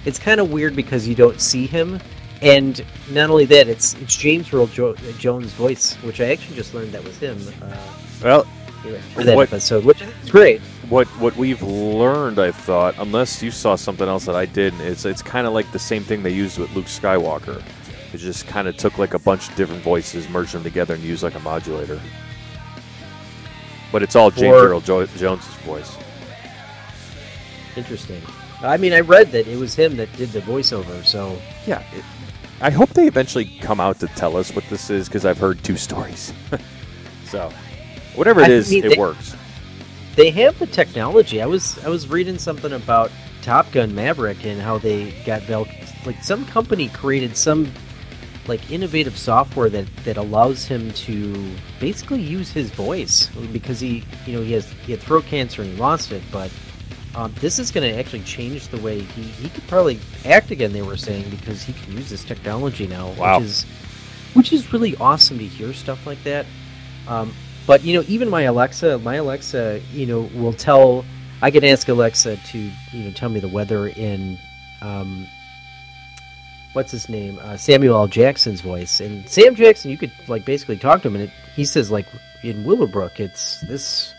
it's 0.05 0.17
kind 0.17 0.39
of 0.39 0.49
weird 0.49 0.77
because 0.77 1.05
you 1.05 1.15
don't 1.15 1.41
see 1.41 1.67
him, 1.67 1.99
and 2.41 2.85
not 3.11 3.29
only 3.29 3.45
that, 3.47 3.67
it's 3.67 3.95
it's 3.95 4.15
James 4.15 4.53
Earl 4.53 4.67
jo- 4.67 4.95
Jones' 5.17 5.51
voice, 5.51 5.95
which 5.95 6.21
I 6.21 6.25
actually 6.25 6.55
just 6.55 6.73
learned 6.73 6.93
that 6.93 7.03
was 7.03 7.17
him 7.17 7.37
uh, 7.61 7.75
Well, 8.23 8.45
for 9.13 9.23
that 9.23 9.35
What- 9.35 9.49
episode, 9.49 9.83
which 9.85 10.01
is 10.01 10.29
great. 10.31 10.61
what 10.89 11.07
what 11.19 11.35
we've 11.35 11.61
learned, 11.61 12.39
I 12.39 12.51
thought, 12.51 12.95
unless 12.97 13.41
you 13.41 13.51
saw 13.51 13.75
something 13.75 14.07
else 14.07 14.25
that 14.25 14.35
I 14.35 14.45
didn't, 14.45 14.81
it's 14.81 15.05
it's 15.05 15.21
kind 15.21 15.45
of 15.47 15.53
like 15.53 15.71
the 15.71 15.79
same 15.79 16.03
thing 16.03 16.23
they 16.23 16.31
used 16.31 16.57
with 16.57 16.73
Luke 16.75 16.85
Skywalker. 16.85 17.61
It 18.13 18.17
just 18.17 18.45
kind 18.47 18.67
of 18.67 18.77
took 18.77 18.97
like 18.97 19.13
a 19.13 19.19
bunch 19.19 19.49
of 19.49 19.55
different 19.55 19.83
voices, 19.83 20.29
merged 20.29 20.53
them 20.53 20.63
together, 20.63 20.93
and 20.93 21.03
used 21.03 21.23
like 21.23 21.35
a 21.35 21.39
modulator. 21.39 21.99
But 23.91 24.03
it's 24.03 24.15
all 24.15 24.31
James 24.31 24.53
Or- 24.55 24.67
Earl 24.69 24.81
jo- 24.81 25.05
Jones' 25.17 25.45
voice. 25.65 25.91
Interesting. 27.75 28.21
I 28.61 28.77
mean, 28.77 28.93
I 28.93 28.99
read 29.01 29.31
that 29.31 29.47
it 29.47 29.57
was 29.57 29.75
him 29.75 29.97
that 29.97 30.15
did 30.15 30.31
the 30.31 30.39
voiceover, 30.41 31.03
so 31.05 31.37
Yeah. 31.65 31.79
It, 31.93 32.03
I 32.61 32.69
hope 32.69 32.91
they 32.91 33.07
eventually 33.07 33.57
come 33.61 33.79
out 33.81 33.99
to 33.99 34.07
tell 34.07 34.37
us 34.37 34.55
what 34.55 34.63
this 34.69 34.89
is 34.89 35.09
because 35.09 35.25
I've 35.25 35.37
heard 35.39 35.61
two 35.63 35.75
stories. 35.75 36.31
so, 37.29 37.51
whatever 38.15 38.41
it 38.41 38.49
I 38.49 38.51
is, 38.53 38.69
mean, 38.71 38.85
it 38.85 38.89
they- 38.89 38.97
works. 38.97 39.35
they 40.15 40.29
have 40.31 40.57
the 40.59 40.67
technology. 40.67 41.41
I 41.41 41.45
was 41.45 41.83
I 41.85 41.89
was 41.89 42.07
reading 42.07 42.37
something 42.37 42.71
about 42.73 43.11
Top 43.41 43.71
Gun 43.71 43.93
Maverick 43.95 44.45
and 44.45 44.61
how 44.61 44.77
they 44.77 45.11
got 45.25 45.41
Val 45.43 45.67
like 46.05 46.21
some 46.23 46.45
company 46.45 46.89
created 46.89 47.35
some 47.37 47.71
like 48.47 48.69
innovative 48.71 49.17
software 49.17 49.69
that 49.69 49.87
that 50.03 50.17
allows 50.17 50.65
him 50.65 50.91
to 50.91 51.51
basically 51.79 52.21
use 52.21 52.51
his 52.51 52.69
voice 52.71 53.27
because 53.53 53.79
he 53.79 54.03
you 54.25 54.33
know 54.33 54.41
he 54.43 54.51
has 54.53 54.69
he 54.85 54.91
had 54.91 55.01
throat 55.01 55.25
cancer 55.25 55.61
and 55.61 55.71
he 55.73 55.77
lost 55.79 56.11
it, 56.11 56.21
but 56.31 56.51
um, 57.15 57.31
this 57.41 57.59
is 57.59 57.69
going 57.69 57.87
to 57.93 57.99
actually 57.99 58.23
change 58.23 58.69
the 58.69 58.81
way 58.81 58.99
he, 59.01 59.21
he 59.21 59.47
could 59.49 59.65
probably 59.67 59.99
act 60.25 60.49
again. 60.49 60.73
They 60.73 60.81
were 60.81 60.97
saying 60.97 61.29
because 61.29 61.61
he 61.61 61.71
can 61.73 61.93
use 61.93 62.09
this 62.09 62.23
technology 62.23 62.87
now, 62.87 63.11
Wow. 63.11 63.37
which 63.39 63.45
is 63.47 63.63
which 64.33 64.51
is 64.53 64.73
really 64.73 64.95
awesome 64.97 65.37
to 65.37 65.45
hear 65.45 65.73
stuff 65.73 66.05
like 66.07 66.21
that. 66.23 66.45
Um, 67.07 67.31
but 67.65 67.83
you 67.83 67.93
know, 67.93 68.03
even 68.07 68.29
my 68.29 68.43
Alexa, 68.43 68.99
my 68.99 69.15
Alexa, 69.15 69.81
you 69.91 70.05
know, 70.05 70.21
will 70.35 70.53
tell. 70.53 71.05
I 71.41 71.51
can 71.51 71.65
ask 71.65 71.89
Alexa 71.89 72.37
to 72.37 72.57
you 72.57 73.03
know 73.03 73.11
tell 73.11 73.29
me 73.29 73.39
the 73.39 73.49
weather 73.49 73.87
in 73.87 74.37
um, 74.81 75.27
what's 76.73 76.91
his 76.91 77.07
name, 77.07 77.39
uh, 77.41 77.57
Samuel 77.57 77.95
L. 77.95 78.07
Jackson's 78.07 78.61
voice, 78.61 78.99
and 78.99 79.27
Sam 79.29 79.55
Jackson, 79.55 79.91
you 79.91 79.97
could 79.97 80.11
like 80.27 80.45
basically 80.45 80.77
talk 80.77 81.01
to 81.03 81.07
him, 81.07 81.15
and 81.15 81.23
it, 81.25 81.31
he 81.55 81.65
says 81.65 81.89
like 81.89 82.07
in 82.43 82.63
Willowbrook, 82.63 83.19
it's 83.19 83.61
this. 83.61 84.13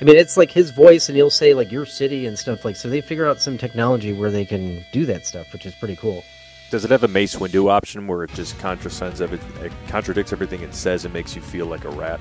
I 0.00 0.04
mean, 0.04 0.16
it's 0.16 0.36
like 0.36 0.50
his 0.50 0.70
voice, 0.70 1.08
and 1.08 1.16
he'll 1.16 1.30
say 1.30 1.54
like 1.54 1.72
your 1.72 1.86
city 1.86 2.26
and 2.26 2.38
stuff 2.38 2.64
like. 2.64 2.76
So 2.76 2.88
they 2.88 3.00
figure 3.00 3.26
out 3.26 3.40
some 3.40 3.58
technology 3.58 4.12
where 4.12 4.30
they 4.30 4.44
can 4.44 4.84
do 4.92 5.06
that 5.06 5.26
stuff, 5.26 5.52
which 5.52 5.66
is 5.66 5.74
pretty 5.74 5.96
cool. 5.96 6.24
Does 6.70 6.84
it 6.84 6.90
have 6.90 7.02
a 7.02 7.08
Mace 7.08 7.36
Windu 7.36 7.70
option 7.70 8.06
where 8.06 8.24
it 8.24 8.32
just 8.34 8.58
contradicts 8.58 9.20
everything 10.32 10.60
it 10.60 10.74
says 10.74 11.04
and 11.04 11.14
makes 11.14 11.34
you 11.34 11.40
feel 11.40 11.66
like 11.66 11.84
a 11.84 11.90
rat? 11.90 12.20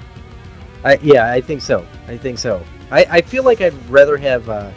I, 0.87 0.97
yeah, 1.01 1.33
I 1.33 1.41
think 1.41 1.61
so. 1.61 1.85
I 2.07 2.15
think 2.15 2.39
so. 2.39 2.63
I, 2.91 3.05
I 3.09 3.21
feel 3.21 3.43
like 3.43 3.59
I'd 3.59 3.73
rather 3.89 4.15
have 4.15 4.47
uh, 4.47 4.71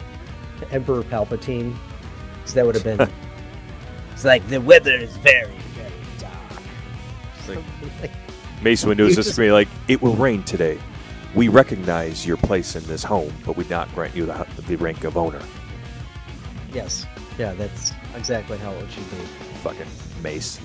Emperor 0.69 1.03
Palpatine, 1.03 1.73
because 2.35 2.53
that 2.53 2.65
would 2.65 2.75
have 2.75 2.83
been. 2.83 2.99
it's 4.11 4.25
like 4.25 4.45
the 4.49 4.59
weather 4.59 4.91
is 4.91 5.15
very, 5.17 5.55
very 5.75 5.89
dark. 6.19 6.35
It's 7.37 7.47
like, 8.01 8.11
Mace 8.61 8.83
Windu 8.83 9.07
is 9.07 9.15
just 9.23 9.37
be 9.37 9.53
like, 9.53 9.69
it 9.87 10.01
will 10.01 10.15
rain 10.15 10.43
today. 10.43 10.77
We 11.33 11.47
recognize 11.47 12.27
your 12.27 12.35
place 12.35 12.75
in 12.75 12.85
this 12.87 13.05
home, 13.05 13.33
but 13.45 13.55
we 13.55 13.63
do 13.63 13.69
not 13.69 13.95
grant 13.95 14.13
you 14.13 14.25
the, 14.25 14.45
the 14.67 14.75
rank 14.75 15.05
of 15.05 15.15
owner. 15.15 15.41
Yes. 16.73 17.05
Yeah, 17.37 17.53
that's 17.53 17.93
exactly 18.17 18.57
how 18.57 18.71
it 18.71 18.91
should 18.91 19.09
be. 19.09 19.17
Fucking 19.63 19.87
Mace. 20.21 20.59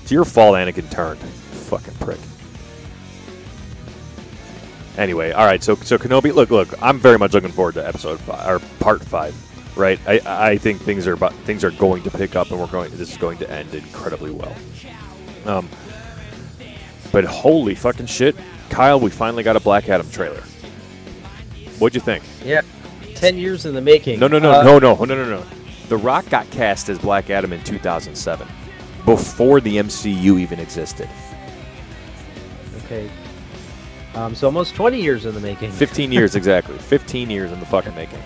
It's 0.00 0.10
your 0.10 0.24
fault 0.24 0.54
Anakin 0.54 0.90
turned. 0.90 1.20
Fucking 1.20 1.94
prick. 1.96 2.18
Anyway, 4.98 5.30
all 5.32 5.46
right. 5.46 5.62
So, 5.62 5.74
so 5.76 5.98
Kenobi. 5.98 6.34
Look, 6.34 6.50
look. 6.50 6.68
I'm 6.82 6.98
very 6.98 7.18
much 7.18 7.32
looking 7.32 7.52
forward 7.52 7.74
to 7.74 7.86
episode 7.86 8.20
five 8.20 8.48
or 8.48 8.58
part 8.80 9.02
five. 9.02 9.34
Right. 9.76 10.00
I, 10.06 10.20
I 10.50 10.58
think 10.58 10.80
things 10.82 11.06
are 11.06 11.12
about 11.14 11.32
things 11.44 11.64
are 11.64 11.70
going 11.70 12.02
to 12.02 12.10
pick 12.10 12.36
up, 12.36 12.50
and 12.50 12.60
we're 12.60 12.66
going. 12.66 12.90
This 12.96 13.10
is 13.12 13.16
going 13.16 13.38
to 13.38 13.50
end 13.50 13.74
incredibly 13.74 14.30
well. 14.30 14.54
Um. 15.46 15.68
But 17.12 17.24
holy 17.24 17.74
fucking 17.74 18.06
shit, 18.06 18.36
Kyle! 18.68 19.00
We 19.00 19.10
finally 19.10 19.42
got 19.42 19.56
a 19.56 19.60
Black 19.60 19.88
Adam 19.88 20.08
trailer. 20.10 20.42
What'd 21.78 21.94
you 21.94 22.00
think? 22.00 22.22
Yeah. 22.44 22.60
Ten 23.14 23.36
years 23.36 23.66
in 23.66 23.74
the 23.74 23.80
making. 23.80 24.20
No, 24.20 24.28
no, 24.28 24.38
no, 24.38 24.52
Uh, 24.52 24.62
no, 24.62 24.78
no, 24.78 24.94
no, 24.94 25.04
no, 25.04 25.24
no. 25.24 25.44
The 25.88 25.96
Rock 25.96 26.28
got 26.30 26.48
cast 26.50 26.88
as 26.88 26.98
Black 26.98 27.30
Adam 27.30 27.52
in 27.52 27.62
2007, 27.64 28.46
before 29.04 29.60
the 29.60 29.76
MCU 29.78 30.38
even 30.38 30.60
existed. 30.60 31.08
Okay. 32.84 33.10
Um, 34.14 34.34
so 34.34 34.46
almost 34.46 34.74
20 34.74 35.00
years 35.00 35.24
in 35.26 35.34
the 35.34 35.40
making. 35.40 35.70
15 35.70 36.10
years 36.10 36.34
exactly. 36.34 36.76
15 36.78 37.30
years 37.30 37.52
in 37.52 37.60
the 37.60 37.66
fucking 37.66 37.94
making. 37.94 38.20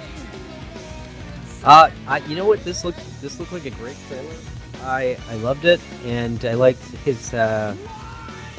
Uh, 1.63 1.91
I, 2.07 2.19
you 2.27 2.37
know 2.37 2.47
what? 2.47 2.63
This 2.65 2.85
looked 2.85 3.01
this 3.23 3.39
looked 3.41 3.53
like 3.53 3.65
a 3.65 3.71
great 3.71 3.97
trailer. 4.09 4.35
I 4.83 5.17
I 5.31 5.37
loved 5.37 5.65
it, 5.65 5.81
and 6.05 6.45
I 6.45 6.55
liked 6.55 6.83
his. 7.05 7.33
Uh, 7.33 7.75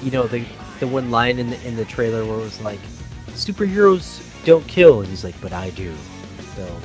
you 0.02 0.12
know 0.12 0.28
the 0.28 0.44
the 0.80 0.88
one 0.88 1.12
line 1.12 1.40
in 1.40 1.50
the 1.52 1.68
in 1.68 1.76
the 1.76 1.86
trailer 1.86 2.26
where 2.26 2.40
it 2.40 2.44
was 2.44 2.60
like, 2.62 2.80
"Superheroes 3.30 4.24
don't 4.44 4.66
kill," 4.68 5.02
and 5.02 5.10
he's 5.10 5.24
like, 5.24 5.40
"But 5.40 5.54
I 5.54 5.70
do." 5.72 5.94
So 6.56 6.82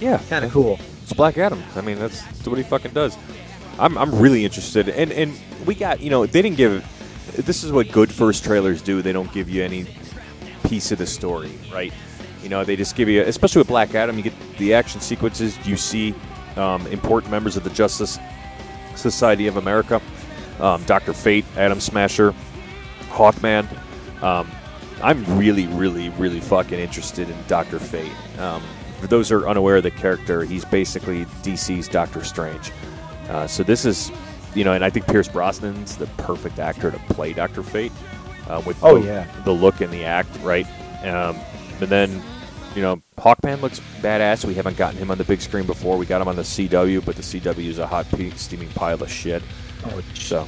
Yeah, 0.00 0.18
kind 0.28 0.44
of 0.44 0.52
cool. 0.52 0.78
It's 1.02 1.12
Black 1.12 1.38
Adam. 1.38 1.62
I 1.76 1.80
mean, 1.80 1.98
that's, 1.98 2.22
that's 2.22 2.48
what 2.48 2.56
he 2.56 2.64
fucking 2.64 2.92
does. 2.92 3.16
I'm, 3.78 3.98
I'm 3.98 4.14
really 4.18 4.44
interested, 4.44 4.88
and 4.88 5.12
and 5.12 5.38
we 5.66 5.74
got 5.74 6.00
you 6.00 6.10
know 6.10 6.26
they 6.26 6.42
didn't 6.42 6.56
give. 6.56 6.84
This 7.34 7.64
is 7.64 7.72
what 7.72 7.90
good 7.90 8.12
first 8.12 8.44
trailers 8.44 8.80
do. 8.80 9.02
They 9.02 9.12
don't 9.12 9.32
give 9.32 9.50
you 9.50 9.62
any 9.62 9.86
piece 10.64 10.92
of 10.92 10.98
the 10.98 11.06
story, 11.06 11.52
right? 11.72 11.92
You 12.42 12.48
know, 12.48 12.64
they 12.64 12.76
just 12.76 12.94
give 12.94 13.08
you, 13.08 13.22
especially 13.22 13.60
with 13.60 13.68
Black 13.68 13.94
Adam, 13.94 14.16
you 14.16 14.22
get 14.22 14.34
the 14.58 14.74
action 14.74 15.00
sequences. 15.00 15.58
You 15.66 15.76
see 15.76 16.14
um, 16.56 16.86
important 16.88 17.30
members 17.30 17.56
of 17.56 17.64
the 17.64 17.70
Justice 17.70 18.18
Society 18.94 19.46
of 19.46 19.56
America, 19.56 20.00
um, 20.60 20.82
Doctor 20.84 21.12
Fate, 21.12 21.44
Atom 21.56 21.80
Smasher, 21.80 22.34
Hawkman. 23.08 23.66
Um, 24.22 24.48
I'm 25.02 25.38
really, 25.38 25.66
really, 25.66 26.10
really 26.10 26.40
fucking 26.40 26.78
interested 26.78 27.28
in 27.28 27.36
Doctor 27.48 27.78
Fate. 27.78 28.12
Um, 28.38 28.62
for 29.00 29.06
those 29.06 29.28
who 29.28 29.36
are 29.36 29.48
unaware 29.48 29.76
of 29.76 29.82
the 29.82 29.90
character, 29.90 30.44
he's 30.44 30.64
basically 30.64 31.24
DC's 31.42 31.88
Doctor 31.88 32.24
Strange. 32.24 32.72
Uh, 33.28 33.46
so 33.46 33.62
this 33.62 33.84
is, 33.84 34.10
you 34.54 34.64
know, 34.64 34.72
and 34.72 34.84
I 34.84 34.90
think 34.90 35.06
Pierce 35.06 35.28
Brosnan's 35.28 35.96
the 35.96 36.06
perfect 36.18 36.58
actor 36.58 36.90
to 36.90 36.98
play 37.14 37.32
Doctor 37.32 37.62
Fate. 37.62 37.92
Uh, 38.48 38.60
with 38.66 38.76
Oh, 38.84 38.98
the, 38.98 39.06
yeah. 39.06 39.26
the 39.44 39.52
look 39.52 39.80
and 39.80 39.90
the 39.90 40.04
act, 40.04 40.28
right? 40.42 40.66
Um, 41.02 41.34
and 41.80 41.88
then, 41.88 42.22
you 42.76 42.82
know, 42.82 43.00
Hawkman 43.16 43.62
looks 43.62 43.80
badass. 44.02 44.44
We 44.44 44.52
haven't 44.52 44.76
gotten 44.76 44.98
him 44.98 45.10
on 45.10 45.16
the 45.16 45.24
big 45.24 45.40
screen 45.40 45.64
before. 45.64 45.96
We 45.96 46.04
got 46.04 46.20
him 46.20 46.28
on 46.28 46.36
the 46.36 46.42
CW, 46.42 47.02
but 47.06 47.16
the 47.16 47.22
CW 47.22 47.66
is 47.68 47.78
a 47.78 47.86
hot, 47.86 48.06
pe- 48.10 48.30
steaming 48.32 48.68
pile 48.70 49.02
of 49.02 49.10
shit. 49.10 49.42
Oh, 49.86 50.02
So 50.12 50.46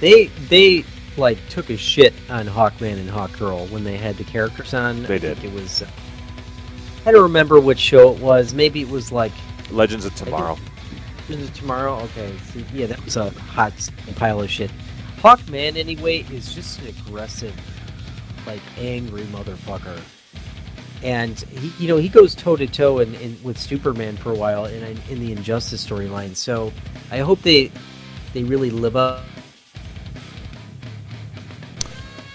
they 0.00 0.26
they 0.48 0.84
like 1.16 1.38
took 1.48 1.70
a 1.70 1.76
shit 1.76 2.12
on 2.28 2.46
Hawkman 2.46 2.94
and 2.98 3.08
Hawkgirl 3.08 3.70
when 3.70 3.84
they 3.84 3.96
had 3.96 4.16
the 4.16 4.24
characters 4.24 4.74
on. 4.74 5.02
They 5.04 5.14
I 5.16 5.18
think 5.20 5.40
did. 5.42 5.44
It 5.44 5.52
was. 5.52 5.82
Uh, 5.82 5.86
I 7.06 7.12
don't 7.12 7.22
remember 7.22 7.60
which 7.60 7.78
show 7.78 8.12
it 8.12 8.18
was. 8.20 8.52
Maybe 8.52 8.80
it 8.80 8.88
was 8.88 9.12
like 9.12 9.32
Legends 9.70 10.04
of 10.06 10.14
Tomorrow. 10.16 10.58
Tomorrow? 11.54 12.00
Okay. 12.04 12.32
So, 12.52 12.60
yeah, 12.72 12.86
that 12.86 13.04
was 13.04 13.16
a 13.16 13.30
hot 13.30 13.72
pile 14.16 14.40
of 14.40 14.50
shit. 14.50 14.70
Hawkman, 15.18 15.76
anyway, 15.76 16.24
is 16.30 16.54
just 16.54 16.80
an 16.80 16.88
aggressive, 16.88 17.54
like 18.46 18.60
angry 18.78 19.22
motherfucker. 19.24 20.00
And 21.02 21.38
he, 21.38 21.72
you 21.78 21.88
know, 21.88 21.96
he 21.96 22.08
goes 22.08 22.34
toe 22.34 22.56
to 22.56 22.66
toe 22.66 22.98
in 22.98 23.38
with 23.42 23.58
Superman 23.58 24.16
for 24.16 24.32
a 24.32 24.34
while 24.34 24.66
in 24.66 24.98
in 25.08 25.20
the 25.20 25.32
Injustice 25.32 25.86
storyline. 25.86 26.36
So 26.36 26.72
I 27.10 27.18
hope 27.18 27.42
they 27.42 27.70
they 28.32 28.44
really 28.44 28.70
live 28.70 28.96
up. 28.96 29.24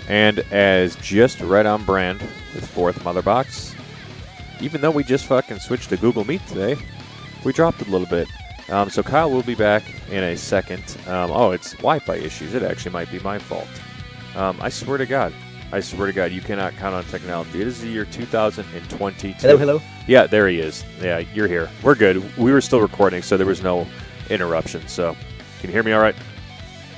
And 0.08 0.39
as 0.52 0.96
just 0.98 1.39
right 1.41 1.66
on 1.66 1.84
brand 1.84 2.22
with 2.54 2.68
Fourth 2.68 3.04
Mother 3.04 3.24
Box, 3.24 3.76
even 4.62 4.82
though 4.82 4.91
we 4.91 5.04
just 5.04 5.26
fucking 5.26 5.60
switched 5.60 5.89
to 5.89 5.98
Google 5.98 6.24
Meet 6.24 6.46
today, 6.48 6.76
we 7.43 7.52
dropped 7.54 7.82
a 7.82 7.89
little 7.89 8.08
bit. 8.08 8.28
Um, 8.70 8.89
so 8.89 9.03
Kyle 9.03 9.30
will 9.30 9.43
be 9.43 9.55
back 9.55 9.84
in 10.09 10.24
a 10.24 10.36
second. 10.36 10.84
Um, 11.07 11.32
oh, 11.32 11.51
it's 11.51 11.74
Wi-Fi 11.74 12.16
issues. 12.16 12.53
It 12.53 12.63
actually 12.63 12.91
might 12.91 13.11
be 13.11 13.20
my 13.20 13.38
fault. 13.38 13.68
Um, 14.36 14.57
I 14.59 14.70
swear 14.70 14.97
to 14.97 15.05
God. 15.05 15.34
I 15.72 15.80
swear 15.80 16.07
to 16.07 16.13
God, 16.13 16.32
you 16.32 16.41
cannot 16.41 16.76
count 16.78 16.95
on 16.95 17.03
technology. 17.05 17.61
It 17.61 17.68
is 17.68 17.82
the 17.82 17.88
year 17.88 18.05
2022. 18.05 19.34
Hello, 19.39 19.57
hello. 19.57 19.82
Yeah, 20.07 20.28
there 20.28 20.47
he 20.47 20.59
is. 20.59 20.84
Yeah, 21.01 21.20
you're 21.34 21.47
here. 21.47 21.70
We're 21.84 21.95
good. 21.95 22.38
We 22.38 22.51
were 22.51 22.61
still 22.61 22.82
recording, 22.82 23.22
so 23.22 23.38
there 23.38 23.47
was 23.47 23.63
no 23.63 23.88
interruption. 24.30 24.88
So, 24.88 25.16
can 25.59 25.70
you 25.70 25.74
hear 25.74 25.84
me 25.84 25.91
all 25.91 26.01
right? 26.01 26.16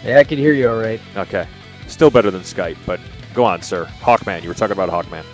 Yeah, 0.04 0.20
I 0.20 0.24
can 0.24 0.38
hear 0.38 0.54
you 0.54 0.70
all 0.70 0.80
right. 0.80 1.02
Okay. 1.16 1.48
Still 1.88 2.10
better 2.10 2.30
than 2.30 2.42
Skype, 2.42 2.78
but 2.86 3.00
go 3.34 3.44
on, 3.44 3.62
sir. 3.62 3.86
Hawkman. 4.02 4.44
You 4.44 4.50
were 4.50 4.56
talking 4.56 4.78
about 4.78 4.90
Hawkman. 4.90 5.26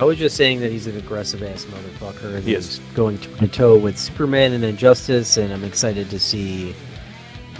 I 0.00 0.04
was 0.04 0.18
just 0.18 0.36
saying 0.36 0.60
that 0.60 0.72
he's 0.72 0.86
an 0.86 0.96
aggressive 0.96 1.42
ass 1.42 1.66
motherfucker. 1.66 2.34
And 2.36 2.44
He 2.44 2.54
he's 2.54 2.78
is. 2.78 2.80
going 2.94 3.18
toe 3.18 3.36
to 3.36 3.48
toe 3.48 3.76
with 3.78 3.98
Superman 3.98 4.52
and 4.54 4.64
Injustice, 4.64 5.36
and 5.36 5.52
I'm 5.52 5.62
excited 5.64 6.08
to 6.10 6.18
see, 6.18 6.74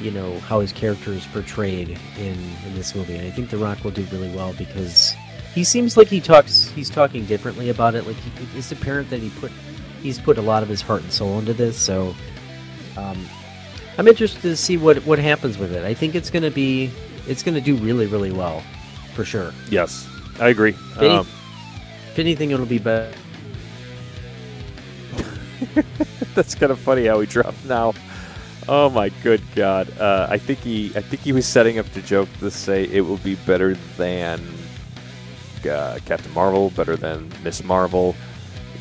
you 0.01 0.11
know, 0.11 0.38
how 0.41 0.61
his 0.61 0.72
character 0.72 1.12
is 1.12 1.26
portrayed 1.26 1.99
in 2.18 2.38
in 2.66 2.74
this 2.74 2.95
movie. 2.95 3.16
And 3.16 3.26
I 3.26 3.30
think 3.30 3.51
The 3.51 3.59
Rock 3.59 3.84
will 3.84 3.91
do 3.91 4.05
really 4.11 4.34
well 4.34 4.55
because 4.55 5.14
he 5.55 5.64
seems 5.64 5.97
like 5.99 6.09
he 6.09 6.20
talks. 6.20 6.68
He's 6.68 6.88
talking 6.88 7.26
differently 7.26 7.68
about 7.68 7.95
it. 7.95 8.07
Like 8.07 8.16
he, 8.16 8.59
it's 8.59 8.72
apparent 8.72 9.11
that 9.11 9.20
he 9.20 9.28
put 9.41 9.53
he's 10.03 10.18
put 10.18 10.38
a 10.38 10.43
lot 10.43 10.62
of 10.62 10.68
his 10.70 10.80
heart 10.80 11.03
and 11.03 11.12
soul 11.12 11.38
into 11.38 11.53
this. 11.53 11.76
So, 11.76 12.14
um, 12.97 13.18
I'm 13.99 14.09
interested 14.09 14.41
to 14.43 14.57
see 14.57 14.78
what 14.78 15.05
what 15.05 15.18
happens 15.18 15.59
with 15.59 15.72
it. 15.72 15.84
I 15.84 15.93
think 15.93 16.14
it's 16.14 16.30
gonna 16.30 16.51
be 16.51 16.91
it's 17.28 17.43
gonna 17.43 17.61
do 17.61 17.76
really 17.76 18.07
really 18.07 18.32
well, 18.32 18.62
for 19.14 19.26
sure. 19.26 19.53
Yes, 19.68 20.09
I 20.41 20.49
agree. 20.49 20.74
Any- 20.99 21.09
Um, 21.09 21.26
If 22.13 22.19
anything, 22.19 22.51
it'll 22.51 22.67
be 22.67 22.79
better. 22.79 23.13
that's 26.35 26.55
kind 26.55 26.73
of 26.73 26.79
funny 26.79 27.07
how 27.07 27.21
he 27.21 27.27
dropped 27.27 27.65
now. 27.67 27.93
Oh 28.69 28.89
my 28.91 29.09
good 29.23 29.43
god! 29.55 29.91
Uh, 29.99 30.27
I 30.31 30.39
think 30.39 30.61
he, 30.61 30.87
I 30.97 31.01
think 31.01 31.23
he 31.23 31.33
was 31.33 31.47
setting 31.47 31.79
up 31.79 31.87
the 31.91 32.03
joke 32.03 32.29
to 32.41 32.51
say 32.51 32.85
it 32.85 33.01
will 33.01 33.17
be 33.19 33.35
better 33.35 33.75
than 33.97 34.41
uh, 35.69 35.99
Captain 36.05 36.33
Marvel, 36.33 36.71
better 36.71 36.97
than 36.97 37.31
Miss 37.43 37.63
Marvel, 37.65 38.15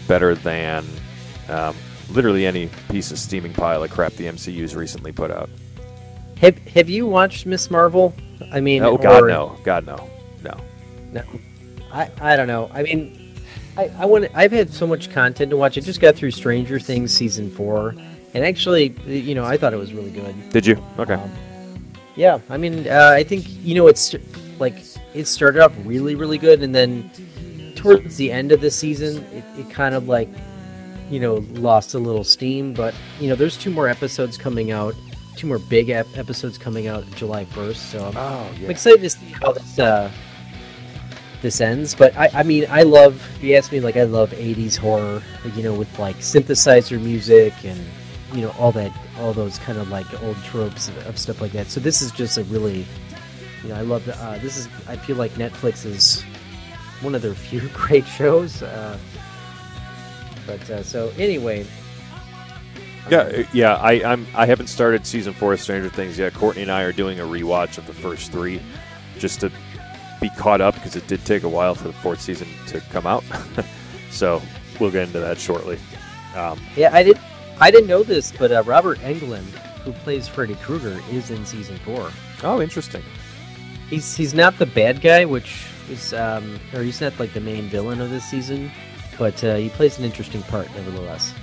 better 0.08 0.36
than 0.36 0.86
um, 1.50 1.76
literally 2.10 2.46
any 2.46 2.70
piece 2.90 3.12
of 3.12 3.20
steaming 3.20 3.54
pile 3.54 3.84
of 3.84 3.90
crap 3.92 4.14
the 4.14 4.26
MCU's 4.26 4.76
recently 4.76 5.12
put 5.12 5.32
out. 5.32 5.50
Have 6.38 6.58
Have 6.70 6.90
you 6.90 7.06
watched 7.08 7.46
Miss 7.46 7.70
Marvel? 7.72 8.14
I 8.52 8.60
mean, 8.62 8.84
Oh 8.84 8.98
God, 8.98 9.24
or- 9.24 9.28
no! 9.28 9.58
God, 9.64 9.86
no, 9.86 10.10
no. 10.44 10.56
no. 11.12 11.24
I 11.92 12.10
I 12.22 12.36
don't 12.36 12.48
know. 12.48 12.70
I 12.74 12.84
mean, 12.84 13.19
I 13.80 13.92
I 14.00 14.06
want. 14.06 14.28
I've 14.34 14.52
had 14.52 14.72
so 14.72 14.86
much 14.86 15.12
content 15.12 15.50
to 15.52 15.58
watch. 15.58 15.78
I 15.78 15.82
just 15.82 16.02
got 16.02 16.16
through 16.16 16.32
Stranger 16.32 16.80
Things 16.80 17.14
season 17.14 17.50
four, 17.50 17.96
and 18.34 18.44
actually, 18.46 18.90
you 19.06 19.36
know, 19.36 19.46
I 19.46 19.58
thought 19.58 19.74
it 19.74 19.78
was 19.78 19.94
really 19.94 20.12
good. 20.12 20.50
Did 20.50 20.66
you? 20.66 20.84
Okay. 20.98 21.14
Um, 21.14 21.32
yeah, 22.16 22.40
I 22.50 22.58
mean, 22.58 22.88
uh, 22.88 23.12
I 23.14 23.24
think 23.24 23.46
you 23.64 23.76
know 23.76 23.88
it's 23.88 24.16
like 24.60 24.76
it 25.14 25.26
started 25.26 25.62
off 25.62 25.74
really, 25.86 26.16
really 26.16 26.38
good, 26.38 26.62
and 26.62 26.76
then 26.76 27.10
towards 27.76 28.18
the 28.18 28.32
end 28.32 28.52
of 28.52 28.60
the 28.60 28.70
season, 28.70 29.24
it, 29.32 29.44
it 29.58 29.70
kind 29.70 29.96
of 29.96 30.08
like 30.08 30.30
you 31.10 31.20
know, 31.20 31.36
lost 31.54 31.94
a 31.94 32.00
little 32.00 32.24
steam. 32.24 32.74
But 32.74 32.94
you 33.20 33.30
know, 33.30 33.36
there's 33.36 33.58
two 33.58 33.72
more 33.72 33.88
episodes 33.88 34.38
coming 34.38 34.72
out, 34.72 34.96
two 35.36 35.48
more 35.48 35.60
big 35.60 35.90
ep- 35.90 36.18
episodes 36.18 36.58
coming 36.58 36.88
out 36.88 37.10
July 37.16 37.46
1st. 37.46 37.76
So 37.76 38.06
I'm, 38.06 38.18
Oh 38.18 38.52
I'm 38.58 38.70
excited 38.70 39.02
to 39.02 39.10
see 39.10 39.26
how 39.42 39.54
this 39.54 39.80
uh, 39.80 40.12
this 41.42 41.62
ends. 41.62 41.96
But 41.96 42.16
I, 42.18 42.30
I 42.34 42.44
mean, 42.44 42.66
I 42.70 42.84
love. 42.84 43.16
If 43.38 43.44
you 43.44 43.56
ask 43.56 43.72
me, 43.72 43.80
like 43.80 43.98
I 43.98 44.04
love 44.04 44.32
'80s 44.32 44.78
horror. 44.78 45.22
You 45.56 45.64
know, 45.64 45.74
with 45.74 45.98
like 46.00 46.18
synthesizer 46.18 47.02
music 47.02 47.54
and 47.64 47.80
you 48.34 48.42
know 48.42 48.54
all 48.60 48.72
that, 48.74 48.92
all 49.20 49.34
those 49.34 49.58
kind 49.60 49.78
of 49.78 49.90
like 49.90 50.22
old 50.24 50.38
tropes 50.44 50.90
of, 50.90 51.08
of 51.08 51.18
stuff 51.18 51.42
like 51.42 51.52
that. 51.54 51.68
So 51.68 51.80
this 51.80 52.02
is 52.02 52.12
just 52.12 52.38
a 52.38 52.44
really, 52.46 52.86
you 53.64 53.70
know, 53.70 53.76
I 53.76 53.82
love. 53.82 54.08
Uh, 54.08 54.38
this 54.40 54.58
is. 54.58 54.68
I 54.88 54.96
feel 54.96 55.16
like 55.16 55.32
Netflix 55.34 55.86
is 55.86 56.24
one 57.02 57.16
of 57.16 57.22
their 57.22 57.34
few 57.36 57.68
great 57.70 58.06
shows. 58.06 58.62
Uh, 58.62 58.98
but 60.46 60.70
uh, 60.70 60.84
so 60.84 61.12
anyway. 61.18 61.66
Yeah, 63.10 63.20
uh, 63.20 63.44
yeah. 63.54 63.76
I 63.76 64.04
I'm 64.04 64.28
I 64.36 64.46
haven't 64.46 64.68
started 64.68 65.06
season 65.06 65.34
four 65.34 65.54
of 65.54 65.62
Stranger 65.62 65.90
Things 65.90 66.18
yet. 66.18 66.34
Courtney 66.34 66.64
and 66.64 66.72
I 66.72 66.84
are 66.84 66.92
doing 66.92 67.20
a 67.20 67.24
rewatch 67.24 67.78
of 67.78 67.88
the 67.88 67.94
first 67.94 68.32
three, 68.32 68.62
just 69.18 69.40
to 69.40 69.52
be 70.20 70.30
caught 70.32 70.62
up 70.62 70.76
because 70.76 70.96
it 70.96 71.08
did 71.08 71.26
take 71.26 71.44
a 71.44 71.50
while 71.50 71.76
for 71.76 71.88
the 71.88 71.94
fourth 71.94 72.22
season 72.22 72.48
to 72.68 72.82
come 72.82 73.08
out. 73.08 73.24
so 74.12 74.42
we'll 74.80 74.92
get 74.92 75.08
into 75.08 75.20
that 75.20 75.38
shortly. 75.38 75.78
Um, 76.36 76.60
Yeah, 76.76 76.90
I 76.94 77.04
did. 77.04 77.20
I 77.60 77.72
didn't 77.72 77.88
know 77.88 78.04
this, 78.04 78.32
but 78.32 78.52
uh, 78.52 78.64
Robert 78.66 79.00
Englund, 79.00 79.50
who 79.84 79.92
plays 79.92 80.28
Freddy 80.28 80.56
Krueger, 80.56 81.02
is 81.12 81.30
in 81.30 81.46
season 81.46 81.78
four. 81.80 82.12
oh, 82.44 82.62
interesting. 82.62 83.04
He's 83.90 84.16
he's 84.16 84.34
not 84.34 84.58
the 84.58 84.66
bad 84.66 85.02
guy, 85.02 85.26
which 85.26 85.66
is 85.90 86.14
um, 86.14 86.60
or 86.74 86.84
he's 86.84 87.02
not 87.02 87.20
like 87.20 87.34
the 87.34 87.42
main 87.42 87.68
villain 87.68 88.00
of 88.00 88.10
this 88.10 88.24
season, 88.24 88.72
but 89.18 89.44
uh, 89.44 89.56
he 89.56 89.70
plays 89.70 89.98
an 89.98 90.06
interesting 90.06 90.44
part 90.44 90.74
nevertheless. 90.76 91.34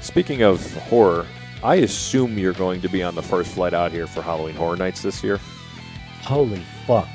Speaking 0.00 0.42
of 0.42 0.74
horror, 0.74 1.26
I 1.62 1.76
assume 1.76 2.38
you're 2.38 2.52
going 2.52 2.80
to 2.80 2.88
be 2.88 3.02
on 3.02 3.14
the 3.14 3.22
first 3.22 3.52
flight 3.52 3.74
out 3.74 3.92
here 3.92 4.06
for 4.06 4.22
Halloween 4.22 4.56
Horror 4.56 4.76
Nights 4.76 5.02
this 5.02 5.22
year. 5.22 5.38
Holy 6.22 6.62
fuck! 6.86 7.08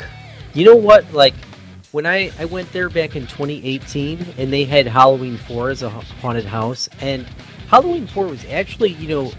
You 0.55 0.65
know 0.65 0.75
what? 0.75 1.13
Like 1.13 1.35
when 1.91 2.05
I 2.05 2.31
I 2.39 2.45
went 2.45 2.71
there 2.71 2.89
back 2.89 3.15
in 3.15 3.27
2018, 3.27 4.25
and 4.37 4.51
they 4.51 4.63
had 4.63 4.87
Halloween 4.87 5.37
Four 5.37 5.69
as 5.69 5.83
a 5.83 5.89
haunted 5.89 6.45
house, 6.45 6.89
and 7.01 7.27
Halloween 7.67 8.07
Four 8.07 8.27
was 8.27 8.43
actually 8.45 8.93
you 8.93 9.07
know 9.09 9.31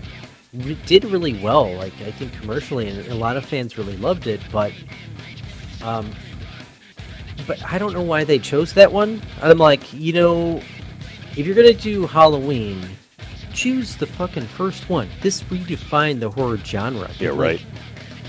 re- 0.52 0.78
did 0.86 1.04
really 1.06 1.42
well. 1.42 1.72
Like 1.74 1.94
I 2.02 2.10
think 2.12 2.32
commercially, 2.34 2.88
and 2.88 3.08
a 3.08 3.14
lot 3.14 3.36
of 3.36 3.44
fans 3.44 3.76
really 3.76 3.96
loved 3.96 4.26
it, 4.28 4.40
but 4.52 4.72
um. 5.82 6.14
But 7.46 7.62
I 7.70 7.78
don't 7.78 7.92
know 7.92 8.02
why 8.02 8.24
they 8.24 8.38
chose 8.38 8.72
that 8.74 8.90
one. 8.90 9.22
I'm 9.40 9.58
like, 9.58 9.92
you 9.92 10.12
know, 10.12 10.60
if 11.36 11.46
you're 11.46 11.54
gonna 11.54 11.74
do 11.74 12.06
Halloween, 12.06 12.80
choose 13.52 13.96
the 13.96 14.06
fucking 14.06 14.46
first 14.46 14.88
one. 14.88 15.08
This 15.20 15.42
redefined 15.44 16.20
the 16.20 16.30
horror 16.30 16.56
genre. 16.58 17.10
Yeah, 17.18 17.30
Like, 17.30 17.38
right. 17.38 17.66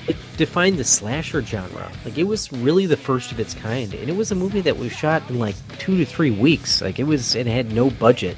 It 0.08 0.16
defined 0.38 0.78
the 0.78 0.84
slasher 0.84 1.41
genre. 1.41 1.91
Like 2.05 2.18
it 2.18 2.24
was 2.24 2.51
really 2.51 2.86
the 2.86 2.97
first 2.97 3.32
of 3.32 3.39
its 3.39 3.53
kind, 3.53 3.93
and 3.93 4.10
it 4.10 4.16
was 4.16 4.32
a 4.32 4.36
movie 4.36 4.62
that 4.62 4.78
was 4.78 4.91
shot 4.91 5.30
in 5.30 5.39
like 5.39 5.55
two 5.78 5.97
to 5.97 6.05
three 6.05 6.32
weeks. 6.32 6.82
Like 6.82 6.99
it 6.99 7.03
was, 7.03 7.36
it 7.36 7.47
had 7.47 7.72
no 7.74 7.89
budget. 7.89 8.38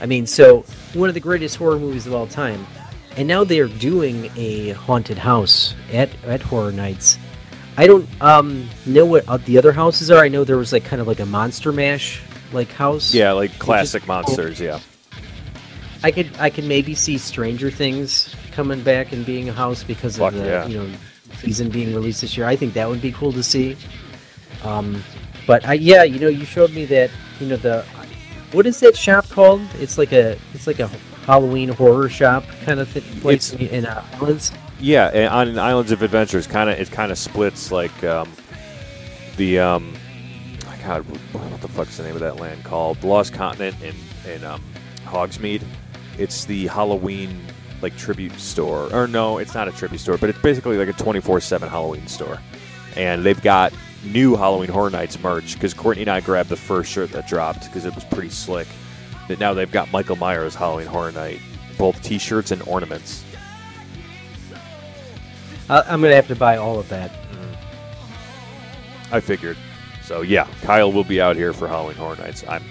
I 0.00 0.06
mean, 0.06 0.26
so 0.26 0.64
one 0.94 1.08
of 1.08 1.14
the 1.14 1.20
greatest 1.20 1.56
horror 1.56 1.78
movies 1.78 2.06
of 2.06 2.14
all 2.14 2.26
time. 2.26 2.66
And 3.16 3.26
now 3.26 3.42
they're 3.42 3.66
doing 3.66 4.30
a 4.36 4.70
haunted 4.70 5.18
house 5.18 5.74
at 5.92 6.10
at 6.24 6.40
Horror 6.40 6.70
Nights. 6.70 7.18
I 7.76 7.86
don't 7.86 8.08
um 8.20 8.68
know 8.86 9.06
what 9.06 9.28
uh, 9.28 9.38
the 9.38 9.58
other 9.58 9.72
houses 9.72 10.10
are. 10.10 10.22
I 10.22 10.28
know 10.28 10.44
there 10.44 10.56
was 10.56 10.72
like 10.72 10.84
kind 10.84 11.02
of 11.02 11.08
like 11.08 11.18
a 11.18 11.26
Monster 11.26 11.72
Mash 11.72 12.22
like 12.52 12.70
house. 12.70 13.12
Yeah, 13.12 13.32
like 13.32 13.58
classic 13.58 14.06
monsters. 14.06 14.60
Yeah. 14.60 14.78
I 16.04 16.12
could 16.12 16.30
I 16.38 16.50
could 16.50 16.64
maybe 16.64 16.94
see 16.94 17.18
Stranger 17.18 17.72
Things 17.72 18.34
coming 18.58 18.82
back 18.82 19.12
and 19.12 19.24
being 19.24 19.48
a 19.48 19.52
house 19.52 19.84
because 19.84 20.18
Fuck 20.18 20.32
of 20.32 20.40
the 20.40 20.44
yeah. 20.44 20.66
you 20.66 20.78
know 20.78 20.90
season 21.38 21.68
being 21.68 21.94
released 21.94 22.22
this 22.22 22.36
year. 22.36 22.44
I 22.44 22.56
think 22.56 22.74
that 22.74 22.88
would 22.88 23.00
be 23.00 23.12
cool 23.12 23.30
to 23.30 23.42
see. 23.44 23.76
Um, 24.64 25.00
but 25.46 25.64
I, 25.64 25.74
yeah, 25.74 26.02
you 26.02 26.18
know, 26.18 26.26
you 26.26 26.44
showed 26.44 26.72
me 26.72 26.84
that 26.86 27.08
you 27.38 27.46
know 27.46 27.56
the 27.56 27.84
what 28.50 28.66
is 28.66 28.80
that 28.80 28.96
shop 28.96 29.28
called? 29.28 29.60
It's 29.78 29.96
like 29.96 30.12
a 30.12 30.36
it's 30.54 30.66
like 30.66 30.80
a 30.80 30.88
Halloween 31.24 31.68
horror 31.68 32.08
shop 32.08 32.42
kind 32.64 32.80
of 32.80 32.88
thing 32.88 33.04
place 33.20 33.52
It's- 33.52 33.70
in 33.70 33.86
uh, 33.86 34.04
Islands. 34.14 34.50
Yeah, 34.80 35.28
on 35.32 35.56
Islands 35.56 35.92
of 35.92 36.02
Adventure, 36.02 36.38
it's 36.38 36.46
kind 36.48 36.68
of 36.68 36.80
it 36.80 36.90
kind 36.90 37.12
of 37.12 37.18
splits 37.18 37.70
like 37.70 38.02
um, 38.02 38.28
the 39.36 39.60
um, 39.60 39.94
God, 40.84 41.04
what 41.04 41.60
the 41.60 41.68
fuck's 41.68 41.96
the 41.96 42.02
name 42.02 42.14
of 42.14 42.20
that 42.22 42.36
land 42.36 42.64
called? 42.64 43.00
The 43.00 43.06
Lost 43.06 43.32
Continent 43.32 43.76
and 43.84 43.96
and 44.26 44.44
um, 44.44 44.62
Hogsmeade. 45.04 45.62
It's 46.16 46.44
the 46.44 46.66
Halloween 46.66 47.38
like 47.82 47.96
tribute 47.96 48.38
store, 48.38 48.92
or 48.92 49.06
no, 49.06 49.38
it's 49.38 49.54
not 49.54 49.68
a 49.68 49.72
tribute 49.72 49.98
store, 49.98 50.18
but 50.18 50.28
it's 50.30 50.40
basically 50.40 50.76
like 50.76 50.88
a 50.88 50.92
twenty 50.92 51.20
four 51.20 51.40
seven 51.40 51.68
Halloween 51.68 52.06
store, 52.06 52.40
and 52.96 53.24
they've 53.24 53.40
got 53.42 53.72
new 54.04 54.36
Halloween 54.36 54.70
Horror 54.70 54.90
Nights 54.90 55.18
merch 55.20 55.54
because 55.54 55.74
Courtney 55.74 56.02
and 56.02 56.10
I 56.10 56.20
grabbed 56.20 56.48
the 56.48 56.56
first 56.56 56.90
shirt 56.90 57.10
that 57.12 57.26
dropped 57.26 57.64
because 57.64 57.84
it 57.84 57.94
was 57.94 58.04
pretty 58.04 58.30
slick. 58.30 58.68
But 59.26 59.40
now 59.40 59.54
they've 59.54 59.70
got 59.70 59.90
Michael 59.92 60.16
Myers 60.16 60.54
Halloween 60.54 60.86
Horror 60.86 61.12
Night, 61.12 61.40
both 61.76 62.02
T-shirts 62.02 62.50
and 62.50 62.62
ornaments. 62.62 63.24
I, 65.68 65.82
I'm 65.82 66.00
gonna 66.00 66.14
have 66.14 66.28
to 66.28 66.36
buy 66.36 66.56
all 66.56 66.78
of 66.78 66.88
that. 66.88 67.12
I 69.10 69.20
figured. 69.20 69.56
So 70.02 70.22
yeah, 70.22 70.46
Kyle 70.62 70.90
will 70.90 71.04
be 71.04 71.20
out 71.20 71.36
here 71.36 71.52
for 71.52 71.68
Halloween 71.68 71.96
Horror 71.96 72.16
Nights. 72.16 72.44
I'm 72.48 72.64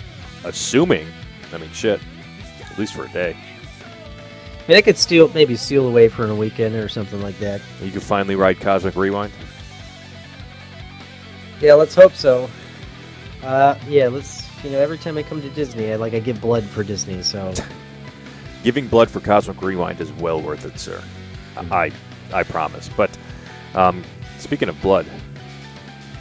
assuming. 0.44 1.08
I 1.54 1.58
mean, 1.58 1.72
shit. 1.72 2.02
At 2.62 2.78
least 2.78 2.94
for 2.94 3.06
a 3.06 3.10
day. 3.10 3.38
I 4.68 4.72
mean, 4.72 4.78
I 4.78 4.82
could 4.82 4.98
steal 4.98 5.30
maybe 5.30 5.56
steal 5.56 5.88
away 5.88 6.10
for 6.10 6.26
a 6.28 6.36
weekend 6.36 6.76
or 6.76 6.90
something 6.90 7.22
like 7.22 7.40
that. 7.40 7.62
You 7.82 7.92
can 7.92 8.02
finally 8.02 8.36
ride 8.36 8.60
Cosmic 8.60 8.98
Rewind. 8.98 9.32
Yeah, 11.62 11.76
let's 11.76 11.96
hope 11.96 12.14
so. 12.14 12.50
Uh, 13.42 13.76
yeah, 13.88 14.08
let's. 14.08 14.46
You 14.64 14.72
know, 14.72 14.80
every 14.80 14.98
time 14.98 15.18
I 15.18 15.24
come 15.24 15.42
to 15.42 15.50
Disney, 15.52 15.94
I 15.94 15.96
like 15.96 16.14
I 16.14 16.20
give 16.20 16.42
blood 16.42 16.64
for 16.64 16.84
Disney. 16.84 17.22
So 17.22 17.54
Giving 18.64 18.88
blood 18.88 19.10
for 19.10 19.20
Cosmic 19.20 19.62
Rewind 19.62 20.02
is 20.02 20.12
well 20.14 20.42
worth 20.42 20.66
it, 20.66 20.78
sir. 20.80 21.02
I, 21.72 21.92
I 22.34 22.44
promise. 22.44 22.90
But 22.90 23.16
um, 23.76 24.04
speaking 24.40 24.68
of 24.68 24.82
blood, 24.82 25.06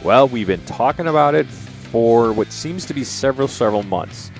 well, 0.03 0.27
we've 0.27 0.47
been 0.47 0.63
talking 0.65 1.07
about 1.07 1.35
it 1.35 1.47
for 1.47 2.31
what 2.31 2.51
seems 2.51 2.85
to 2.85 2.93
be 2.93 3.03
several, 3.03 3.47
several 3.47 3.83
months. 3.83 4.31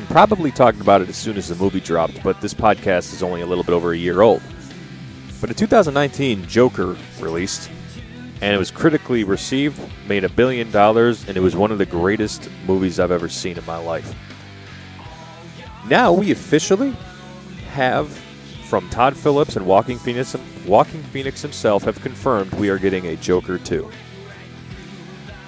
And 0.00 0.08
probably 0.08 0.50
talking 0.50 0.80
about 0.80 1.02
it 1.02 1.10
as 1.10 1.16
soon 1.16 1.36
as 1.36 1.48
the 1.48 1.54
movie 1.56 1.78
dropped, 1.78 2.22
but 2.22 2.40
this 2.40 2.54
podcast 2.54 3.12
is 3.12 3.22
only 3.22 3.42
a 3.42 3.46
little 3.46 3.62
bit 3.62 3.74
over 3.74 3.92
a 3.92 3.96
year 3.98 4.22
old. 4.22 4.40
But 5.42 5.50
in 5.50 5.56
2019, 5.56 6.46
Joker 6.46 6.96
released, 7.20 7.70
and 8.40 8.54
it 8.54 8.58
was 8.58 8.70
critically 8.70 9.24
received, 9.24 9.78
made 10.08 10.24
a 10.24 10.30
billion 10.30 10.70
dollars, 10.70 11.28
and 11.28 11.36
it 11.36 11.40
was 11.40 11.54
one 11.54 11.70
of 11.70 11.76
the 11.76 11.84
greatest 11.84 12.48
movies 12.66 12.98
I've 12.98 13.10
ever 13.10 13.28
seen 13.28 13.58
in 13.58 13.66
my 13.66 13.76
life. 13.76 14.14
Now 15.86 16.14
we 16.14 16.30
officially 16.30 16.96
have 17.68 18.08
from 18.64 18.88
Todd 18.88 19.14
Phillips 19.14 19.56
and 19.56 19.66
Joaquin 19.66 19.98
Phoenix, 19.98 20.34
Joaquin 20.66 21.02
Phoenix 21.02 21.42
himself 21.42 21.82
have 21.82 22.00
confirmed 22.00 22.54
we 22.54 22.70
are 22.70 22.78
getting 22.78 23.06
a 23.08 23.16
Joker 23.16 23.58
2. 23.58 23.90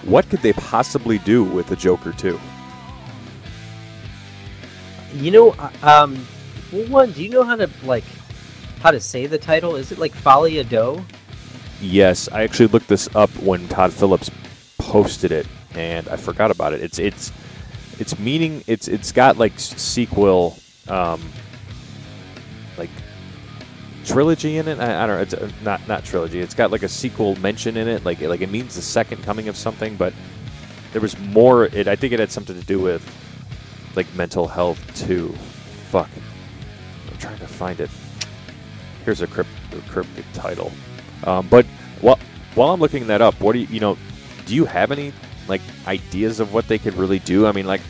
What 0.02 0.28
could 0.28 0.40
they 0.40 0.52
possibly 0.52 1.20
do 1.20 1.42
with 1.42 1.70
a 1.70 1.76
Joker 1.76 2.12
2? 2.12 2.38
You 5.14 5.30
know, 5.30 5.52
um, 5.82 6.26
well, 6.72 6.86
one, 6.88 7.12
do 7.12 7.22
you 7.22 7.30
know 7.30 7.42
how 7.42 7.56
to 7.56 7.68
like 7.84 8.04
how 8.80 8.90
to 8.90 9.00
say 9.00 9.26
the 9.26 9.38
title? 9.38 9.76
Is 9.76 9.92
it 9.92 9.98
like 9.98 10.12
Folly 10.12 10.58
Ado? 10.58 11.04
Yes, 11.80 12.28
I 12.30 12.42
actually 12.42 12.68
looked 12.68 12.88
this 12.88 13.08
up 13.14 13.30
when 13.36 13.66
Todd 13.68 13.92
Phillips 13.92 14.30
posted 14.78 15.32
it, 15.32 15.46
and 15.74 16.08
I 16.08 16.16
forgot 16.16 16.50
about 16.50 16.72
it. 16.72 16.80
It's 16.80 16.98
it's 16.98 17.32
it's 17.98 18.18
meaning 18.18 18.64
it's 18.66 18.88
it's 18.88 19.12
got 19.12 19.36
like 19.36 19.52
sequel, 19.56 20.56
um, 20.88 21.20
like 22.78 22.90
trilogy 24.04 24.58
in 24.58 24.68
it. 24.68 24.78
I, 24.78 25.04
I 25.04 25.06
don't 25.06 25.16
know. 25.16 25.22
It's 25.22 25.34
uh, 25.34 25.50
not 25.62 25.86
not 25.88 26.04
trilogy. 26.04 26.40
It's 26.40 26.54
got 26.54 26.70
like 26.70 26.82
a 26.82 26.88
sequel 26.88 27.36
mention 27.36 27.76
in 27.76 27.88
it. 27.88 28.04
Like 28.04 28.20
like 28.20 28.40
it 28.40 28.50
means 28.50 28.76
the 28.76 28.82
second 28.82 29.22
coming 29.22 29.48
of 29.48 29.56
something, 29.56 29.96
but 29.96 30.12
there 30.92 31.00
was 31.00 31.18
more. 31.18 31.66
It 31.66 31.88
I 31.88 31.96
think 31.96 32.12
it 32.12 32.20
had 32.20 32.30
something 32.30 32.58
to 32.58 32.66
do 32.66 32.80
with 32.80 33.02
like 33.96 34.12
mental 34.14 34.48
health 34.48 34.80
too. 34.94 35.28
Fuck, 35.90 36.10
I'm 37.10 37.16
trying 37.18 37.38
to 37.38 37.46
find 37.46 37.80
it. 37.80 37.90
Here's 39.04 39.20
a 39.20 39.26
crypt, 39.26 39.50
cryptic 39.88 40.24
title. 40.32 40.72
Um, 41.24 41.46
but 41.48 41.66
while 42.00 42.18
while 42.54 42.70
I'm 42.70 42.80
looking 42.80 43.06
that 43.08 43.20
up, 43.20 43.40
what 43.40 43.52
do 43.52 43.60
you 43.60 43.66
you 43.70 43.80
know? 43.80 43.98
Do 44.46 44.54
you 44.54 44.64
have 44.64 44.90
any 44.92 45.12
like 45.48 45.60
ideas 45.86 46.40
of 46.40 46.52
what 46.52 46.68
they 46.68 46.78
could 46.78 46.94
really 46.94 47.18
do? 47.20 47.46
I 47.46 47.52
mean, 47.52 47.66
like 47.66 47.80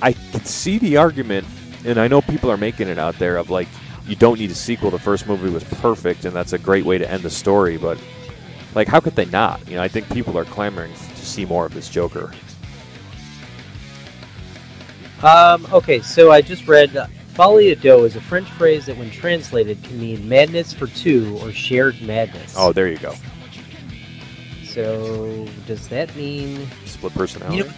I 0.00 0.12
can 0.12 0.44
see 0.44 0.78
the 0.78 0.96
argument, 0.96 1.46
and 1.84 1.98
I 1.98 2.08
know 2.08 2.20
people 2.20 2.50
are 2.50 2.56
making 2.56 2.88
it 2.88 2.98
out 2.98 3.18
there 3.18 3.36
of 3.36 3.50
like 3.50 3.68
you 4.06 4.16
don't 4.16 4.38
need 4.38 4.50
a 4.50 4.54
sequel. 4.54 4.90
The 4.90 4.98
first 4.98 5.26
movie 5.26 5.50
was 5.50 5.64
perfect, 5.64 6.24
and 6.24 6.34
that's 6.34 6.52
a 6.52 6.58
great 6.58 6.84
way 6.84 6.98
to 6.98 7.10
end 7.10 7.22
the 7.22 7.30
story. 7.30 7.76
But 7.76 7.98
like, 8.74 8.88
how 8.88 9.00
could 9.00 9.16
they 9.16 9.26
not? 9.26 9.66
You 9.68 9.76
know, 9.76 9.82
I 9.82 9.88
think 9.88 10.08
people 10.10 10.38
are 10.38 10.44
clamoring 10.44 10.92
to 10.92 11.26
see 11.26 11.44
more 11.44 11.66
of 11.66 11.74
this 11.74 11.88
Joker. 11.88 12.32
Um, 15.22 15.66
okay, 15.72 16.00
so 16.00 16.30
I 16.30 16.42
just 16.42 16.68
read 16.68 16.90
folie 17.34 17.74
à 17.74 17.80
deux 17.80 18.04
is 18.04 18.16
a 18.16 18.20
French 18.20 18.48
phrase 18.50 18.86
that, 18.86 18.96
when 18.96 19.10
translated, 19.10 19.82
can 19.82 20.00
mean 20.00 20.28
madness 20.28 20.72
for 20.72 20.86
two 20.86 21.38
or 21.42 21.52
shared 21.52 22.00
madness. 22.02 22.54
Oh, 22.56 22.72
there 22.72 22.88
you 22.88 22.98
go. 22.98 23.14
So 24.64 25.46
does 25.66 25.88
that 25.88 26.14
mean? 26.14 26.68
Split 26.84 27.14
personality. 27.14 27.58
You 27.58 27.64
know, 27.64 27.72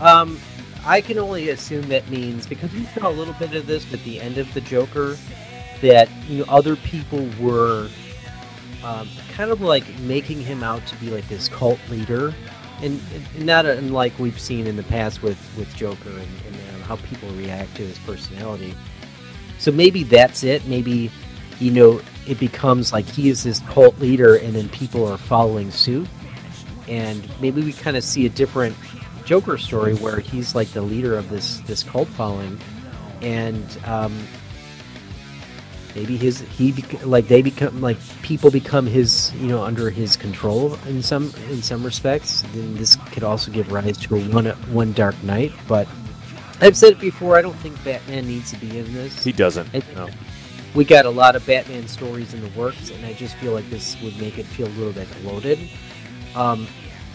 um, 0.00 0.38
I 0.86 1.00
can 1.00 1.18
only 1.18 1.48
assume 1.48 1.88
that 1.88 2.08
means 2.08 2.46
because 2.46 2.72
we 2.72 2.84
saw 2.84 3.08
a 3.08 3.10
little 3.10 3.34
bit 3.34 3.54
of 3.54 3.66
this 3.66 3.92
at 3.92 4.02
the 4.04 4.20
end 4.20 4.38
of 4.38 4.52
the 4.54 4.60
Joker, 4.60 5.16
that 5.80 6.08
you 6.28 6.38
know 6.38 6.44
other 6.48 6.76
people 6.76 7.28
were 7.40 7.88
um, 8.84 9.08
kind 9.32 9.50
of 9.50 9.60
like 9.60 9.98
making 10.00 10.40
him 10.40 10.62
out 10.62 10.86
to 10.86 10.96
be 10.96 11.10
like 11.10 11.26
this 11.28 11.48
cult 11.48 11.80
leader, 11.90 12.34
and, 12.84 13.00
not 13.44 13.66
unlike 13.66 14.16
we've 14.18 14.38
seen 14.38 14.66
in 14.66 14.76
the 14.76 14.82
past 14.84 15.22
with 15.22 15.38
with 15.56 15.74
Joker 15.74 16.10
and, 16.10 16.28
and 16.46 16.56
um, 16.74 16.80
how 16.82 16.96
people 16.96 17.28
react 17.30 17.74
to 17.76 17.82
his 17.82 17.98
personality. 18.00 18.74
So 19.58 19.72
maybe 19.72 20.02
that's 20.04 20.44
it. 20.44 20.66
Maybe 20.66 21.10
you 21.58 21.70
know 21.70 22.00
it 22.26 22.38
becomes 22.38 22.92
like 22.92 23.06
he 23.06 23.28
is 23.28 23.42
this 23.42 23.60
cult 23.60 23.98
leader, 23.98 24.36
and 24.36 24.54
then 24.54 24.68
people 24.68 25.06
are 25.06 25.18
following 25.18 25.70
suit, 25.70 26.08
and 26.88 27.26
maybe 27.40 27.62
we 27.62 27.72
kind 27.72 27.96
of 27.96 28.04
see 28.04 28.26
a 28.26 28.30
different 28.30 28.76
Joker 29.24 29.56
story 29.56 29.94
where 29.94 30.20
he's 30.20 30.54
like 30.54 30.68
the 30.68 30.82
leader 30.82 31.16
of 31.16 31.30
this 31.30 31.60
this 31.60 31.82
cult 31.82 32.08
following, 32.08 32.60
and 33.22 33.78
um, 33.86 34.14
maybe 35.94 36.16
his 36.16 36.40
he 36.40 36.72
bec- 36.72 37.04
like 37.06 37.28
they 37.28 37.42
become 37.42 37.80
like 37.80 37.96
people 38.22 38.50
become 38.50 38.86
his 38.86 39.32
you 39.34 39.46
know 39.46 39.62
under 39.62 39.90
his 39.90 40.16
control 40.16 40.74
in 40.86 41.02
some 41.02 41.32
in 41.50 41.62
some 41.62 41.84
respects. 41.84 42.42
Then 42.52 42.74
this 42.76 42.96
could 43.12 43.24
also 43.24 43.50
give 43.50 43.70
rise 43.72 43.96
to 43.98 44.16
a 44.16 44.20
one 44.28 44.46
one 44.72 44.92
Dark 44.92 45.20
Knight. 45.22 45.52
But 45.68 45.88
I've 46.60 46.76
said 46.76 46.92
it 46.92 47.00
before. 47.00 47.36
I 47.36 47.42
don't 47.42 47.56
think 47.56 47.82
Batman 47.84 48.26
needs 48.26 48.50
to 48.52 48.56
be 48.58 48.78
in 48.78 48.92
this. 48.94 49.24
He 49.24 49.32
doesn't. 49.32 49.68
I- 49.74 49.82
no. 49.94 50.08
we 50.74 50.84
got 50.84 51.04
a 51.04 51.10
lot 51.10 51.36
of 51.36 51.46
Batman 51.46 51.88
stories 51.88 52.34
in 52.34 52.40
the 52.40 52.48
works, 52.58 52.90
and 52.90 53.04
I 53.06 53.12
just 53.12 53.34
feel 53.36 53.52
like 53.52 53.68
this 53.70 54.00
would 54.02 54.18
make 54.20 54.38
it 54.38 54.46
feel 54.46 54.66
a 54.66 54.74
little 54.76 54.92
bit 54.92 55.08
bloated. 55.22 55.58
Um, 56.34 56.66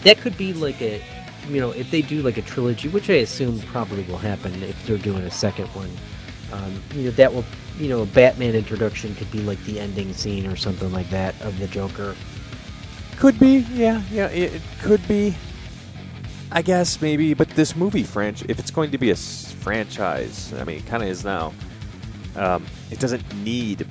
that 0.04 0.16
could 0.18 0.36
be 0.38 0.52
like 0.54 0.80
a, 0.80 1.02
you 1.48 1.60
know, 1.60 1.72
if 1.72 1.90
they 1.90 2.00
do 2.00 2.22
like 2.22 2.38
a 2.38 2.42
trilogy, 2.42 2.88
which 2.88 3.10
I 3.10 3.14
assume 3.14 3.58
probably 3.60 4.02
will 4.04 4.16
happen 4.18 4.62
if 4.62 4.86
they're 4.86 4.96
doing 4.96 5.22
a 5.24 5.30
second 5.30 5.66
one. 5.68 5.90
Um, 6.52 6.82
you 6.94 7.04
know, 7.04 7.10
that 7.12 7.32
will, 7.32 7.44
you 7.80 7.88
know, 7.88 8.02
a 8.02 8.06
Batman 8.06 8.54
introduction 8.54 9.14
could 9.14 9.30
be 9.32 9.40
like 9.40 9.62
the 9.64 9.80
ending 9.80 10.12
scene 10.12 10.46
or 10.46 10.54
something 10.54 10.92
like 10.92 11.08
that 11.08 11.40
of 11.40 11.58
the 11.58 11.66
Joker. 11.66 12.14
Could 13.16 13.38
be, 13.38 13.66
yeah, 13.72 14.02
yeah, 14.10 14.26
it, 14.26 14.60
could 14.80 15.06
be. 15.08 15.34
I 16.52 16.62
guess 16.62 17.00
maybe, 17.00 17.32
but 17.32 17.48
this 17.50 17.76
movie 17.76 18.02
franchise, 18.02 18.46
if 18.48 18.58
it's 18.58 18.70
going 18.70 18.90
to 18.90 18.98
be 18.98 19.10
a 19.10 19.16
franchise, 19.16 20.52
I 20.54 20.64
mean, 20.64 20.78
it 20.78 20.86
kind 20.86 21.02
of 21.02 21.08
is 21.08 21.24
now. 21.24 21.54
Um, 22.36 22.66
it 22.90 22.98
doesn't 22.98 23.22
need 23.36 23.86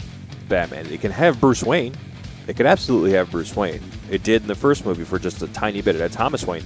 Batman. 0.50 0.86
It 0.88 1.02
can 1.02 1.12
have 1.12 1.40
Bruce 1.40 1.64
Wayne. 1.64 1.96
It 2.48 2.58
could 2.58 2.66
absolutely 2.66 3.14
have 3.14 3.32
Bruce 3.32 3.56
Wayne. 3.56 3.82
It 4.12 4.24
did 4.24 4.42
in 4.44 4.48
the 4.48 4.56
first 4.56 4.86
movie 4.86 5.04
for 5.04 5.18
just 5.18 5.42
a 5.42 5.48
tiny 5.48 5.82
bit. 5.82 5.96
It 5.96 6.02
had 6.02 6.12
Thomas 6.12 6.46
Wayne. 6.46 6.66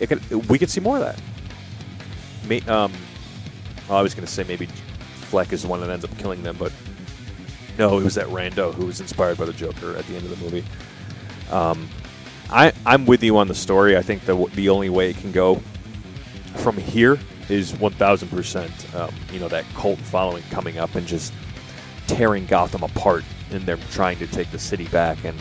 It 0.00 0.08
could. 0.08 0.48
We 0.48 0.58
could 0.58 0.70
see 0.70 0.80
more 0.80 0.96
of 0.96 1.02
that. 1.02 1.20
May, 2.46 2.60
um, 2.62 2.92
well, 3.88 3.98
I 3.98 4.02
was 4.02 4.14
going 4.14 4.26
to 4.26 4.32
say 4.32 4.44
maybe 4.44 4.68
Fleck 5.28 5.52
is 5.52 5.62
the 5.62 5.68
one 5.68 5.80
that 5.80 5.90
ends 5.90 6.04
up 6.04 6.16
killing 6.18 6.42
them, 6.42 6.56
but 6.58 6.72
no, 7.78 7.98
it 7.98 8.04
was 8.04 8.14
that 8.16 8.26
Rando 8.26 8.74
who 8.74 8.86
was 8.86 9.00
inspired 9.00 9.38
by 9.38 9.44
the 9.44 9.52
Joker 9.52 9.96
at 9.96 10.06
the 10.06 10.16
end 10.16 10.24
of 10.24 10.30
the 10.30 10.44
movie. 10.44 10.64
Um, 11.50 11.88
I, 12.50 12.72
I'm 12.86 13.06
with 13.06 13.22
you 13.22 13.36
on 13.38 13.46
the 13.48 13.54
story. 13.54 13.96
I 13.96 14.02
think 14.02 14.24
the 14.24 14.34
the 14.54 14.68
only 14.70 14.88
way 14.88 15.10
it 15.10 15.16
can 15.18 15.32
go 15.32 15.60
from 16.56 16.76
here 16.76 17.18
is 17.48 17.74
1,000 17.78 18.28
percent. 18.28 18.94
um, 18.94 19.14
You 19.32 19.40
know 19.40 19.48
that 19.48 19.64
cult 19.74 19.98
following 19.98 20.42
coming 20.50 20.78
up 20.78 20.94
and 20.94 21.06
just 21.06 21.32
tearing 22.06 22.46
Gotham 22.46 22.82
apart, 22.82 23.24
and 23.50 23.62
they're 23.62 23.76
trying 23.90 24.18
to 24.18 24.26
take 24.26 24.50
the 24.50 24.58
city 24.58 24.88
back, 24.88 25.24
and 25.24 25.38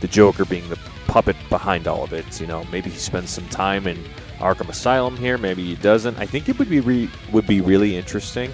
the 0.00 0.08
Joker 0.08 0.44
being 0.44 0.68
the 0.68 0.78
puppet 1.06 1.36
behind 1.48 1.86
all 1.88 2.02
of 2.04 2.12
it. 2.12 2.40
You 2.40 2.46
know, 2.46 2.64
maybe 2.72 2.90
he 2.90 2.98
spends 2.98 3.30
some 3.30 3.48
time 3.48 3.86
in 3.86 3.96
Arkham 4.38 4.68
Asylum 4.68 5.16
here. 5.16 5.38
Maybe 5.38 5.64
he 5.64 5.76
doesn't. 5.76 6.18
I 6.18 6.26
think 6.26 6.48
it 6.48 6.58
would 6.58 6.68
be 6.68 6.80
re- 6.80 7.10
would 7.32 7.46
be 7.46 7.60
really 7.60 7.96
interesting 7.96 8.52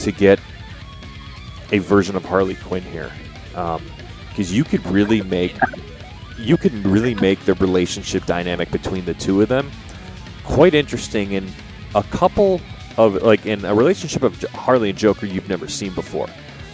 to 0.00 0.12
get 0.12 0.40
a 1.72 1.78
version 1.78 2.16
of 2.16 2.24
Harley 2.24 2.56
Quinn 2.56 2.82
here, 2.82 3.12
because 3.50 4.52
you 4.52 4.64
could 4.64 4.84
really 4.86 5.22
make 5.22 5.56
you 6.38 6.56
could 6.56 6.72
really 6.86 7.14
make 7.14 7.38
the 7.40 7.54
relationship 7.54 8.24
dynamic 8.24 8.70
between 8.70 9.04
the 9.04 9.14
two 9.14 9.42
of 9.42 9.48
them 9.48 9.70
quite 10.44 10.74
interesting 10.74 11.32
in 11.32 11.46
a 11.94 12.02
couple 12.04 12.60
of 12.96 13.22
like 13.22 13.46
in 13.46 13.64
a 13.64 13.74
relationship 13.74 14.22
of 14.22 14.40
Harley 14.50 14.90
and 14.90 14.98
Joker 14.98 15.26
you've 15.26 15.48
never 15.48 15.68
seen 15.68 15.94
before, 15.94 16.28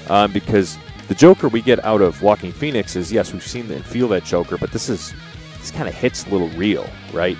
um, 0.09 0.33
because 0.33 0.79
the 1.09 1.15
Joker 1.15 1.49
we 1.49 1.61
get 1.61 1.85
out 1.85 2.01
of 2.01 2.23
Joaquin 2.23 2.53
Phoenix 2.53 2.97
is 2.97 3.13
yes 3.13 3.33
we've 3.33 3.47
seen 3.47 3.71
and 3.71 3.85
feel 3.85 4.09
that 4.09 4.25
Joker, 4.25 4.57
but 4.57 4.73
this 4.73 4.89
is 4.89 5.15
this 5.59 5.71
kind 5.71 5.89
of 5.89 5.95
hits 5.95 6.27
a 6.27 6.31
little 6.31 6.49
real, 6.51 6.89
right? 7.13 7.37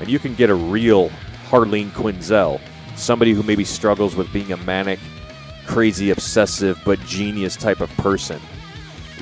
And 0.00 0.08
you 0.08 0.18
can 0.18 0.34
get 0.34 0.50
a 0.50 0.54
real 0.54 1.10
Harleen 1.48 1.90
Quinzel, 1.90 2.60
somebody 2.96 3.32
who 3.32 3.42
maybe 3.42 3.64
struggles 3.64 4.16
with 4.16 4.32
being 4.32 4.52
a 4.52 4.56
manic, 4.58 4.98
crazy, 5.66 6.10
obsessive, 6.10 6.80
but 6.84 6.98
genius 7.00 7.56
type 7.56 7.80
of 7.80 7.90
person 7.96 8.40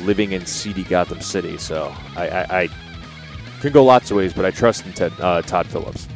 living 0.01 0.32
in 0.32 0.45
seedy 0.47 0.84
Gotham 0.84 1.20
City. 1.20 1.57
So 1.59 1.95
I, 2.16 2.28
I, 2.28 2.62
I 2.62 2.68
can 3.61 3.72
go 3.72 3.84
lots 3.84 4.11
of 4.11 4.16
ways, 4.16 4.32
but 4.32 4.45
I 4.45 4.51
trust 4.51 4.86
in 4.86 4.92
Ted, 4.92 5.12
uh, 5.20 5.42
Todd 5.42 5.66
Phillips. 5.66 6.09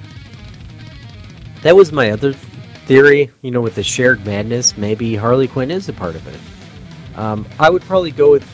That 1.62 1.74
was 1.74 1.92
my 1.92 2.10
other 2.10 2.32
theory. 2.32 3.30
You 3.42 3.50
know, 3.50 3.60
with 3.60 3.74
the 3.74 3.82
shared 3.82 4.24
madness, 4.24 4.76
maybe 4.76 5.14
Harley 5.14 5.48
Quinn 5.48 5.70
is 5.70 5.88
a 5.88 5.92
part 5.92 6.14
of 6.14 6.26
it. 6.26 7.18
Um, 7.18 7.46
I 7.58 7.70
would 7.70 7.82
probably 7.82 8.10
go 8.10 8.32
with 8.32 8.46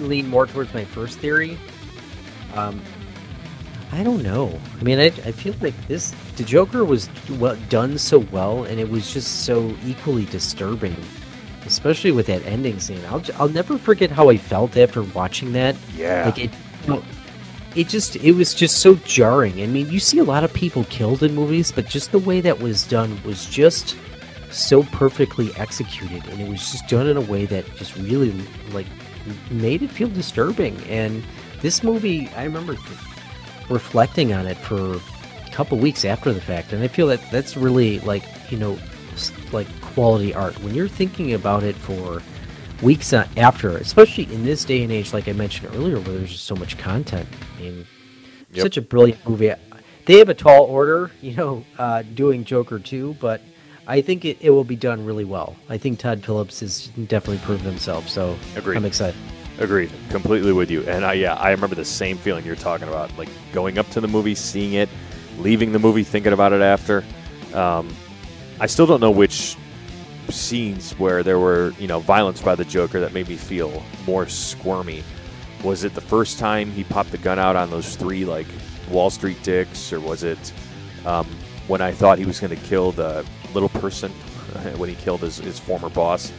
lean 0.00 0.28
more 0.28 0.46
towards 0.46 0.72
my 0.72 0.84
first 0.84 1.18
theory. 1.18 1.58
Um, 2.54 2.80
I 3.92 4.02
don't 4.02 4.22
know. 4.22 4.58
I 4.78 4.82
mean, 4.82 4.98
I, 4.98 5.06
I 5.06 5.32
feel 5.32 5.54
like 5.60 5.74
this 5.88 6.14
the 6.38 6.44
Joker 6.44 6.84
was 6.84 7.10
well 7.32 7.56
done 7.68 7.98
so 7.98 8.20
well, 8.30 8.64
and 8.64 8.78
it 8.80 8.88
was 8.88 9.12
just 9.12 9.44
so 9.44 9.76
equally 9.84 10.24
disturbing, 10.26 10.96
especially 11.66 12.12
with 12.12 12.26
that 12.26 12.46
ending 12.46 12.78
scene. 12.78 13.04
I'll 13.06 13.22
I'll 13.36 13.48
never 13.48 13.76
forget 13.76 14.10
how 14.10 14.30
I 14.30 14.36
felt 14.36 14.76
after 14.76 15.02
watching 15.02 15.52
that. 15.52 15.76
Yeah. 15.96 16.24
Like 16.24 16.38
it, 16.38 16.50
it 17.74 17.88
just 17.88 18.16
it 18.16 18.32
was 18.32 18.54
just 18.54 18.78
so 18.78 18.94
jarring. 18.94 19.60
I 19.60 19.66
mean, 19.66 19.90
you 19.90 19.98
see 19.98 20.18
a 20.18 20.24
lot 20.24 20.44
of 20.44 20.54
people 20.54 20.84
killed 20.84 21.24
in 21.24 21.34
movies, 21.34 21.72
but 21.72 21.86
just 21.86 22.12
the 22.12 22.20
way 22.20 22.40
that 22.40 22.60
was 22.60 22.84
done 22.84 23.20
was 23.24 23.44
just 23.46 23.96
so 24.50 24.84
perfectly 24.84 25.50
executed, 25.56 26.24
and 26.28 26.40
it 26.40 26.48
was 26.48 26.70
just 26.70 26.86
done 26.86 27.08
in 27.08 27.16
a 27.16 27.22
way 27.22 27.46
that 27.46 27.66
just 27.76 27.96
really 27.96 28.32
like 28.70 28.86
made 29.50 29.82
it 29.82 29.90
feel 29.90 30.08
disturbing. 30.08 30.80
And 30.84 31.24
this 31.62 31.82
movie, 31.82 32.28
I 32.36 32.44
remember 32.44 32.76
reflecting 33.68 34.32
on 34.32 34.46
it 34.46 34.56
for 34.56 35.00
couple 35.58 35.76
weeks 35.76 36.04
after 36.04 36.32
the 36.32 36.40
fact, 36.40 36.72
and 36.72 36.84
I 36.84 36.86
feel 36.86 37.08
that 37.08 37.20
that's 37.32 37.56
really 37.56 37.98
like 38.00 38.22
you 38.48 38.56
know 38.56 38.78
like 39.50 39.66
quality 39.80 40.32
art 40.32 40.56
when 40.62 40.72
you're 40.72 40.86
thinking 40.86 41.34
about 41.34 41.64
it 41.64 41.74
for 41.74 42.22
weeks 42.80 43.12
after, 43.12 43.76
especially 43.78 44.32
in 44.32 44.44
this 44.44 44.64
day 44.64 44.84
and 44.84 44.92
age, 44.92 45.12
like 45.12 45.26
I 45.26 45.32
mentioned 45.32 45.74
earlier, 45.74 45.96
where 45.96 46.16
there's 46.16 46.30
just 46.30 46.44
so 46.44 46.54
much 46.54 46.78
content. 46.78 47.28
I 47.58 47.60
mean, 47.62 47.86
Yep. 48.52 48.62
such 48.62 48.76
a 48.76 48.82
brilliant 48.82 49.28
movie. 49.28 49.52
They 50.06 50.18
have 50.18 50.28
a 50.28 50.34
tall 50.34 50.62
order, 50.62 51.10
you 51.20 51.34
know, 51.34 51.64
uh, 51.76 52.02
doing 52.14 52.44
Joker 52.44 52.78
2, 52.78 53.16
but 53.20 53.42
I 53.88 54.00
think 54.00 54.24
it, 54.24 54.38
it 54.40 54.50
will 54.50 54.62
be 54.64 54.76
done 54.76 55.04
really 55.04 55.24
well. 55.24 55.56
I 55.68 55.76
think 55.76 55.98
Todd 55.98 56.24
Phillips 56.24 56.60
has 56.60 56.86
definitely 57.08 57.44
proved 57.44 57.64
himself, 57.64 58.08
so 58.08 58.38
Agreed. 58.54 58.76
I'm 58.76 58.84
excited. 58.84 59.16
Agreed, 59.58 59.90
completely 60.08 60.52
with 60.52 60.70
you. 60.70 60.82
And 60.88 61.04
I, 61.04 61.14
yeah, 61.14 61.34
I 61.34 61.50
remember 61.50 61.74
the 61.74 61.84
same 61.84 62.16
feeling 62.16 62.44
you're 62.46 62.54
talking 62.54 62.86
about, 62.86 63.10
like 63.18 63.28
going 63.52 63.76
up 63.76 63.90
to 63.90 64.00
the 64.00 64.06
movie, 64.08 64.36
seeing 64.36 64.74
it, 64.74 64.88
leaving 65.38 65.72
the 65.72 65.78
movie, 65.78 66.02
thinking 66.02 66.32
about 66.32 66.52
it 66.52 66.60
after. 66.60 67.04
Um, 67.54 67.94
I 68.60 68.66
still 68.66 68.86
don't 68.86 69.00
know 69.00 69.10
which 69.10 69.56
scenes 70.30 70.92
where 70.92 71.22
there 71.22 71.38
were, 71.38 71.72
you 71.78 71.86
know, 71.86 72.00
violence 72.00 72.40
by 72.40 72.54
the 72.54 72.64
Joker 72.64 73.00
that 73.00 73.12
made 73.12 73.28
me 73.28 73.36
feel 73.36 73.82
more 74.06 74.26
squirmy. 74.26 75.02
Was 75.62 75.84
it 75.84 75.94
the 75.94 76.00
first 76.00 76.38
time 76.38 76.70
he 76.70 76.84
popped 76.84 77.10
the 77.10 77.18
gun 77.18 77.38
out 77.38 77.56
on 77.56 77.70
those 77.70 77.96
three 77.96 78.24
like 78.24 78.46
Wall 78.90 79.10
Street 79.10 79.42
dicks, 79.42 79.92
or 79.92 80.00
was 80.00 80.22
it 80.22 80.52
um, 81.04 81.26
when 81.66 81.80
I 81.80 81.92
thought 81.92 82.18
he 82.18 82.26
was 82.26 82.40
going 82.40 82.54
to 82.54 82.62
kill 82.66 82.92
the 82.92 83.24
little 83.54 83.68
person 83.68 84.10
when 84.76 84.88
he 84.88 84.94
killed 84.96 85.20
his, 85.20 85.38
his 85.38 85.58
former 85.58 85.88
boss, 85.88 86.32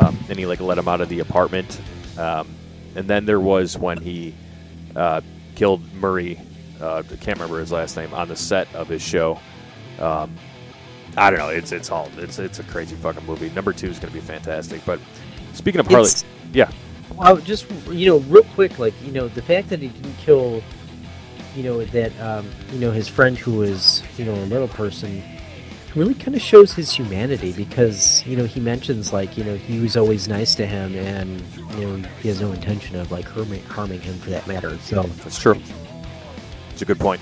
um, 0.00 0.18
and 0.28 0.38
he 0.38 0.46
like 0.46 0.60
let 0.60 0.78
him 0.78 0.88
out 0.88 1.00
of 1.00 1.08
the 1.08 1.20
apartment? 1.20 1.80
Um, 2.18 2.48
and 2.94 3.08
then 3.08 3.24
there 3.24 3.40
was 3.40 3.78
when 3.78 3.98
he 3.98 4.34
uh, 4.94 5.22
killed 5.54 5.92
Murray. 5.94 6.38
Uh, 6.82 7.02
I 7.10 7.16
can't 7.16 7.38
remember 7.38 7.60
his 7.60 7.70
last 7.70 7.96
name 7.96 8.12
on 8.12 8.28
the 8.28 8.36
set 8.36 8.72
of 8.74 8.88
his 8.88 9.00
show. 9.00 9.38
Um, 10.00 10.34
I 11.16 11.30
don't 11.30 11.38
know. 11.38 11.48
It's 11.50 11.72
it's 11.72 11.90
all 11.90 12.10
it's 12.16 12.38
it's 12.38 12.58
a 12.58 12.64
crazy 12.64 12.96
fucking 12.96 13.24
movie. 13.24 13.50
Number 13.50 13.72
two 13.72 13.88
is 13.88 13.98
going 13.98 14.12
to 14.12 14.18
be 14.18 14.24
fantastic. 14.24 14.84
But 14.84 14.98
speaking 15.52 15.80
of 15.80 15.86
Harley, 15.86 16.06
It's- 16.08 16.24
yeah, 16.52 16.70
Well, 17.16 17.36
just 17.36 17.70
you 17.90 18.06
know, 18.06 18.18
real 18.20 18.44
quick, 18.54 18.78
like 18.78 18.94
you 19.04 19.12
know, 19.12 19.28
the 19.28 19.42
fact 19.42 19.68
that 19.68 19.80
he 19.80 19.88
didn't 19.88 20.16
kill, 20.18 20.62
you 21.54 21.62
know, 21.62 21.84
that 21.84 22.18
um, 22.20 22.50
you 22.72 22.78
know 22.80 22.90
his 22.90 23.08
friend 23.08 23.38
who 23.38 23.58
was 23.58 24.02
you 24.18 24.24
know 24.24 24.34
a 24.34 24.46
little 24.46 24.68
person, 24.68 25.22
really 25.94 26.14
kind 26.14 26.34
of 26.34 26.42
shows 26.42 26.72
his 26.72 26.90
humanity 26.90 27.52
because 27.52 28.26
you 28.26 28.36
know 28.36 28.44
he 28.44 28.58
mentions 28.58 29.12
like 29.12 29.36
you 29.36 29.44
know 29.44 29.54
he 29.54 29.78
was 29.80 29.96
always 29.96 30.26
nice 30.28 30.54
to 30.54 30.66
him 30.66 30.94
and 30.96 31.42
you 31.78 31.86
know 31.86 32.08
he 32.22 32.28
has 32.28 32.40
no 32.40 32.50
intention 32.52 32.96
of 32.96 33.12
like 33.12 33.26
harming, 33.26 33.62
harming 33.64 34.00
him 34.00 34.14
for 34.18 34.30
that 34.30 34.46
matter. 34.46 34.76
So 34.78 35.02
That's 35.02 35.38
true. 35.38 35.60
It's 36.82 36.90
a 36.90 36.94
good 36.94 37.00
point. 37.00 37.20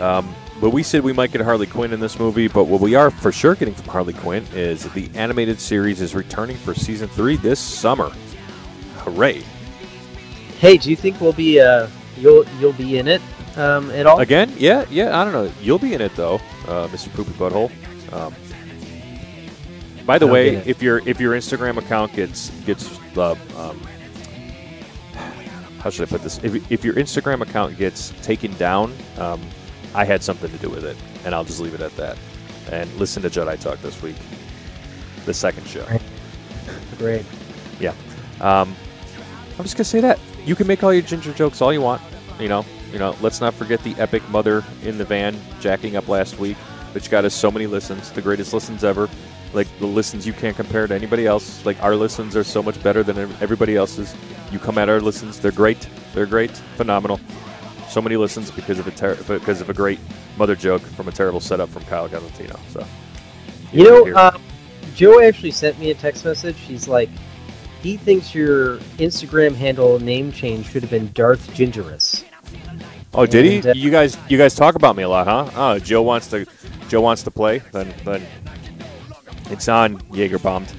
Um, 0.00 0.34
but 0.60 0.68
we 0.68 0.82
said 0.82 1.02
we 1.02 1.14
might 1.14 1.32
get 1.32 1.40
Harley 1.40 1.66
Quinn 1.66 1.94
in 1.94 2.00
this 2.00 2.18
movie, 2.18 2.46
but 2.46 2.64
what 2.64 2.82
we 2.82 2.94
are 2.94 3.10
for 3.10 3.32
sure 3.32 3.54
getting 3.54 3.72
from 3.72 3.86
Harley 3.86 4.12
Quinn 4.12 4.46
is 4.52 4.84
the 4.92 5.08
animated 5.14 5.58
series 5.58 6.02
is 6.02 6.14
returning 6.14 6.58
for 6.58 6.74
season 6.74 7.08
three 7.08 7.36
this 7.36 7.58
summer. 7.58 8.10
Hooray! 8.98 9.42
hey, 10.58 10.76
do 10.76 10.90
you 10.90 10.96
think 10.96 11.18
we'll 11.22 11.32
be 11.32 11.58
uh 11.58 11.88
you'll 12.18 12.44
you'll 12.58 12.74
be 12.74 12.98
in 12.98 13.08
it 13.08 13.22
um, 13.56 13.90
at 13.92 14.06
all? 14.06 14.20
Again? 14.20 14.52
Yeah, 14.58 14.84
yeah. 14.90 15.18
I 15.18 15.24
don't 15.24 15.32
know. 15.32 15.50
You'll 15.62 15.78
be 15.78 15.94
in 15.94 16.02
it 16.02 16.14
though, 16.14 16.34
uh, 16.68 16.86
Mr. 16.88 17.10
Poopy 17.14 17.32
Butthole. 17.32 17.72
Um, 18.12 18.34
by 20.04 20.18
the 20.18 20.26
way, 20.26 20.56
if 20.66 20.82
your 20.82 20.98
if 21.08 21.18
your 21.18 21.32
Instagram 21.34 21.78
account 21.78 22.12
gets 22.12 22.50
gets 22.66 22.98
uh, 23.16 23.34
um, 23.56 23.80
how 25.80 25.90
should 25.90 26.06
I 26.06 26.10
put 26.10 26.22
this? 26.22 26.38
If, 26.44 26.70
if 26.70 26.84
your 26.84 26.94
Instagram 26.94 27.40
account 27.40 27.76
gets 27.76 28.10
taken 28.22 28.52
down, 28.54 28.94
um, 29.18 29.40
I 29.94 30.04
had 30.04 30.22
something 30.22 30.50
to 30.50 30.58
do 30.58 30.68
with 30.68 30.84
it, 30.84 30.96
and 31.24 31.34
I'll 31.34 31.44
just 31.44 31.60
leave 31.60 31.74
it 31.74 31.80
at 31.80 31.96
that. 31.96 32.18
And 32.70 32.92
listen 32.96 33.22
to 33.22 33.30
Jedi 33.30 33.58
Talk 33.58 33.80
this 33.80 34.00
week, 34.02 34.16
the 35.24 35.34
second 35.34 35.66
show. 35.66 35.86
Great. 36.98 37.24
Yeah. 37.80 37.94
Um, 38.40 38.74
I'm 39.58 39.64
just 39.64 39.76
gonna 39.76 39.84
say 39.84 40.00
that 40.00 40.18
you 40.44 40.54
can 40.54 40.66
make 40.66 40.84
all 40.84 40.92
your 40.92 41.02
ginger 41.02 41.32
jokes 41.32 41.60
all 41.60 41.72
you 41.72 41.80
want. 41.80 42.02
You 42.38 42.48
know, 42.48 42.64
you 42.92 42.98
know. 42.98 43.16
Let's 43.20 43.40
not 43.40 43.54
forget 43.54 43.82
the 43.82 43.94
epic 43.96 44.26
mother 44.28 44.64
in 44.82 44.98
the 44.98 45.04
van 45.04 45.36
jacking 45.60 45.96
up 45.96 46.08
last 46.08 46.38
week, 46.38 46.56
which 46.92 47.10
got 47.10 47.24
us 47.24 47.34
so 47.34 47.50
many 47.50 47.66
listens, 47.66 48.12
the 48.12 48.22
greatest 48.22 48.52
listens 48.52 48.84
ever. 48.84 49.08
Like 49.52 49.66
the 49.78 49.86
listens 49.86 50.26
you 50.26 50.32
can't 50.32 50.56
compare 50.56 50.86
to 50.86 50.94
anybody 50.94 51.26
else. 51.26 51.64
Like 51.66 51.82
our 51.82 51.96
listens 51.96 52.36
are 52.36 52.44
so 52.44 52.62
much 52.62 52.80
better 52.82 53.02
than 53.02 53.18
everybody 53.40 53.76
else's. 53.76 54.14
You 54.52 54.58
come 54.58 54.78
at 54.78 54.88
our 54.88 55.00
listens, 55.00 55.38
they're 55.40 55.50
great. 55.52 55.88
They're 56.14 56.26
great, 56.26 56.50
phenomenal. 56.76 57.20
So 57.88 58.00
many 58.00 58.16
listens 58.16 58.50
because 58.50 58.78
of 58.78 58.86
a 58.86 58.90
ter- 58.92 59.16
because 59.16 59.60
of 59.60 59.70
a 59.70 59.74
great 59.74 59.98
mother 60.36 60.54
joke 60.54 60.82
from 60.82 61.08
a 61.08 61.12
terrible 61.12 61.40
setup 61.40 61.68
from 61.70 61.84
Kyle 61.84 62.08
Galantino. 62.08 62.58
So 62.70 62.86
You 63.72 63.84
know, 63.84 64.14
uh, 64.16 64.38
Joe 64.94 65.20
actually 65.22 65.50
sent 65.50 65.78
me 65.78 65.90
a 65.90 65.94
text 65.94 66.24
message. 66.24 66.58
He's 66.58 66.86
like, 66.86 67.08
he 67.82 67.96
thinks 67.96 68.34
your 68.34 68.76
Instagram 68.98 69.54
handle 69.54 69.98
name 69.98 70.30
change 70.32 70.66
should 70.70 70.82
have 70.82 70.90
been 70.90 71.10
Darth 71.12 71.52
Gingerous. 71.54 72.24
Oh, 73.12 73.26
did 73.26 73.44
And, 73.44 73.64
he? 73.64 73.70
uh, 73.70 73.74
you 73.74 73.90
guys, 73.90 74.16
you 74.28 74.38
guys 74.38 74.54
talk 74.54 74.76
about 74.76 74.94
me 74.94 75.02
a 75.02 75.08
lot, 75.08 75.26
huh? 75.26 75.50
Oh, 75.56 75.78
Joe 75.80 76.02
wants 76.02 76.28
to, 76.28 76.46
Joe 76.88 77.00
wants 77.00 77.24
to 77.24 77.30
play. 77.32 77.58
Then, 77.72 77.92
then 78.04 78.24
it's 79.50 79.68
on 79.68 80.00
Jaeger 80.12 80.38
bombed. 80.38 80.72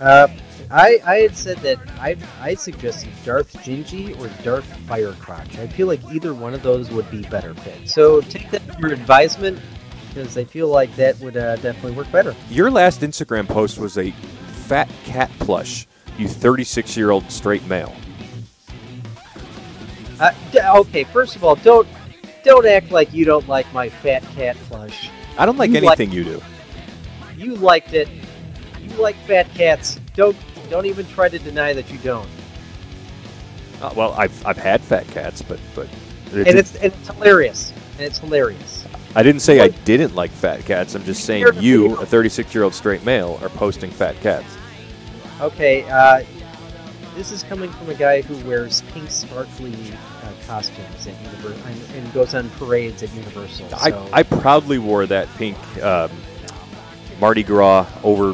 Uh, 0.00 0.28
I 0.70 1.00
I 1.04 1.14
had 1.16 1.36
said 1.36 1.58
that 1.58 1.78
I 2.00 2.16
I 2.40 2.54
suggested 2.54 3.10
Darth 3.24 3.52
Gingy 3.64 4.18
or 4.20 4.28
Darth 4.42 4.66
Firecrotch. 4.86 5.58
I 5.58 5.66
feel 5.66 5.86
like 5.86 6.00
either 6.12 6.34
one 6.34 6.54
of 6.54 6.62
those 6.62 6.90
would 6.90 7.10
be 7.10 7.22
better 7.22 7.54
fit. 7.54 7.88
So 7.88 8.20
take 8.20 8.50
that 8.50 8.62
for 8.80 8.88
advisement 8.88 9.58
because 10.08 10.36
I 10.36 10.44
feel 10.44 10.68
like 10.68 10.94
that 10.96 11.18
would 11.20 11.36
uh, 11.36 11.56
definitely 11.56 11.92
work 11.92 12.10
better. 12.12 12.34
Your 12.50 12.70
last 12.70 13.00
Instagram 13.00 13.48
post 13.48 13.78
was 13.78 13.96
a 13.98 14.10
fat 14.66 14.88
cat 15.04 15.30
plush. 15.40 15.86
You 16.18 16.28
36 16.28 16.96
year 16.96 17.10
old 17.10 17.30
straight 17.30 17.64
male. 17.66 17.94
Uh, 20.20 20.32
d- 20.52 20.58
okay, 20.60 21.04
first 21.04 21.36
of 21.36 21.44
all, 21.44 21.54
don't 21.56 21.88
don't 22.44 22.66
act 22.66 22.90
like 22.90 23.12
you 23.12 23.24
don't 23.24 23.48
like 23.48 23.72
my 23.72 23.88
fat 23.88 24.22
cat 24.34 24.56
plush. 24.68 25.10
I 25.38 25.46
don't 25.46 25.56
like 25.56 25.70
You 25.70 25.80
like- 25.80 25.98
anything 26.00 26.12
you 26.16 26.24
do. 26.24 26.42
You 27.38 27.54
liked 27.54 27.94
it. 27.94 28.08
You 28.82 28.90
like 28.96 29.14
fat 29.14 29.48
cats. 29.54 30.00
Don't 30.14 30.36
don't 30.68 30.86
even 30.86 31.06
try 31.06 31.28
to 31.28 31.38
deny 31.38 31.72
that 31.72 31.90
you 31.90 31.98
don't. 31.98 32.28
Uh, 33.80 33.92
well, 33.94 34.12
I've, 34.14 34.44
I've 34.44 34.58
had 34.58 34.80
fat 34.80 35.06
cats, 35.08 35.40
but 35.40 35.60
but 35.76 35.88
it 36.32 36.48
And 36.48 36.58
it's 36.58 36.74
and 36.74 36.92
it's 36.92 37.08
hilarious. 37.08 37.72
And 37.92 38.00
it's 38.06 38.18
hilarious. 38.18 38.84
I 39.14 39.22
didn't 39.22 39.40
say 39.40 39.60
I 39.60 39.68
didn't 39.68 40.16
like 40.16 40.32
fat 40.32 40.64
cats. 40.64 40.96
I'm 40.96 41.04
just 41.04 41.24
saying 41.24 41.46
you, 41.54 41.96
a 41.96 42.06
36 42.06 42.54
year 42.54 42.64
old 42.64 42.74
straight 42.74 43.04
male, 43.04 43.38
are 43.40 43.48
posting 43.48 43.90
fat 43.90 44.20
cats. 44.20 44.56
Okay, 45.40 45.88
uh, 45.88 46.24
this 47.14 47.30
is 47.30 47.44
coming 47.44 47.70
from 47.70 47.88
a 47.88 47.94
guy 47.94 48.20
who 48.22 48.36
wears 48.48 48.82
pink 48.92 49.10
sparkly 49.10 49.74
uh, 50.22 50.32
costumes 50.46 51.06
at 51.06 51.14
Universal 51.22 51.66
and, 51.66 51.90
and 51.94 52.12
goes 52.12 52.34
on 52.34 52.50
parades 52.50 53.02
at 53.04 53.12
Universal. 53.14 53.68
So. 53.68 53.76
I, 53.76 54.20
I 54.20 54.22
proudly 54.24 54.78
wore 54.78 55.06
that 55.06 55.28
pink 55.36 55.56
um, 55.82 56.10
Mardi 57.20 57.42
Gras 57.42 57.86
over 58.02 58.32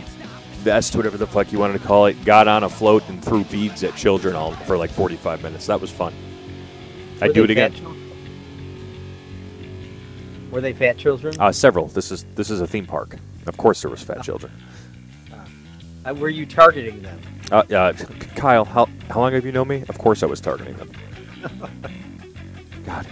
vest, 0.65 0.97
whatever 0.97 1.17
the 1.17 1.27
fuck 1.27 1.53
you 1.53 1.59
wanted 1.59 1.81
to 1.81 1.87
call 1.87 2.07
it. 2.07 2.25
Got 2.25 2.49
on 2.49 2.65
a 2.65 2.69
float 2.69 3.09
and 3.09 3.23
threw 3.25 3.45
beads 3.45 3.83
at 3.85 3.95
children 3.97 4.35
all 4.35 4.53
for 4.53 4.77
like 4.77 4.91
45 4.91 5.43
minutes. 5.43 5.67
That 5.67 5.81
was 5.81 5.91
fun. 5.91 6.15
Were 7.21 7.27
I'd 7.27 7.35
do 7.35 7.45
it 7.45 7.51
again. 7.51 7.73
children? 7.73 7.95
Were 10.51 10.61
they 10.61 10.73
fat 10.73 10.97
children? 10.97 11.35
Uh, 11.39 11.53
several. 11.53 11.89
This 11.89 12.11
is 12.13 12.25
this 12.35 12.51
is 12.51 12.61
a 12.61 12.67
theme 12.67 12.87
park. 12.87 13.17
Of 13.47 13.57
course, 13.57 13.83
there 13.83 13.91
was 13.91 14.03
fat 14.03 14.23
children. 14.23 14.53
Uh, 16.07 16.15
were 16.15 16.29
you 16.29 16.47
targeting 16.47 17.03
them? 17.03 17.21
Uh, 17.51 17.63
uh, 17.75 17.93
Kyle, 18.37 18.65
how 18.65 18.89
how 19.11 19.21
long 19.21 19.33
have 19.33 19.45
you 19.45 19.53
known 19.53 19.69
me? 19.69 19.85
Of 19.89 19.99
course, 19.99 20.23
I 20.23 20.27
was 20.27 20.41
targeting 20.41 20.77
them. 20.77 20.91
God. 22.87 23.07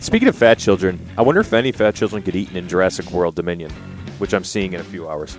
Speaking 0.00 0.28
of 0.28 0.36
fat 0.36 0.58
children, 0.58 1.04
I 1.18 1.22
wonder 1.22 1.40
if 1.40 1.52
any 1.52 1.72
fat 1.72 1.94
children 1.96 2.22
get 2.22 2.36
eaten 2.36 2.56
in 2.56 2.68
Jurassic 2.68 3.10
World 3.10 3.34
Dominion, 3.34 3.72
which 4.18 4.34
I'm 4.34 4.44
seeing 4.44 4.72
in 4.72 4.80
a 4.80 4.84
few 4.84 5.08
hours. 5.08 5.38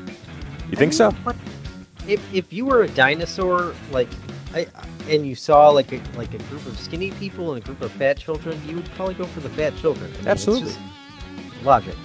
You 0.70 0.78
think 0.78 0.94
so? 0.94 1.14
If, 2.08 2.22
if 2.34 2.52
you 2.52 2.66
were 2.66 2.84
a 2.84 2.88
dinosaur, 2.90 3.74
like, 3.92 4.10
I, 4.54 4.68
and 5.08 5.26
you 5.28 5.36
saw 5.36 5.70
like 5.70 5.92
a 5.92 6.02
like 6.16 6.34
a 6.34 6.40
group 6.40 6.66
of 6.66 6.80
skinny 6.80 7.12
people 7.12 7.54
and 7.54 7.62
a 7.62 7.66
group 7.66 7.82
of 7.82 7.92
fat 7.92 8.18
children, 8.18 8.60
you 8.68 8.76
would 8.76 8.90
probably 8.92 9.14
go 9.14 9.26
for 9.26 9.42
the 9.42 9.50
fat 9.50 9.76
children. 9.78 10.06
I 10.06 10.10
mean, 10.10 10.18
it's 10.20 10.28
Absolutely. 10.28 10.70
just 10.70 10.80
logic. 11.64 11.96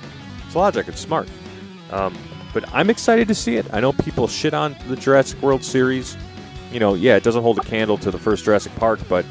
It's 0.47 0.55
logic. 0.55 0.89
It's 0.89 1.01
smart. 1.01 1.29
Um, 1.91 2.17
but 2.53 2.69
I'm 2.75 2.91
excited 2.91 3.29
to 3.29 3.35
see 3.35 3.57
it. 3.57 3.67
I 3.73 3.81
know 3.81 3.93
people 3.93 4.29
shit 4.29 4.55
on 4.55 4.77
the 4.89 4.97
Jurassic 4.97 5.41
World 5.43 5.65
series. 5.65 6.17
You 6.71 6.81
know, 6.81 6.95
yeah, 6.95 7.17
it 7.17 7.23
doesn't 7.23 7.43
hold 7.43 7.59
a 7.59 7.63
candle 7.63 7.99
to 7.99 8.11
the 8.11 8.19
first 8.19 8.45
Jurassic 8.45 8.75
Park, 8.77 9.01
but 9.09 9.25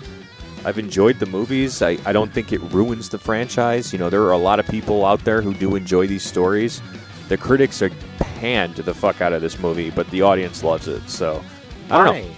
I've 0.65 0.77
enjoyed 0.77 1.19
the 1.19 1.25
movies. 1.25 1.81
I, 1.81 1.97
I 2.05 2.13
don't 2.13 2.31
think 2.31 2.51
it 2.53 2.61
ruins 2.71 3.09
the 3.09 3.19
franchise. 3.19 3.91
You 3.93 3.99
know, 3.99 4.09
there 4.09 4.23
are 4.23 4.31
a 4.31 4.37
lot 4.37 4.59
of 4.59 4.67
people 4.67 5.05
out 5.05 5.23
there 5.23 5.41
who 5.41 5.53
do 5.53 5.75
enjoy 5.75 6.07
these 6.07 6.23
stories. 6.23 6.81
The 7.29 7.37
critics 7.37 7.81
are 7.81 7.89
panned 8.19 8.75
the 8.75 8.93
fuck 8.93 9.21
out 9.21 9.33
of 9.33 9.41
this 9.41 9.57
movie, 9.59 9.89
but 9.89 10.09
the 10.11 10.21
audience 10.21 10.63
loves 10.63 10.87
it. 10.87 11.09
So 11.09 11.43
I 11.89 12.03
don't 12.05 12.17
know. 12.23 12.29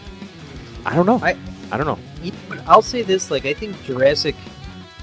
I 0.86 0.96
don't 0.96 1.06
know. 1.06 1.20
I- 1.24 1.38
I 1.72 1.78
don't 1.78 1.88
know. 1.88 1.98
You 2.22 2.32
know 2.52 2.62
I'll 2.68 2.84
say 2.84 3.02
this: 3.02 3.32
like, 3.32 3.46
I 3.48 3.54
think 3.56 3.82
Jurassic 3.84 4.36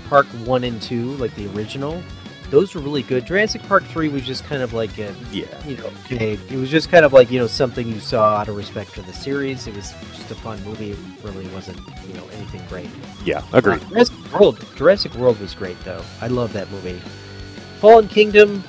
Park 0.09 0.27
one 0.47 0.63
and 0.63 0.81
two, 0.81 1.11
like 1.17 1.35
the 1.35 1.49
original, 1.57 2.01
those 2.51 2.75
were 2.75 2.81
really 2.81 3.03
good. 3.03 3.27
Jurassic 3.27 3.63
Park 3.65 3.83
three 3.87 4.09
was 4.09 4.23
just 4.23 4.45
kind 4.45 4.63
of 4.63 4.73
like 4.73 4.97
a, 4.99 5.13
Yeah. 5.33 5.47
you 5.67 5.77
know, 5.77 5.91
okay, 6.05 6.39
it 6.51 6.57
was 6.57 6.71
just 6.71 6.89
kind 6.89 7.05
of 7.05 7.13
like 7.13 7.33
you 7.33 7.41
know 7.41 7.49
something 7.49 7.89
you 7.89 7.99
saw 7.99 8.37
out 8.37 8.49
of 8.49 8.57
respect 8.57 8.91
for 8.91 9.03
the 9.03 9.13
series. 9.13 9.67
It 9.67 9.75
was 9.75 9.93
just 10.15 10.31
a 10.31 10.37
fun 10.37 10.63
movie. 10.63 10.93
It 10.93 10.99
really 11.25 11.49
wasn't 11.49 11.79
you 12.07 12.15
know 12.15 12.25
anything 12.33 12.63
great. 12.69 12.89
Yeah. 13.25 13.43
Agreed. 13.53 13.83
Uh, 13.83 13.89
Jurassic 13.89 14.33
World, 14.33 14.65
Jurassic 14.77 15.15
World 15.17 15.41
was 15.41 15.55
great 15.55 15.79
though. 15.85 16.03
I 16.21 16.29
love 16.29 16.53
that 16.53 16.71
movie. 16.71 17.01
Fallen 17.81 18.07
Kingdom, 18.07 18.63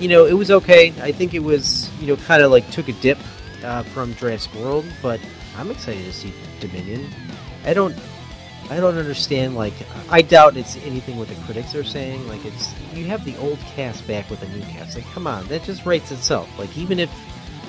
you 0.00 0.08
know, 0.08 0.26
it 0.26 0.34
was 0.34 0.50
okay. 0.50 0.92
I 1.02 1.12
think 1.12 1.34
it 1.34 1.42
was 1.42 1.90
you 2.00 2.06
know 2.06 2.16
kind 2.16 2.42
of 2.42 2.50
like 2.50 2.68
took 2.70 2.88
a 2.88 2.92
dip 2.94 3.18
uh, 3.64 3.82
from 3.82 4.14
Jurassic 4.14 4.54
World, 4.54 4.84
but 5.02 5.20
I'm 5.56 5.70
excited 5.70 6.04
to 6.04 6.12
see 6.12 6.32
Dominion. 6.60 7.08
I 7.64 7.74
don't. 7.74 7.96
I 8.70 8.76
don't 8.76 8.96
understand. 8.96 9.56
Like, 9.56 9.74
I 10.10 10.22
doubt 10.22 10.56
it's 10.56 10.76
anything 10.78 11.18
what 11.18 11.28
the 11.28 11.34
critics 11.44 11.74
are 11.74 11.84
saying. 11.84 12.26
Like, 12.28 12.44
it's 12.46 12.72
you 12.94 13.04
have 13.06 13.24
the 13.24 13.36
old 13.36 13.58
cast 13.58 14.06
back 14.06 14.30
with 14.30 14.42
a 14.42 14.48
new 14.48 14.62
cast. 14.62 14.96
Like, 14.96 15.04
come 15.12 15.26
on, 15.26 15.46
that 15.48 15.64
just 15.64 15.84
writes 15.84 16.10
itself. 16.10 16.48
Like, 16.58 16.74
even 16.76 16.98
if, 16.98 17.10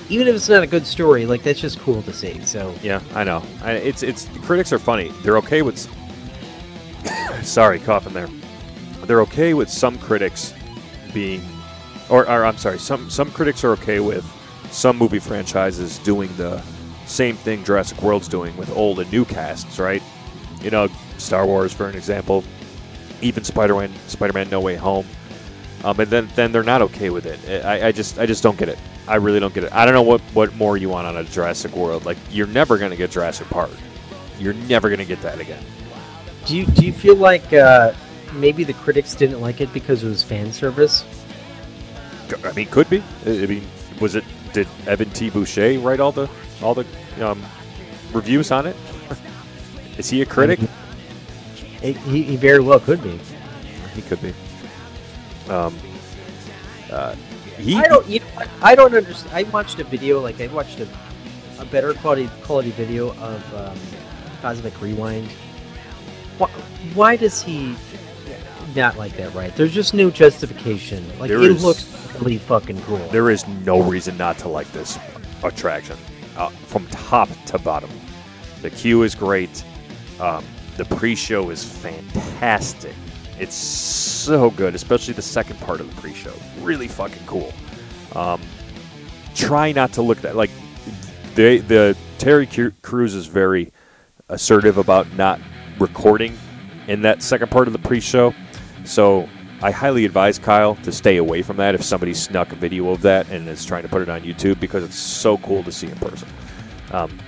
even 0.08 0.26
if 0.26 0.34
it's 0.34 0.48
not 0.48 0.62
a 0.62 0.66
good 0.66 0.86
story, 0.86 1.26
like 1.26 1.42
that's 1.42 1.60
just 1.60 1.78
cool 1.80 2.00
to 2.02 2.12
see. 2.14 2.40
So, 2.46 2.74
Yeah, 2.82 3.02
I 3.14 3.24
know. 3.24 3.42
I, 3.62 3.72
it's 3.72 4.02
it's 4.02 4.26
critics 4.42 4.72
are 4.72 4.78
funny. 4.78 5.12
They're 5.22 5.36
okay 5.38 5.60
with. 5.62 5.78
sorry, 7.42 7.78
coughing 7.78 8.14
there. 8.14 8.28
They're 9.04 9.20
okay 9.22 9.54
with 9.54 9.70
some 9.70 9.98
critics 9.98 10.52
being, 11.12 11.42
or, 12.08 12.28
or 12.28 12.44
I'm 12.44 12.56
sorry, 12.56 12.78
some 12.78 13.10
some 13.10 13.30
critics 13.30 13.64
are 13.64 13.70
okay 13.72 14.00
with 14.00 14.24
some 14.70 14.96
movie 14.96 15.18
franchises 15.18 15.98
doing 15.98 16.34
the 16.36 16.62
same 17.06 17.36
thing 17.36 17.64
Jurassic 17.64 18.02
World's 18.02 18.28
doing 18.28 18.56
with 18.56 18.70
old 18.76 19.00
and 19.00 19.10
new 19.12 19.24
casts, 19.24 19.78
right? 19.78 20.02
You 20.60 20.70
know, 20.70 20.88
Star 21.18 21.46
Wars 21.46 21.72
for 21.72 21.88
an 21.88 21.94
example, 21.94 22.44
even 23.20 23.44
Spider-Man, 23.44 23.92
Spider-Man 24.08 24.50
No 24.50 24.60
Way 24.60 24.76
Home. 24.76 25.06
Um, 25.84 26.00
and 26.00 26.10
then, 26.10 26.28
then 26.34 26.52
they're 26.52 26.64
not 26.64 26.82
okay 26.82 27.10
with 27.10 27.26
it. 27.26 27.64
I, 27.64 27.88
I 27.88 27.92
just 27.92 28.18
I 28.18 28.26
just 28.26 28.42
don't 28.42 28.58
get 28.58 28.68
it. 28.68 28.78
I 29.06 29.16
really 29.16 29.38
don't 29.38 29.54
get 29.54 29.64
it. 29.64 29.72
I 29.72 29.84
don't 29.84 29.94
know 29.94 30.02
what, 30.02 30.20
what 30.32 30.54
more 30.56 30.76
you 30.76 30.88
want 30.88 31.06
on 31.06 31.16
a 31.16 31.24
Jurassic 31.24 31.76
World. 31.76 32.04
Like 32.04 32.16
you're 32.30 32.48
never 32.48 32.76
gonna 32.78 32.96
get 32.96 33.10
Jurassic 33.10 33.48
Park. 33.48 33.70
You're 34.38 34.54
never 34.54 34.90
gonna 34.90 35.04
get 35.04 35.20
that 35.22 35.38
again. 35.38 35.62
do 36.44 36.56
you 36.56 36.66
do 36.66 36.84
you 36.84 36.92
feel 36.92 37.16
like 37.16 37.52
uh, 37.52 37.92
maybe 38.32 38.64
the 38.64 38.72
critics 38.72 39.14
didn't 39.14 39.40
like 39.40 39.60
it 39.60 39.72
because 39.72 40.02
it 40.02 40.08
was 40.08 40.22
fan 40.22 40.52
service? 40.52 41.04
I 42.44 42.52
mean, 42.52 42.66
could 42.68 42.88
be. 42.90 43.02
I 43.26 43.46
mean, 43.46 43.66
was 44.00 44.14
it? 44.14 44.24
Did 44.52 44.68
Evan 44.86 45.10
T. 45.10 45.30
Boucher 45.30 45.78
write 45.80 46.00
all 46.00 46.12
the 46.12 46.28
all 46.62 46.74
the 46.74 46.86
um, 47.20 47.42
reviews 48.12 48.50
on 48.50 48.66
it? 48.66 48.76
Is 49.98 50.08
he 50.10 50.22
a 50.22 50.26
critic? 50.26 50.60
It, 51.82 51.96
he, 51.98 52.22
he 52.22 52.36
very 52.36 52.60
well 52.60 52.80
could 52.80 53.02
be. 53.02 53.18
He 53.94 54.02
could 54.02 54.20
be. 54.22 54.32
Um, 55.48 55.76
uh, 56.90 57.14
he. 57.58 57.76
I 57.76 57.82
don't. 57.88 58.06
You 58.06 58.20
know? 58.20 58.26
I 58.62 58.74
don't 58.74 58.94
understand. 58.94 59.34
I 59.34 59.42
watched 59.50 59.78
a 59.78 59.84
video. 59.84 60.20
Like 60.20 60.40
I 60.40 60.46
watched 60.48 60.80
a, 60.80 60.88
a 61.58 61.64
better 61.66 61.94
quality 61.94 62.28
quality 62.42 62.70
video 62.70 63.10
of 63.16 63.54
um, 63.54 63.78
Cosmic 64.42 64.80
Rewind. 64.80 65.28
Why, 66.38 66.48
why 66.94 67.16
does 67.16 67.42
he 67.42 67.74
not 68.74 68.96
like 68.96 69.16
that? 69.16 69.34
Right? 69.34 69.54
There's 69.56 69.72
just 69.72 69.94
no 69.94 70.10
justification. 70.10 71.06
Like 71.18 71.28
There 71.28 71.42
it 71.42 71.50
is- 71.52 71.64
looks 71.64 71.84
really 72.18 72.38
fucking 72.38 72.80
cool. 72.82 72.98
There 73.08 73.30
is 73.30 73.46
no 73.64 73.82
reason 73.82 74.16
not 74.16 74.38
to 74.38 74.48
like 74.48 74.70
this 74.72 74.98
attraction, 75.42 75.96
uh, 76.36 76.48
from 76.48 76.86
top 76.88 77.28
to 77.46 77.58
bottom. 77.58 77.90
The 78.62 78.70
queue 78.70 79.02
is 79.02 79.14
great. 79.14 79.64
Um, 80.20 80.44
the 80.76 80.84
pre-show 80.84 81.50
is 81.50 81.64
fantastic. 81.64 82.94
It's 83.38 83.54
so 83.54 84.50
good, 84.50 84.74
especially 84.74 85.14
the 85.14 85.22
second 85.22 85.60
part 85.60 85.80
of 85.80 85.94
the 85.94 86.00
pre-show. 86.00 86.32
Really 86.60 86.88
fucking 86.88 87.26
cool. 87.26 87.52
Um, 88.14 88.40
try 89.34 89.72
not 89.72 89.92
to 89.92 90.02
look 90.02 90.18
at 90.18 90.22
that 90.22 90.36
like 90.36 90.50
they 91.34 91.58
the 91.58 91.94
Terry 92.16 92.48
Crews 92.80 93.14
is 93.14 93.26
very 93.26 93.70
assertive 94.30 94.78
about 94.78 95.12
not 95.12 95.38
recording 95.78 96.36
in 96.88 97.02
that 97.02 97.22
second 97.22 97.50
part 97.50 97.66
of 97.66 97.72
the 97.72 97.78
pre-show. 97.78 98.34
So 98.84 99.28
I 99.62 99.70
highly 99.70 100.04
advise 100.04 100.38
Kyle 100.38 100.74
to 100.76 100.92
stay 100.92 101.16
away 101.16 101.42
from 101.42 101.56
that 101.56 101.74
if 101.74 101.82
somebody 101.82 102.12
snuck 102.12 102.52
a 102.52 102.56
video 102.56 102.90
of 102.90 103.02
that 103.02 103.28
and 103.30 103.48
is 103.48 103.64
trying 103.64 103.82
to 103.82 103.88
put 103.88 104.02
it 104.02 104.08
on 104.08 104.20
YouTube 104.20 104.60
because 104.60 104.84
it's 104.84 104.98
so 104.98 105.38
cool 105.38 105.62
to 105.62 105.72
see 105.72 105.86
in 105.86 105.96
person. 105.96 106.28
Um, 106.92 107.18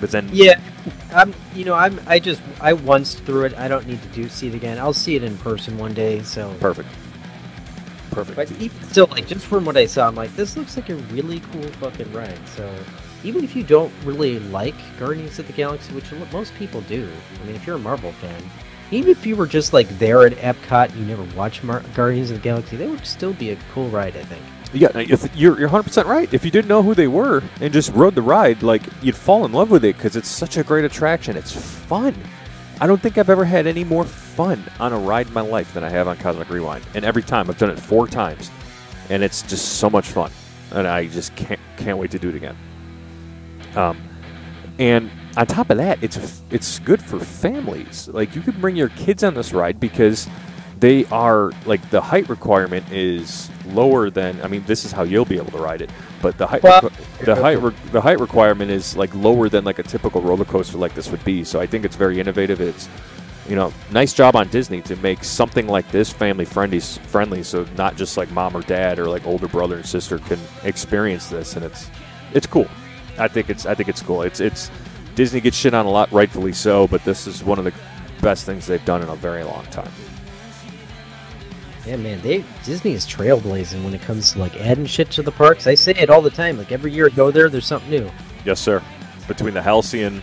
but 0.00 0.10
then, 0.10 0.28
Yeah, 0.32 0.60
I'm. 1.12 1.34
You 1.54 1.64
know, 1.64 1.74
I'm. 1.74 1.98
I 2.06 2.18
just 2.18 2.42
I 2.60 2.74
once 2.74 3.14
threw 3.14 3.44
it. 3.44 3.54
I 3.58 3.66
don't 3.66 3.86
need 3.86 4.00
to 4.02 4.08
do 4.08 4.28
see 4.28 4.48
it 4.48 4.54
again. 4.54 4.78
I'll 4.78 4.92
see 4.92 5.16
it 5.16 5.24
in 5.24 5.36
person 5.38 5.78
one 5.78 5.94
day. 5.94 6.22
So, 6.22 6.54
perfect, 6.60 6.88
perfect. 8.10 8.36
but 8.36 8.52
even 8.60 8.82
still, 8.84 9.06
like 9.06 9.26
just 9.26 9.46
from 9.46 9.64
what 9.64 9.76
I 9.76 9.86
saw, 9.86 10.06
I'm 10.06 10.14
like, 10.14 10.34
this 10.36 10.56
looks 10.56 10.76
like 10.76 10.90
a 10.90 10.96
really 10.96 11.40
cool 11.52 11.62
fucking 11.62 12.12
ride. 12.12 12.38
So, 12.48 12.70
even 13.24 13.42
if 13.42 13.56
you 13.56 13.62
don't 13.62 13.92
really 14.04 14.38
like 14.38 14.74
Guardians 14.98 15.38
of 15.38 15.46
the 15.46 15.54
Galaxy, 15.54 15.94
which 15.94 16.12
most 16.30 16.54
people 16.54 16.82
do, 16.82 17.08
I 17.42 17.46
mean, 17.46 17.56
if 17.56 17.66
you're 17.66 17.76
a 17.76 17.80
Marvel 17.80 18.12
fan, 18.12 18.42
even 18.90 19.10
if 19.10 19.26
you 19.26 19.36
were 19.36 19.46
just 19.46 19.72
like 19.72 19.88
there 19.98 20.26
at 20.26 20.32
Epcot, 20.34 20.90
and 20.90 20.98
you 20.98 21.06
never 21.06 21.24
watched 21.36 21.64
Mar- 21.64 21.82
Guardians 21.94 22.30
of 22.30 22.36
the 22.36 22.42
Galaxy, 22.42 22.76
they 22.76 22.86
would 22.86 23.06
still 23.06 23.32
be 23.32 23.50
a 23.50 23.56
cool 23.72 23.88
ride. 23.88 24.16
I 24.16 24.22
think. 24.24 24.42
Yeah, 24.72 24.98
you're 25.34 25.58
you're 25.58 25.68
100 25.68 25.82
percent 25.84 26.06
right. 26.06 26.32
If 26.32 26.44
you 26.44 26.50
didn't 26.50 26.68
know 26.68 26.82
who 26.82 26.94
they 26.94 27.08
were 27.08 27.42
and 27.60 27.72
just 27.72 27.92
rode 27.92 28.14
the 28.14 28.22
ride, 28.22 28.62
like 28.62 28.82
you'd 29.02 29.16
fall 29.16 29.44
in 29.44 29.52
love 29.52 29.70
with 29.70 29.84
it 29.84 29.96
because 29.96 30.16
it's 30.16 30.28
such 30.28 30.56
a 30.56 30.64
great 30.64 30.84
attraction. 30.84 31.36
It's 31.36 31.52
fun. 31.52 32.14
I 32.80 32.86
don't 32.86 33.00
think 33.00 33.16
I've 33.16 33.30
ever 33.30 33.44
had 33.44 33.66
any 33.66 33.84
more 33.84 34.04
fun 34.04 34.62
on 34.78 34.92
a 34.92 34.98
ride 34.98 35.28
in 35.28 35.32
my 35.32 35.40
life 35.40 35.72
than 35.72 35.82
I 35.82 35.88
have 35.88 36.08
on 36.08 36.18
Cosmic 36.18 36.50
Rewind. 36.50 36.84
And 36.94 37.04
every 37.06 37.22
time 37.22 37.48
I've 37.48 37.56
done 37.56 37.70
it 37.70 37.80
four 37.80 38.06
times, 38.06 38.50
and 39.08 39.22
it's 39.22 39.42
just 39.42 39.78
so 39.78 39.88
much 39.88 40.08
fun. 40.08 40.30
And 40.72 40.86
I 40.86 41.06
just 41.06 41.34
can't 41.36 41.60
can't 41.78 41.96
wait 41.96 42.10
to 42.10 42.18
do 42.18 42.28
it 42.28 42.34
again. 42.34 42.56
Um, 43.76 43.98
and 44.78 45.10
on 45.36 45.46
top 45.46 45.70
of 45.70 45.76
that, 45.78 46.02
it's 46.02 46.42
it's 46.50 46.78
good 46.80 47.02
for 47.02 47.18
families. 47.20 48.08
Like 48.08 48.34
you 48.34 48.40
could 48.42 48.60
bring 48.60 48.76
your 48.76 48.88
kids 48.90 49.22
on 49.22 49.34
this 49.34 49.52
ride 49.52 49.78
because 49.78 50.28
they 50.80 51.04
are 51.06 51.52
like 51.64 51.88
the 51.90 52.00
height 52.00 52.28
requirement 52.28 52.90
is 52.90 53.50
lower 53.66 54.10
than. 54.10 54.40
I 54.42 54.48
mean, 54.48 54.64
this 54.66 54.84
is 54.84 54.92
how 54.92 55.02
you'll 55.02 55.24
be 55.24 55.36
able 55.36 55.52
to 55.52 55.58
ride 55.58 55.82
it, 55.82 55.90
but 56.22 56.38
the 56.38 56.46
height 56.46 56.62
Well- 56.62 56.90
the 57.24 57.34
height 57.34 57.60
re- 57.60 57.74
the 57.92 58.00
height 58.00 58.20
requirement 58.20 58.70
is 58.70 58.96
like 58.96 59.14
lower 59.14 59.48
than 59.48 59.64
like 59.64 59.78
a 59.78 59.82
typical 59.82 60.20
roller 60.22 60.44
coaster 60.44 60.78
like 60.78 60.94
this 60.94 61.10
would 61.10 61.24
be. 61.24 61.44
So 61.44 61.60
I 61.60 61.66
think 61.66 61.84
it's 61.84 61.96
very 61.96 62.18
innovative. 62.20 62.60
It's 62.60 62.88
you 63.48 63.54
know, 63.54 63.72
nice 63.92 64.12
job 64.12 64.34
on 64.34 64.48
Disney 64.48 64.82
to 64.82 64.96
make 64.96 65.22
something 65.22 65.68
like 65.68 65.88
this 65.92 66.12
family 66.12 66.44
friendly, 66.44 66.80
friendly, 66.80 67.44
so 67.44 67.64
not 67.76 67.96
just 67.96 68.16
like 68.16 68.28
mom 68.32 68.56
or 68.56 68.62
dad 68.62 68.98
or 68.98 69.08
like 69.08 69.24
older 69.24 69.46
brother 69.46 69.76
and 69.76 69.86
sister 69.86 70.18
can 70.18 70.40
experience 70.64 71.28
this, 71.28 71.54
and 71.56 71.64
it's 71.64 71.88
it's 72.34 72.46
cool. 72.46 72.66
I 73.18 73.28
think 73.28 73.48
it's 73.48 73.64
I 73.64 73.74
think 73.74 73.88
it's 73.88 74.02
cool. 74.02 74.22
It's 74.22 74.40
it's 74.40 74.70
Disney 75.16 75.40
gets 75.40 75.56
shit 75.56 75.74
on 75.74 75.86
a 75.86 75.90
lot, 75.90 76.12
rightfully 76.12 76.52
so, 76.52 76.86
but 76.86 77.02
this 77.04 77.26
is 77.26 77.42
one 77.42 77.58
of 77.58 77.64
the 77.64 77.72
best 78.20 78.44
things 78.44 78.66
they've 78.66 78.84
done 78.84 79.02
in 79.02 79.08
a 79.08 79.16
very 79.16 79.42
long 79.42 79.64
time. 79.66 79.90
Yeah, 81.86 81.96
man, 81.96 82.20
they 82.20 82.44
Disney 82.64 82.92
is 82.92 83.06
trailblazing 83.06 83.82
when 83.82 83.94
it 83.94 84.02
comes 84.02 84.32
to 84.32 84.38
like 84.38 84.56
adding 84.56 84.86
shit 84.86 85.10
to 85.12 85.22
the 85.22 85.32
parks. 85.32 85.66
I 85.66 85.74
say 85.74 85.92
it 85.92 86.10
all 86.10 86.20
the 86.20 86.30
time. 86.30 86.58
Like 86.58 86.70
every 86.70 86.92
year 86.92 87.06
I 87.06 87.10
go 87.10 87.30
there, 87.30 87.48
there's 87.48 87.66
something 87.66 87.90
new. 87.90 88.10
Yes, 88.44 88.60
sir. 88.60 88.82
Between 89.26 89.54
the 89.54 89.62
Halcyon, 89.62 90.20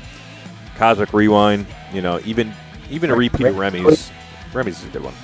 Cosmic 0.76 1.12
Rewind, 1.14 1.66
you 1.92 2.02
know, 2.02 2.20
even 2.26 2.54
even 2.90 3.10
a 3.10 3.16
repeat 3.16 3.48
of 3.48 3.58
Remy's. 3.58 4.12
Remy's 4.54 4.80
is 4.80 4.86
a 4.86 4.90
good 4.90 5.04
one. 5.04 5.16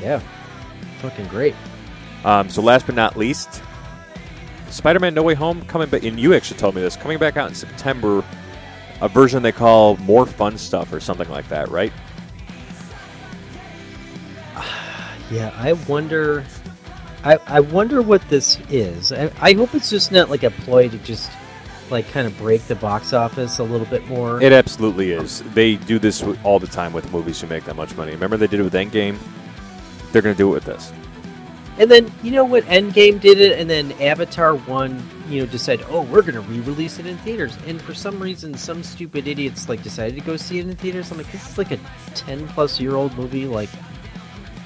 Yeah, 0.00 0.20
fucking 0.98 1.28
great. 1.28 1.54
Um, 2.24 2.50
so 2.50 2.60
last 2.60 2.86
but 2.86 2.94
not 2.94 3.16
least, 3.16 3.62
Spider-Man: 4.70 5.14
No 5.14 5.22
Way 5.22 5.34
Home 5.34 5.62
coming 5.66 5.88
back. 5.88 6.04
And 6.04 6.18
you 6.18 6.34
actually 6.34 6.58
told 6.58 6.74
me 6.74 6.80
this 6.80 6.96
coming 6.96 7.18
back 7.18 7.36
out 7.36 7.48
in 7.48 7.54
September. 7.54 8.24
A 9.02 9.08
version 9.08 9.42
they 9.42 9.52
call 9.52 9.96
More 9.98 10.26
Fun 10.26 10.58
Stuff 10.58 10.92
or 10.92 11.00
something 11.00 11.28
like 11.30 11.48
that, 11.48 11.68
right? 11.68 11.92
Yeah, 15.30 15.54
I 15.56 15.74
wonder. 15.74 16.44
I 17.22 17.38
I 17.46 17.60
wonder 17.60 18.02
what 18.02 18.20
this 18.28 18.58
is. 18.68 19.12
I, 19.12 19.30
I 19.40 19.52
hope 19.52 19.74
it's 19.76 19.88
just 19.88 20.10
not 20.10 20.28
like 20.28 20.42
a 20.42 20.50
ploy 20.50 20.88
to 20.88 20.98
just 20.98 21.30
like 21.90 22.08
kind 22.10 22.26
of 22.26 22.36
break 22.38 22.62
the 22.62 22.74
box 22.74 23.12
office 23.12 23.58
a 23.58 23.64
little 23.64 23.86
bit 23.86 24.06
more. 24.08 24.42
It 24.42 24.52
absolutely 24.52 25.12
is. 25.12 25.42
They 25.54 25.76
do 25.76 25.98
this 25.98 26.22
all 26.44 26.58
the 26.58 26.66
time 26.66 26.92
with 26.92 27.10
movies 27.12 27.40
who 27.40 27.46
make 27.46 27.64
that 27.64 27.76
much 27.76 27.96
money. 27.96 28.12
Remember 28.12 28.36
they 28.36 28.46
did 28.46 28.60
it 28.60 28.62
with 28.62 28.74
Endgame. 28.74 29.18
They're 30.12 30.22
going 30.22 30.34
to 30.34 30.38
do 30.38 30.50
it 30.50 30.54
with 30.54 30.64
this. 30.64 30.92
And 31.78 31.90
then 31.90 32.12
you 32.22 32.30
know 32.30 32.44
what? 32.44 32.64
Endgame 32.64 33.20
did 33.20 33.40
it, 33.40 33.58
and 33.58 33.68
then 33.70 33.92
Avatar 33.92 34.54
one, 34.54 35.02
you 35.28 35.40
know, 35.40 35.46
decided, 35.46 35.86
oh, 35.88 36.02
we're 36.02 36.22
gonna 36.22 36.40
re-release 36.42 36.98
it 36.98 37.06
in 37.06 37.16
theaters. 37.18 37.56
And 37.66 37.80
for 37.80 37.94
some 37.94 38.20
reason, 38.20 38.54
some 38.54 38.82
stupid 38.82 39.26
idiots 39.26 39.68
like 39.68 39.82
decided 39.82 40.14
to 40.16 40.20
go 40.20 40.36
see 40.36 40.58
it 40.58 40.66
in 40.66 40.76
theaters. 40.76 41.10
I'm 41.10 41.18
like, 41.18 41.30
this 41.32 41.48
is 41.50 41.58
like 41.58 41.70
a 41.70 41.78
ten 42.14 42.46
plus 42.48 42.80
year 42.80 42.96
old 42.96 43.16
movie. 43.16 43.46
Like, 43.46 43.70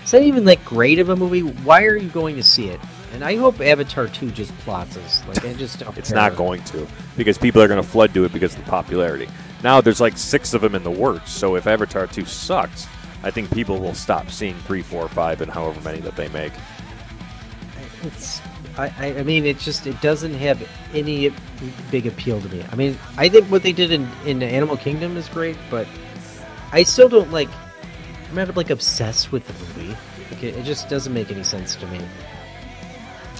it's 0.02 0.12
not 0.12 0.22
even 0.22 0.44
like 0.44 0.64
great 0.64 0.98
of 0.98 1.08
a 1.08 1.16
movie. 1.16 1.42
Why 1.42 1.84
are 1.84 1.96
you 1.96 2.08
going 2.08 2.36
to 2.36 2.42
see 2.42 2.68
it? 2.68 2.80
And 3.12 3.22
I 3.22 3.36
hope 3.36 3.60
Avatar 3.60 4.08
two 4.08 4.32
just 4.32 4.56
plots 4.58 4.96
us. 4.96 5.22
Like, 5.28 5.44
I 5.44 5.52
just 5.52 5.78
don't. 5.78 5.96
It's 5.98 6.08
care. 6.08 6.16
not 6.16 6.36
going 6.36 6.64
to 6.64 6.86
because 7.16 7.38
people 7.38 7.62
are 7.62 7.68
going 7.68 7.80
to 7.80 7.88
flood 7.88 8.12
to 8.14 8.24
it 8.24 8.32
because 8.32 8.54
of 8.56 8.64
the 8.64 8.70
popularity. 8.70 9.28
Now 9.62 9.80
there's 9.80 10.00
like 10.00 10.18
six 10.18 10.52
of 10.52 10.60
them 10.60 10.74
in 10.74 10.82
the 10.82 10.90
works. 10.90 11.30
So 11.30 11.56
if 11.56 11.66
Avatar 11.66 12.06
2 12.06 12.24
sucks, 12.26 12.86
I 13.22 13.30
think 13.30 13.50
people 13.50 13.78
will 13.78 13.94
stop 13.94 14.30
seeing 14.30 14.54
3, 14.54 14.82
4, 14.82 15.08
5, 15.08 15.40
and 15.40 15.50
however 15.50 15.80
many 15.80 16.00
that 16.00 16.16
they 16.16 16.28
make. 16.28 16.52
It's. 18.04 18.40
I, 18.76 19.14
I- 19.18 19.22
mean, 19.22 19.46
it 19.46 19.58
just 19.58 19.86
it 19.86 20.00
doesn't 20.00 20.34
have 20.34 20.66
any 20.92 21.32
big 21.90 22.06
appeal 22.06 22.40
to 22.40 22.48
me. 22.48 22.64
I 22.70 22.74
mean, 22.74 22.98
I 23.16 23.28
think 23.28 23.46
what 23.50 23.62
they 23.62 23.72
did 23.72 23.90
in 23.92 24.08
in 24.26 24.42
Animal 24.42 24.76
Kingdom 24.76 25.16
is 25.16 25.28
great, 25.28 25.56
but 25.70 25.86
I 26.72 26.82
still 26.82 27.08
don't 27.08 27.30
like. 27.30 27.48
I'm 28.30 28.34
not 28.34 28.56
like 28.56 28.70
obsessed 28.70 29.30
with 29.30 29.46
the 29.46 29.52
movie. 29.82 29.96
Like, 30.30 30.42
it, 30.42 30.56
it 30.56 30.64
just 30.64 30.88
doesn't 30.88 31.12
make 31.14 31.30
any 31.30 31.44
sense 31.44 31.76
to 31.76 31.86
me. 31.86 32.00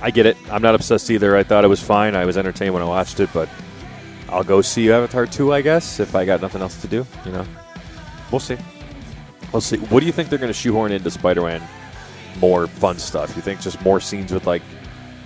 I 0.03 0.11
get 0.11 0.27
it. 0.27 0.37
I'm 0.51 0.63
not 0.63 0.75
obsessed 0.75 1.11
either. 1.11 1.37
I 1.37 1.43
thought 1.43 1.65
it 1.65 1.69
was 1.69 1.83
fine. 1.83 2.15
I 2.15 2.25
was 2.27 2.37
entertained 2.37 2.75
when 2.75 2.83
I 2.83 2.87
watched 2.87 3.21
it, 3.21 3.31
but 3.33 3.49
I'll 4.29 4.45
go 4.45 4.61
see 4.61 4.91
Avatar 4.93 5.27
2, 5.27 5.53
I 5.53 5.63
guess, 5.63 5.99
if 5.99 6.15
I 6.15 6.25
got 6.25 6.43
nothing 6.43 6.61
else 6.61 6.81
to 6.83 6.89
do. 6.89 7.07
You 7.25 7.33
know, 7.33 7.47
we'll 8.31 8.41
see. 8.41 8.57
We'll 9.53 9.61
see. 9.63 9.79
What 9.79 10.01
do 10.01 10.07
you 10.07 10.13
think 10.13 10.29
they're 10.29 10.39
going 10.39 10.53
to 10.53 10.59
shoehorn 10.59 10.93
into 10.93 11.11
Spider-Man? 11.11 11.63
More 12.41 12.67
fun 12.67 12.99
stuff. 12.99 13.35
You 13.37 13.43
think 13.43 13.61
just 13.61 13.81
more 13.83 14.01
scenes 14.01 14.33
with 14.33 14.47
like 14.47 14.63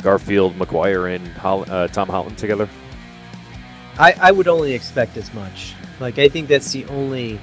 Garfield, 0.02 0.56
Maguire, 0.56 1.06
and 1.08 1.26
Holl- 1.28 1.64
uh, 1.70 1.88
Tom 1.88 2.08
Holland 2.08 2.38
together? 2.38 2.68
I, 3.98 4.14
I 4.20 4.30
would 4.30 4.46
only 4.48 4.74
expect 4.74 5.16
as 5.16 5.32
much. 5.34 5.74
Like 6.00 6.18
I 6.18 6.28
think 6.28 6.48
that's 6.48 6.70
the 6.72 6.84
only 6.86 7.40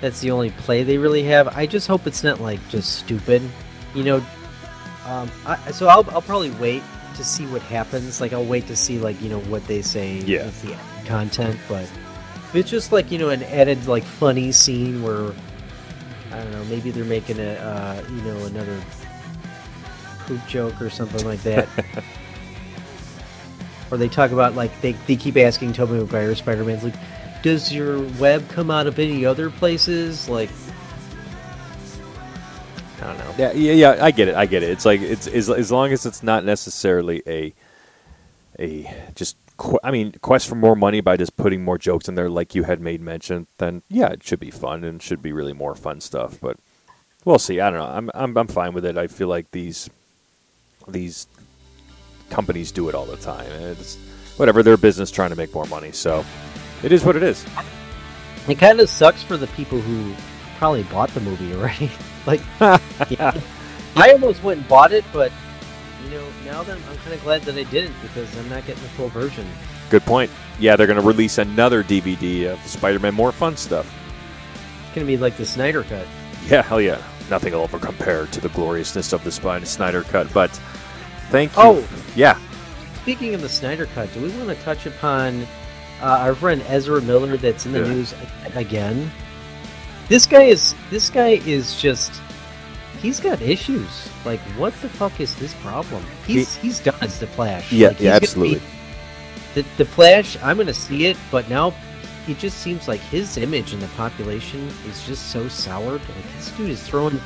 that's 0.00 0.20
the 0.20 0.30
only 0.30 0.50
play 0.50 0.82
they 0.82 0.98
really 0.98 1.22
have. 1.24 1.48
I 1.48 1.66
just 1.66 1.86
hope 1.86 2.06
it's 2.06 2.24
not 2.24 2.40
like 2.40 2.66
just 2.68 2.96
stupid, 2.96 3.42
you 3.94 4.02
know. 4.04 4.16
Um, 5.06 5.30
I, 5.44 5.70
so 5.72 5.88
I'll 5.88 6.08
I'll 6.10 6.22
probably 6.22 6.50
wait 6.52 6.82
to 7.16 7.24
see 7.24 7.46
what 7.46 7.60
happens. 7.62 8.20
Like 8.20 8.32
I'll 8.32 8.44
wait 8.44 8.66
to 8.68 8.76
see 8.76 8.98
like 8.98 9.20
you 9.20 9.28
know 9.28 9.40
what 9.40 9.66
they 9.66 9.82
say 9.82 10.18
Yeah. 10.20 10.46
with 10.46 10.62
the 10.62 10.76
content. 11.06 11.58
But 11.68 11.82
if 11.82 12.54
it's 12.54 12.70
just 12.70 12.92
like 12.92 13.10
you 13.10 13.18
know 13.18 13.28
an 13.28 13.42
added 13.42 13.86
like 13.86 14.04
funny 14.04 14.50
scene 14.52 15.02
where 15.02 15.32
I 16.32 16.42
don't 16.42 16.52
know 16.52 16.64
maybe 16.64 16.90
they're 16.90 17.04
making 17.04 17.38
a 17.38 17.52
uh, 17.54 18.02
you 18.10 18.22
know 18.22 18.36
another 18.46 18.80
poop 20.26 20.40
joke 20.46 20.80
or 20.80 20.90
something 20.90 21.24
like 21.26 21.42
that. 21.42 21.68
Or 23.92 23.98
they 23.98 24.08
talk 24.08 24.30
about 24.30 24.54
like 24.54 24.80
they, 24.80 24.92
they 25.06 25.16
keep 25.16 25.36
asking 25.36 25.74
Tobey 25.74 25.92
Maguire 25.92 26.34
Spider 26.34 26.64
Man's 26.64 26.82
like, 26.82 26.94
does 27.42 27.70
your 27.70 28.00
web 28.18 28.48
come 28.48 28.70
out 28.70 28.86
of 28.86 28.98
any 28.98 29.26
other 29.26 29.50
places? 29.50 30.30
Like, 30.30 30.48
I 33.02 33.08
don't 33.08 33.18
know. 33.18 33.34
Yeah, 33.36 33.52
yeah, 33.52 33.72
yeah. 33.72 34.02
I 34.02 34.10
get 34.10 34.28
it. 34.28 34.34
I 34.34 34.46
get 34.46 34.62
it. 34.62 34.70
It's 34.70 34.86
like 34.86 35.02
it's 35.02 35.26
as, 35.26 35.50
as 35.50 35.70
long 35.70 35.92
as 35.92 36.06
it's 36.06 36.22
not 36.22 36.42
necessarily 36.42 37.22
a 37.26 37.54
a 38.58 38.90
just. 39.14 39.36
Qu- 39.62 39.78
I 39.84 39.92
mean, 39.92 40.10
quest 40.22 40.48
for 40.48 40.56
more 40.56 40.74
money 40.74 41.00
by 41.00 41.16
just 41.16 41.36
putting 41.36 41.62
more 41.64 41.78
jokes 41.78 42.08
in 42.08 42.16
there, 42.16 42.28
like 42.28 42.56
you 42.56 42.64
had 42.64 42.80
made 42.80 43.00
mention. 43.00 43.46
Then 43.58 43.82
yeah, 43.88 44.08
it 44.08 44.24
should 44.24 44.40
be 44.40 44.50
fun 44.50 44.82
and 44.82 45.00
should 45.00 45.22
be 45.22 45.32
really 45.32 45.52
more 45.52 45.76
fun 45.76 46.00
stuff. 46.00 46.40
But 46.40 46.56
we'll 47.24 47.38
see. 47.38 47.60
I 47.60 47.70
don't 47.70 47.78
know. 47.78 47.86
I'm 47.86 48.10
I'm 48.12 48.36
I'm 48.36 48.48
fine 48.48 48.72
with 48.74 48.84
it. 48.84 48.98
I 48.98 49.06
feel 49.06 49.28
like 49.28 49.52
these 49.52 49.88
these 50.88 51.28
companies 52.28 52.72
do 52.72 52.88
it 52.88 52.96
all 52.96 53.06
the 53.06 53.16
time. 53.18 53.46
It's 53.46 53.96
whatever 54.36 54.64
their 54.64 54.76
business 54.76 55.12
trying 55.12 55.30
to 55.30 55.36
make 55.36 55.54
more 55.54 55.66
money. 55.66 55.92
So 55.92 56.24
it 56.82 56.90
is 56.90 57.04
what 57.04 57.14
it 57.14 57.22
is. 57.22 57.46
It 58.48 58.58
kind 58.58 58.80
of 58.80 58.88
sucks 58.88 59.22
for 59.22 59.36
the 59.36 59.46
people 59.48 59.80
who 59.80 60.12
probably 60.58 60.82
bought 60.84 61.10
the 61.10 61.20
movie 61.20 61.54
already. 61.54 61.88
like, 62.26 62.40
yeah. 62.58 63.40
I 63.94 64.10
almost 64.10 64.42
went 64.42 64.58
and 64.58 64.68
bought 64.68 64.90
it, 64.90 65.04
but 65.12 65.30
you 66.04 66.10
know, 66.10 66.26
now 66.44 66.62
that 66.62 66.76
I'm, 66.76 66.82
I'm 66.90 66.96
kind 66.98 67.12
of 67.14 67.22
glad 67.22 67.42
that 67.42 67.54
I 67.56 67.64
didn't 67.64 67.94
because 68.02 68.36
I'm 68.38 68.48
not 68.48 68.66
getting 68.66 68.82
the 68.82 68.88
full 68.90 69.08
version. 69.08 69.46
Good 69.90 70.02
point. 70.02 70.30
Yeah, 70.58 70.76
they're 70.76 70.86
going 70.86 71.00
to 71.00 71.06
release 71.06 71.38
another 71.38 71.82
DVD 71.84 72.52
of 72.52 72.58
Spider-Man 72.66 73.14
More 73.14 73.32
Fun 73.32 73.56
stuff. 73.56 73.86
It's 74.84 74.94
going 74.94 75.06
to 75.06 75.10
be 75.10 75.16
like 75.16 75.36
the 75.36 75.44
Snyder 75.46 75.82
Cut. 75.84 76.06
Yeah, 76.48 76.62
hell 76.62 76.80
yeah. 76.80 77.00
Nothing 77.30 77.52
will 77.52 77.62
ever 77.64 77.78
compare 77.78 78.26
to 78.26 78.40
the 78.40 78.48
gloriousness 78.50 79.12
of 79.12 79.22
the 79.24 79.30
Spine 79.30 79.64
Snyder 79.64 80.02
Cut. 80.02 80.32
But 80.32 80.50
thank 81.30 81.50
you. 81.56 81.62
Oh, 81.62 81.88
yeah. 82.16 82.38
Speaking 83.02 83.34
of 83.34 83.40
the 83.42 83.48
Snyder 83.48 83.86
Cut, 83.86 84.12
do 84.12 84.20
we 84.22 84.28
want 84.30 84.48
to 84.48 84.64
touch 84.64 84.86
upon 84.86 85.42
uh, 86.00 86.06
our 86.18 86.34
friend 86.34 86.62
Ezra 86.68 87.00
Miller 87.02 87.36
that's 87.36 87.64
in 87.66 87.72
the 87.72 87.80
Yeah. 87.80 87.88
news 87.88 88.14
again? 88.54 89.10
This 90.08 90.26
guy 90.26 90.42
is 90.44 90.74
this 90.90 91.08
guy 91.10 91.40
is 91.46 91.80
just 91.80 92.12
he's 93.02 93.20
got 93.20 93.42
issues. 93.42 94.08
Like, 94.24 94.40
what 94.56 94.72
the 94.80 94.88
fuck 94.88 95.18
is 95.20 95.34
his 95.34 95.52
problem? 95.54 96.04
He's 96.26 96.54
he's 96.56 96.80
done 96.80 96.94
as 97.00 97.18
the 97.20 97.26
Flash. 97.26 97.70
Yeah, 97.72 97.88
Like, 97.88 98.00
yeah, 98.00 98.14
absolutely. 98.14 98.60
be- 98.60 98.64
The 99.62 99.64
the 99.78 99.84
Flash, 99.84 100.36
I'm 100.42 100.56
gonna 100.56 100.72
see 100.72 101.06
it, 101.06 101.16
but 101.30 101.48
now 101.50 101.74
it 102.28 102.38
just 102.38 102.58
seems 102.58 102.86
like 102.88 103.00
his 103.00 103.36
image 103.36 103.72
in 103.72 103.80
the 103.80 103.88
population 103.88 104.68
is 104.88 105.04
just 105.06 105.30
so 105.32 105.48
soured. 105.48 106.00
Like 106.00 106.36
this 106.36 106.50
dude 106.52 106.70
is 106.70 106.82
throwing 106.82 107.20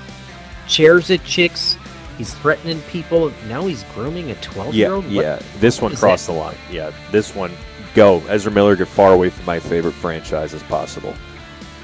chairs 0.66 1.10
at 1.10 1.22
chicks. 1.24 1.76
He's 2.18 2.32
threatening 2.32 2.80
people. 2.90 3.30
Now 3.46 3.66
he's 3.66 3.82
grooming 3.94 4.30
a 4.30 4.34
12 4.36 4.74
year 4.74 4.88
Yeah, 4.88 4.94
old. 4.94 5.04
yeah. 5.06 5.38
This 5.58 5.82
one 5.82 5.94
crossed 5.94 6.26
the 6.26 6.32
line. 6.32 6.56
Yeah, 6.72 6.90
this 7.12 7.34
one. 7.34 7.52
Go. 7.94 8.22
Ezra 8.28 8.50
Miller, 8.50 8.74
get 8.76 8.88
far 8.88 9.12
away 9.12 9.28
from 9.30 9.44
my 9.44 9.58
favorite 9.60 9.92
franchise 9.92 10.54
as 10.54 10.62
possible. 10.64 11.14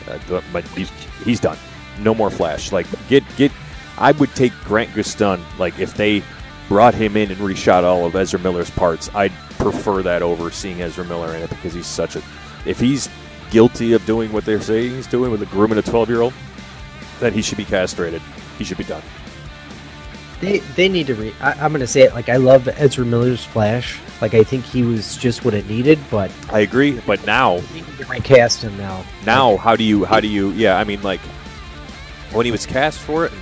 Uh, 0.08 0.40
but 0.52 0.64
he's, 0.68 0.90
he's 1.24 1.38
done. 1.40 1.56
No 2.00 2.14
more 2.14 2.30
Flash. 2.30 2.72
Like, 2.72 2.86
get, 3.08 3.22
get. 3.36 3.52
I 3.98 4.12
would 4.12 4.34
take 4.34 4.52
Grant 4.64 4.90
Gustin, 4.90 5.40
like, 5.58 5.78
if 5.78 5.94
they 5.94 6.22
brought 6.68 6.94
him 6.94 7.16
in 7.16 7.30
and 7.30 7.40
reshot 7.40 7.84
all 7.84 8.06
of 8.06 8.16
Ezra 8.16 8.38
Miller's 8.40 8.70
parts, 8.70 9.10
I'd 9.14 9.32
prefer 9.58 10.02
that 10.02 10.22
over 10.22 10.50
seeing 10.50 10.80
Ezra 10.80 11.04
Miller 11.04 11.34
in 11.34 11.42
it 11.42 11.50
because 11.50 11.74
he's 11.74 11.86
such 11.86 12.16
a. 12.16 12.22
If 12.64 12.80
he's 12.80 13.08
guilty 13.50 13.92
of 13.92 14.04
doing 14.06 14.32
what 14.32 14.46
they're 14.46 14.60
saying 14.60 14.94
he's 14.94 15.06
doing 15.06 15.30
with 15.30 15.42
a 15.42 15.46
grooming 15.46 15.76
a 15.76 15.82
12 15.82 16.08
year 16.08 16.22
old, 16.22 16.32
then 17.20 17.32
he 17.32 17.42
should 17.42 17.58
be 17.58 17.64
castrated. 17.64 18.22
He 18.58 18.64
should 18.64 18.78
be 18.78 18.84
done. 18.84 19.02
They 20.40 20.58
they 20.58 20.88
need 20.88 21.06
to 21.08 21.14
re. 21.14 21.34
I, 21.40 21.52
I'm 21.52 21.72
gonna 21.72 21.86
say 21.86 22.02
it 22.02 22.14
like 22.14 22.28
I 22.28 22.36
love 22.36 22.66
Ezra 22.68 23.04
Miller's 23.04 23.44
Flash. 23.44 24.00
Like 24.20 24.34
I 24.34 24.42
think 24.42 24.64
he 24.64 24.82
was 24.82 25.16
just 25.16 25.44
what 25.44 25.54
it 25.54 25.68
needed, 25.68 25.98
but 26.10 26.32
I 26.50 26.60
agree, 26.60 26.98
but 27.06 27.24
now 27.26 27.56
we 27.74 27.82
need 27.82 27.98
to 27.98 28.06
recast 28.06 28.62
him 28.62 28.76
now. 28.76 29.04
now 29.24 29.56
how 29.56 29.76
do 29.76 29.84
you 29.84 30.04
how 30.04 30.20
do 30.20 30.28
you 30.28 30.50
yeah 30.52 30.78
i 30.78 30.84
mean 30.84 31.02
like 31.02 31.20
when 32.32 32.46
he 32.46 32.50
was 32.50 32.66
cast 32.66 32.98
for 32.98 33.26
it 33.26 33.32
and 33.32 33.41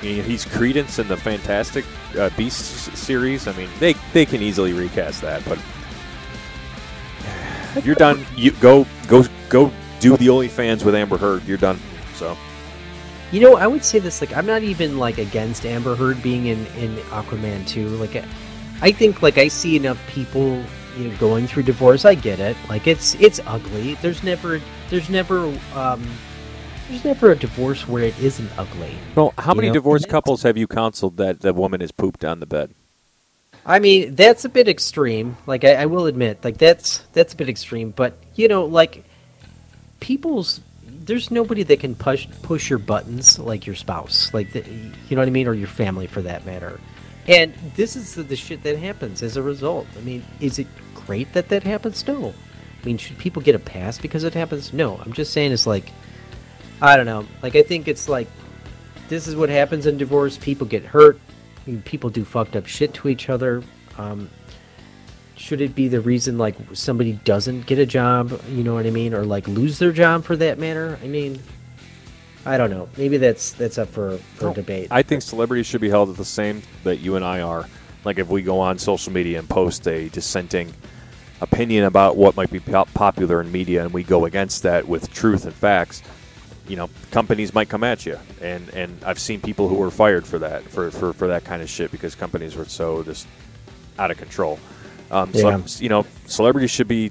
he's 0.00 0.44
credence 0.44 0.98
in 0.98 1.06
the 1.08 1.16
fantastic 1.16 1.84
uh, 2.18 2.30
beasts 2.36 2.98
series 2.98 3.46
i 3.46 3.52
mean 3.52 3.68
they 3.78 3.94
they 4.12 4.24
can 4.26 4.42
easily 4.42 4.72
recast 4.72 5.20
that 5.20 5.44
but 5.44 5.58
you're 7.84 7.94
done 7.94 8.24
you 8.36 8.50
go 8.52 8.86
go 9.06 9.24
go 9.48 9.70
do 10.00 10.16
the 10.16 10.28
only 10.28 10.48
fans 10.48 10.84
with 10.84 10.94
amber 10.94 11.16
heard 11.16 11.44
you're 11.44 11.58
done 11.58 11.78
so 12.14 12.36
You 13.32 13.40
know, 13.40 13.54
I 13.54 13.68
would 13.68 13.84
say 13.84 14.00
this 14.00 14.20
like 14.20 14.36
I'm 14.36 14.46
not 14.46 14.62
even 14.64 14.98
like 14.98 15.18
against 15.18 15.64
Amber 15.64 15.94
Heard 15.94 16.20
being 16.20 16.46
in 16.46 16.66
in 16.74 16.96
Aquaman 17.14 17.64
2. 17.66 17.88
Like 17.90 18.16
I, 18.16 18.24
I 18.82 18.90
think 18.90 19.22
like 19.22 19.38
I 19.38 19.46
see 19.46 19.76
enough 19.76 19.98
people 20.08 20.62
you 20.98 21.08
know 21.08 21.16
going 21.18 21.46
through 21.46 21.62
divorce. 21.62 22.04
I 22.04 22.16
get 22.16 22.40
it. 22.40 22.56
Like 22.68 22.88
it's 22.88 23.14
it's 23.22 23.38
ugly. 23.46 23.94
There's 24.02 24.24
never 24.24 24.60
there's 24.90 25.08
never 25.08 25.46
um 25.74 26.02
there's 26.90 27.04
never 27.04 27.30
a 27.30 27.36
divorce 27.36 27.86
where 27.88 28.04
it 28.04 28.18
isn't 28.20 28.50
ugly. 28.58 28.94
well 29.14 29.32
how 29.38 29.52
You 29.52 29.56
many 29.56 29.68
know, 29.68 29.74
divorced 29.74 30.08
couples 30.08 30.42
have 30.42 30.56
you 30.56 30.66
counseled 30.66 31.16
that 31.18 31.40
the 31.40 31.54
woman 31.54 31.80
has 31.80 31.92
pooped 31.92 32.24
on 32.24 32.40
the 32.40 32.46
bed 32.46 32.74
I 33.66 33.78
mean, 33.78 34.14
that's 34.14 34.46
a 34.46 34.48
bit 34.48 34.68
extreme. 34.68 35.36
Like 35.46 35.64
I, 35.64 35.74
I 35.82 35.86
will 35.86 36.06
admit, 36.06 36.42
like 36.42 36.56
that's 36.56 37.00
that's 37.12 37.34
a 37.34 37.36
bit 37.36 37.48
extreme. 37.50 37.90
But 37.90 38.16
you 38.34 38.48
know, 38.48 38.64
like 38.64 39.04
people's 40.00 40.60
there's 40.82 41.30
nobody 41.30 41.62
that 41.64 41.78
can 41.78 41.94
push 41.94 42.26
push 42.42 42.70
your 42.70 42.78
buttons 42.78 43.38
like 43.38 43.66
your 43.66 43.76
spouse, 43.76 44.32
like 44.32 44.52
the, 44.52 44.60
you 44.60 45.14
know 45.14 45.20
what 45.20 45.28
I 45.28 45.30
mean, 45.30 45.46
or 45.46 45.54
your 45.54 45.68
family 45.68 46.06
for 46.06 46.22
that 46.22 46.46
matter. 46.46 46.80
And 47.28 47.52
this 47.76 47.96
is 47.96 48.14
the, 48.14 48.22
the 48.22 48.34
shit 48.34 48.62
that 48.62 48.78
happens 48.78 49.22
as 49.22 49.36
a 49.36 49.42
result. 49.42 49.86
I 49.96 50.00
mean, 50.00 50.24
is 50.40 50.58
it 50.58 50.66
great 50.94 51.32
that 51.34 51.50
that 51.50 51.62
happens? 51.62 52.06
No. 52.06 52.32
I 52.82 52.86
mean, 52.86 52.96
should 52.96 53.18
people 53.18 53.42
get 53.42 53.54
a 53.54 53.58
pass 53.58 53.98
because 53.98 54.24
it 54.24 54.32
happens? 54.32 54.72
No. 54.72 54.96
I'm 55.04 55.12
just 55.12 55.32
saying 55.34 55.52
it's 55.52 55.66
like 55.66 55.92
I 56.82 56.96
don't 56.96 57.06
know. 57.06 57.26
Like 57.42 57.56
I 57.56 57.62
think 57.62 57.88
it's 57.88 58.08
like 58.08 58.28
this 59.08 59.26
is 59.26 59.36
what 59.36 59.48
happens 59.48 59.86
in 59.86 59.98
divorce. 59.98 60.38
People 60.38 60.66
get 60.66 60.84
hurt. 60.84 61.20
I 61.66 61.76
people 61.84 62.10
do 62.10 62.24
fucked 62.24 62.56
up 62.56 62.66
shit 62.66 62.94
to 62.94 63.08
each 63.08 63.28
other. 63.28 63.62
Um, 63.98 64.30
should 65.36 65.60
it 65.60 65.74
be 65.74 65.88
the 65.88 66.00
reason 66.00 66.38
like 66.38 66.56
somebody 66.74 67.12
doesn't 67.24 67.66
get 67.66 67.78
a 67.78 67.86
job? 67.86 68.40
You 68.48 68.62
know 68.62 68.74
what 68.74 68.86
I 68.86 68.90
mean, 68.90 69.14
or 69.14 69.24
like 69.24 69.46
lose 69.48 69.78
their 69.78 69.92
job 69.92 70.24
for 70.24 70.36
that 70.36 70.58
matter? 70.58 70.98
I 71.02 71.06
mean, 71.06 71.40
I 72.46 72.56
don't 72.56 72.70
know. 72.70 72.88
Maybe 72.96 73.16
that's 73.16 73.52
that's 73.52 73.78
up 73.78 73.88
for 73.88 74.18
for 74.34 74.46
No, 74.46 74.54
debate. 74.54 74.88
I 74.90 75.02
think 75.02 75.22
celebrities 75.22 75.66
should 75.66 75.80
be 75.80 75.90
held 75.90 76.08
at 76.08 76.16
the 76.16 76.24
same 76.24 76.62
that 76.84 76.96
you 76.96 77.16
and 77.16 77.24
I 77.24 77.40
are. 77.40 77.66
Like 78.04 78.18
if 78.18 78.28
we 78.28 78.42
go 78.42 78.60
on 78.60 78.78
social 78.78 79.12
media 79.12 79.38
and 79.38 79.48
post 79.48 79.86
a 79.86 80.08
dissenting 80.08 80.72
opinion 81.42 81.84
about 81.84 82.16
what 82.16 82.36
might 82.36 82.50
be 82.50 82.60
popular 82.60 83.40
in 83.40 83.50
media, 83.52 83.84
and 83.84 83.92
we 83.92 84.02
go 84.02 84.24
against 84.24 84.62
that 84.62 84.86
with 84.88 85.12
truth 85.12 85.44
and 85.44 85.54
facts, 85.54 86.02
you 86.70 86.76
know, 86.76 86.88
companies 87.10 87.52
might 87.52 87.68
come 87.68 87.82
at 87.82 88.06
you. 88.06 88.18
And 88.40 88.68
and 88.70 88.96
I've 89.04 89.18
seen 89.18 89.40
people 89.40 89.68
who 89.68 89.74
were 89.74 89.90
fired 89.90 90.24
for 90.26 90.38
that 90.38 90.62
for 90.62 90.90
for, 90.90 91.12
for 91.12 91.26
that 91.28 91.44
kind 91.44 91.62
of 91.62 91.68
shit 91.68 91.90
because 91.90 92.14
companies 92.14 92.54
were 92.56 92.64
so 92.64 93.02
just 93.02 93.26
out 93.98 94.10
of 94.10 94.18
control. 94.18 94.58
Um, 95.10 95.34
so. 95.34 95.48
I'm- 95.48 95.64
you 95.80 95.88
know, 95.88 96.06
celebrities 96.26 96.70
should 96.70 96.88
be 96.88 97.10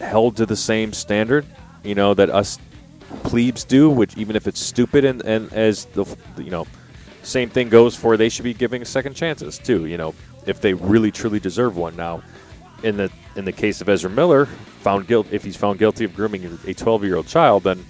held 0.00 0.36
to 0.38 0.46
the 0.46 0.56
same 0.56 0.92
standard. 0.92 1.44
You 1.84 1.94
know 1.94 2.14
that 2.14 2.30
us 2.30 2.58
plebes 3.22 3.64
do, 3.64 3.90
which 3.90 4.16
even 4.16 4.36
if 4.36 4.48
it's 4.48 4.58
stupid 4.58 5.04
and, 5.04 5.22
and 5.22 5.52
as 5.52 5.84
the 5.86 6.04
you 6.38 6.50
know, 6.50 6.66
same 7.22 7.50
thing 7.50 7.68
goes 7.68 7.94
for 7.94 8.16
they 8.16 8.30
should 8.30 8.44
be 8.44 8.54
giving 8.54 8.84
second 8.86 9.14
chances 9.14 9.58
too. 9.58 9.84
You 9.84 9.98
know, 9.98 10.14
if 10.46 10.62
they 10.62 10.72
really 10.72 11.10
truly 11.10 11.40
deserve 11.40 11.76
one. 11.76 11.94
Now, 11.94 12.22
in 12.82 12.96
the 12.96 13.10
in 13.36 13.44
the 13.44 13.52
case 13.52 13.82
of 13.82 13.88
Ezra 13.90 14.08
Miller, 14.08 14.46
found 14.80 15.06
guilt 15.06 15.26
if 15.30 15.44
he's 15.44 15.56
found 15.56 15.78
guilty 15.78 16.04
of 16.04 16.14
grooming 16.16 16.58
a 16.66 16.72
12 16.72 17.04
year 17.04 17.16
old 17.16 17.26
child, 17.26 17.64
then 17.64 17.84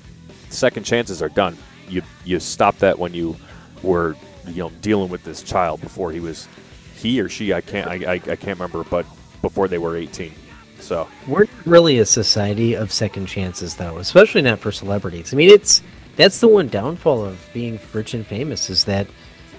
second 0.50 0.84
chances 0.84 1.22
are 1.22 1.28
done. 1.28 1.56
You 1.88 2.02
you 2.24 2.40
stop 2.40 2.78
that 2.78 2.98
when 2.98 3.14
you 3.14 3.36
were 3.82 4.16
you 4.46 4.62
know 4.62 4.70
dealing 4.80 5.08
with 5.10 5.24
this 5.24 5.42
child 5.42 5.80
before 5.80 6.12
he 6.12 6.20
was 6.20 6.48
he 6.96 7.20
or 7.20 7.28
she 7.28 7.52
I 7.52 7.60
can't 7.60 7.88
I, 7.88 7.94
I, 7.94 8.14
I 8.14 8.36
can't 8.36 8.58
remember, 8.58 8.84
but 8.84 9.06
before 9.42 9.68
they 9.68 9.78
were 9.78 9.96
18. 9.96 10.32
So 10.80 11.08
We're 11.26 11.46
really 11.64 11.98
a 11.98 12.04
society 12.04 12.74
of 12.74 12.92
second 12.92 13.26
chances, 13.26 13.76
though, 13.76 13.98
especially 13.98 14.42
not 14.42 14.58
for 14.58 14.70
celebrities. 14.70 15.32
I 15.32 15.36
mean, 15.36 15.50
it's 15.50 15.82
that's 16.16 16.40
the 16.40 16.48
one 16.48 16.68
downfall 16.68 17.24
of 17.24 17.38
being 17.52 17.78
rich 17.92 18.14
and 18.14 18.26
famous 18.26 18.70
is 18.70 18.84
that 18.84 19.06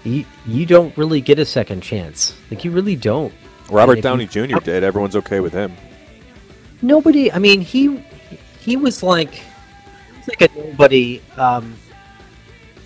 you 0.04 0.26
you 0.46 0.66
don't 0.66 0.96
really 0.98 1.22
get 1.22 1.40
a 1.40 1.46
second 1.46 1.82
chance. 1.82 2.36
Like 2.52 2.64
you 2.64 2.72
really 2.72 2.96
don't. 2.96 3.34
Robert 3.70 4.02
Downey 4.02 4.26
you- 4.32 4.48
Jr. 4.48 4.60
did. 4.60 4.84
Everyone's 4.84 5.16
okay 5.16 5.40
with 5.40 5.54
him. 5.54 5.74
Nobody. 6.82 7.32
I 7.32 7.40
mean, 7.40 7.62
he 7.62 8.04
he 8.60 8.78
was 8.78 9.02
like 9.02 9.42
like 10.28 10.42
a 10.42 10.50
nobody 10.58 11.22
um, 11.38 11.76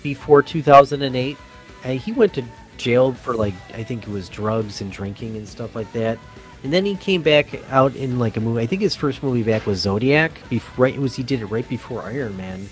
before 0.02 0.42
2008. 0.42 1.36
And 1.82 1.98
he 1.98 2.12
went 2.12 2.34
to 2.34 2.44
jail 2.76 3.12
for 3.12 3.34
like 3.34 3.54
I 3.74 3.82
think 3.82 4.06
it 4.06 4.10
was 4.10 4.28
drugs 4.28 4.80
and 4.80 4.90
drinking 4.90 5.36
and 5.36 5.48
stuff 5.48 5.74
like 5.74 5.92
that. 5.92 6.18
And 6.62 6.72
then 6.72 6.84
he 6.84 6.94
came 6.96 7.22
back 7.22 7.54
out 7.70 7.96
in 7.96 8.18
like 8.18 8.36
a 8.36 8.40
movie. 8.40 8.60
I 8.60 8.66
think 8.66 8.82
his 8.82 8.94
first 8.94 9.22
movie 9.22 9.42
back 9.42 9.66
was 9.66 9.80
Zodiac. 9.80 10.32
Before, 10.50 10.84
right, 10.84 10.94
it 10.94 11.00
was 11.00 11.16
he 11.16 11.22
did 11.22 11.40
it 11.40 11.46
right 11.46 11.66
before 11.68 12.02
Iron 12.02 12.36
Man. 12.36 12.68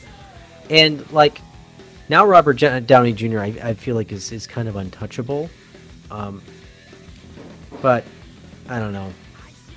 And 0.68 1.10
like 1.10 1.40
now, 2.08 2.26
Robert 2.26 2.54
Jo- 2.54 2.80
Downey 2.80 3.12
Jr. 3.12 3.40
I, 3.40 3.46
I 3.62 3.74
feel 3.74 3.94
like 3.94 4.12
is 4.12 4.32
is 4.32 4.46
kind 4.46 4.68
of 4.68 4.76
untouchable. 4.76 5.50
Um, 6.10 6.42
but 7.82 8.04
I 8.68 8.78
don't 8.78 8.92
know. 8.92 9.12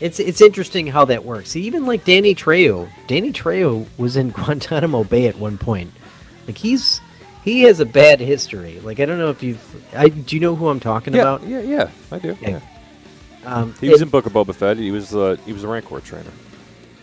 It's 0.01 0.19
it's 0.19 0.41
interesting 0.41 0.87
how 0.87 1.05
that 1.05 1.23
works. 1.23 1.55
Even 1.55 1.85
like 1.85 2.03
Danny 2.03 2.33
Trejo. 2.35 2.89
Danny 3.07 3.31
Trejo 3.31 3.85
was 3.97 4.17
in 4.17 4.29
Guantanamo 4.37 5.03
Bay 5.03 5.27
at 5.27 5.37
one 5.37 5.57
point. 5.57 5.91
Like 6.47 6.57
he's 6.57 6.99
he 7.45 7.61
has 7.63 7.79
a 7.79 7.85
bad 7.85 8.19
history. 8.19 8.79
Like 8.81 8.99
I 8.99 9.05
don't 9.05 9.19
know 9.19 9.29
if 9.29 9.41
you've. 9.43 9.95
I, 9.95 10.09
do 10.09 10.35
you 10.35 10.39
know 10.41 10.55
who 10.55 10.67
I'm 10.69 10.79
talking 10.79 11.13
Yeah, 11.13 11.21
about? 11.21 11.47
yeah, 11.47 11.61
yeah, 11.61 11.89
I 12.11 12.19
do. 12.19 12.35
Yeah. 12.41 12.49
Yeah. 12.49 12.59
Um, 13.45 13.73
He 13.79 13.89
was 13.89 14.01
and 14.01 14.07
in 14.07 14.11
Book 14.11 14.25
of 14.25 14.33
Boba 14.33 14.53
Fett. 14.55 14.77
He 14.77 14.91
was 14.91 15.15
uh, 15.15 15.37
he 15.45 15.53
was 15.53 15.63
a 15.63 15.67
Rancor 15.67 15.99
trainer. 16.01 16.31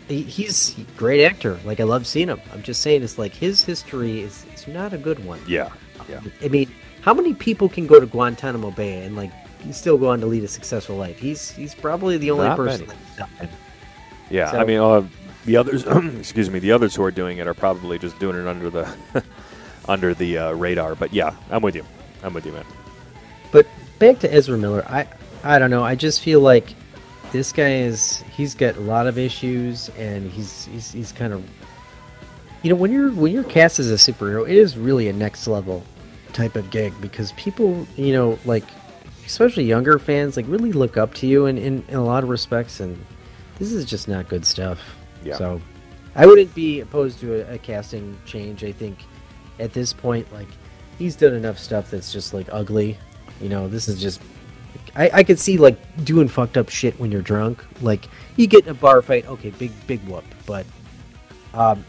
he- 0.08 0.22
he's 0.22 0.76
a 0.78 0.82
great 0.96 1.24
actor. 1.24 1.58
Like 1.64 1.80
I 1.80 1.84
love 1.84 2.06
seeing 2.06 2.28
him. 2.28 2.40
I'm 2.52 2.62
just 2.62 2.80
saying, 2.82 3.02
it's 3.02 3.18
like 3.18 3.32
his 3.34 3.64
history 3.64 4.20
is 4.22 4.44
it's 4.52 4.66
not 4.68 4.92
a 4.92 4.98
good 4.98 5.24
one. 5.24 5.40
Yeah, 5.46 5.70
yeah. 6.08 6.20
I 6.42 6.48
mean, 6.48 6.68
how 7.00 7.14
many 7.14 7.34
people 7.34 7.68
can 7.68 7.86
go 7.86 7.98
to 8.00 8.06
Guantanamo 8.06 8.70
Bay 8.72 9.04
and 9.04 9.14
like 9.16 9.30
still 9.72 9.98
go 9.98 10.08
on 10.10 10.20
to 10.20 10.26
lead 10.26 10.44
a 10.44 10.48
successful 10.48 10.96
life? 10.96 11.18
He's 11.18 11.50
he's 11.50 11.74
probably 11.74 12.16
the 12.18 12.30
only 12.30 12.46
Not 12.46 12.56
person. 12.56 12.86
that's. 13.16 13.52
Yeah, 14.30 14.50
So- 14.50 14.58
I 14.58 14.64
mean, 14.64 14.78
uh, 14.78 15.06
the 15.46 15.56
others, 15.56 15.86
excuse 16.18 16.50
me, 16.50 16.58
the 16.58 16.72
others 16.72 16.94
who 16.94 17.02
are 17.02 17.10
doing 17.10 17.38
it 17.38 17.46
are 17.46 17.54
probably 17.54 17.98
just 17.98 18.18
doing 18.18 18.36
it 18.38 18.46
under 18.46 18.68
the 18.70 18.88
under 19.88 20.14
the 20.14 20.38
uh, 20.38 20.52
radar. 20.52 20.94
But 20.94 21.12
yeah, 21.12 21.34
I'm 21.50 21.62
with 21.62 21.74
you. 21.74 21.84
I'm 22.22 22.34
with 22.34 22.44
you, 22.46 22.52
man. 22.52 22.64
But 23.50 23.66
back 23.98 24.18
to 24.20 24.32
Ezra 24.32 24.58
Miller, 24.58 24.84
I 24.88 25.06
I 25.42 25.58
don't 25.58 25.70
know. 25.70 25.82
I 25.84 25.94
just 25.94 26.20
feel 26.22 26.40
like 26.40 26.74
this 27.32 27.52
guy 27.52 27.76
is 27.76 28.22
he's 28.36 28.54
got 28.54 28.76
a 28.76 28.80
lot 28.80 29.06
of 29.06 29.18
issues, 29.18 29.88
and 29.90 30.30
he's 30.30 30.66
he's, 30.66 30.92
he's 30.92 31.12
kind 31.12 31.32
of 31.32 31.42
you 32.62 32.70
know 32.70 32.76
when 32.76 32.92
you're 32.92 33.10
when 33.12 33.32
you're 33.32 33.44
cast 33.44 33.78
as 33.78 33.90
a 33.90 33.94
superhero, 33.94 34.42
it 34.48 34.56
is 34.56 34.76
really 34.76 35.08
a 35.08 35.12
next 35.12 35.46
level 35.46 35.82
type 36.34 36.56
of 36.56 36.70
gig 36.70 36.92
because 37.00 37.32
people 37.32 37.86
you 37.96 38.12
know 38.12 38.38
like 38.44 38.64
especially 39.28 39.64
younger 39.64 39.98
fans 39.98 40.36
like 40.36 40.46
really 40.48 40.72
look 40.72 40.96
up 40.96 41.12
to 41.12 41.26
you 41.26 41.46
in, 41.46 41.58
in, 41.58 41.84
in 41.88 41.94
a 41.94 42.04
lot 42.04 42.22
of 42.22 42.30
respects, 42.30 42.80
and 42.80 43.04
this 43.58 43.72
is 43.72 43.84
just 43.84 44.08
not 44.08 44.28
good 44.28 44.44
stuff. 44.44 44.80
Yeah. 45.22 45.36
So 45.36 45.60
I 46.16 46.26
wouldn't 46.26 46.54
be 46.54 46.80
opposed 46.80 47.20
to 47.20 47.46
a, 47.46 47.54
a 47.54 47.58
casting 47.58 48.18
change. 48.24 48.64
I 48.64 48.72
think 48.72 48.98
at 49.58 49.72
this 49.72 49.92
point, 49.92 50.32
like 50.32 50.48
he's 50.98 51.14
done 51.14 51.34
enough 51.34 51.58
stuff 51.58 51.90
that's 51.90 52.12
just 52.12 52.32
like 52.32 52.48
ugly. 52.50 52.98
You 53.40 53.48
know, 53.48 53.68
this 53.68 53.86
is 53.86 54.00
just. 54.00 54.20
I, 54.96 55.10
I 55.12 55.22
could 55.22 55.38
see 55.38 55.58
like 55.58 55.76
doing 56.04 56.28
fucked 56.28 56.56
up 56.56 56.70
shit 56.70 56.98
when 56.98 57.12
you're 57.12 57.22
drunk. 57.22 57.62
Like 57.82 58.08
you 58.36 58.46
get 58.46 58.64
in 58.64 58.70
a 58.70 58.74
bar 58.74 59.02
fight, 59.02 59.26
okay, 59.26 59.50
big 59.50 59.72
big 59.86 60.00
whoop. 60.08 60.24
But 60.46 60.64
um, 61.52 61.84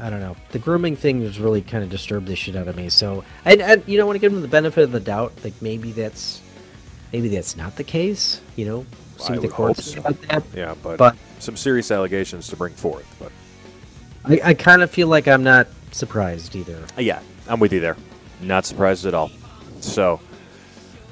I 0.00 0.10
don't 0.10 0.20
know. 0.20 0.36
The 0.50 0.58
grooming 0.58 0.96
thing 0.96 1.22
has 1.22 1.40
really 1.40 1.62
kind 1.62 1.82
of 1.82 1.88
disturbed 1.88 2.26
the 2.26 2.36
shit 2.36 2.54
out 2.56 2.68
of 2.68 2.76
me. 2.76 2.90
So 2.90 3.24
and, 3.46 3.62
and 3.62 3.82
you 3.86 3.96
know, 3.96 4.04
I 4.04 4.06
want 4.06 4.16
to 4.16 4.20
give 4.20 4.32
him 4.32 4.42
the 4.42 4.48
benefit 4.48 4.84
of 4.84 4.92
the 4.92 5.00
doubt. 5.00 5.32
Like 5.42 5.54
maybe 5.62 5.92
that's 5.92 6.42
maybe 7.12 7.28
that's 7.28 7.56
not 7.56 7.76
the 7.76 7.84
case. 7.84 8.40
You 8.56 8.66
know, 8.66 8.86
see 9.18 9.28
I 9.28 9.32
what 9.32 9.36
the 9.42 9.48
would 9.48 9.50
courts 9.52 9.94
hope 9.94 10.02
so. 10.04 10.08
about 10.08 10.22
that. 10.28 10.42
Yeah, 10.54 10.74
but, 10.82 10.98
But 10.98 11.16
some 11.38 11.56
serious 11.56 11.90
allegations 11.90 12.48
to 12.48 12.56
bring 12.56 12.74
forth. 12.74 13.06
But 13.18 13.32
I, 14.24 14.50
I 14.50 14.54
kind 14.54 14.82
of 14.82 14.90
feel 14.90 15.08
like 15.08 15.28
I'm 15.28 15.42
not 15.44 15.68
surprised 15.92 16.54
either. 16.56 16.84
uh, 16.96 17.00
yeah, 17.00 17.20
I'm 17.48 17.60
with 17.60 17.72
you 17.72 17.80
there. 17.80 17.96
Not 18.40 18.66
surprised 18.66 19.06
at 19.06 19.14
all. 19.14 19.30
So, 19.80 20.20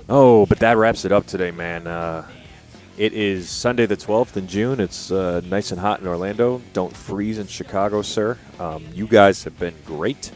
oh, 0.09 0.47
but 0.47 0.59
that 0.61 0.77
wraps 0.77 1.05
it 1.05 1.13
up 1.13 1.27
today, 1.27 1.51
man. 1.51 1.87
Uh, 1.87 2.27
it 2.99 3.13
is 3.13 3.49
Sunday 3.51 3.85
the 3.87 3.97
12th 3.97 4.37
in 4.37 4.47
June. 4.47 4.81
It's 4.81 5.11
uh, 5.11 5.41
nice 5.45 5.71
and 5.71 5.81
hot 5.81 6.01
in 6.01 6.07
Orlando. 6.07 6.63
Don't 6.73 6.95
freeze 6.97 7.39
in 7.39 7.47
Chicago, 7.47 8.01
sir. 8.03 8.39
Um, 8.59 8.85
you 8.95 9.07
guys 9.07 9.45
have 9.45 9.59
been 9.59 9.75
great. 9.85 10.31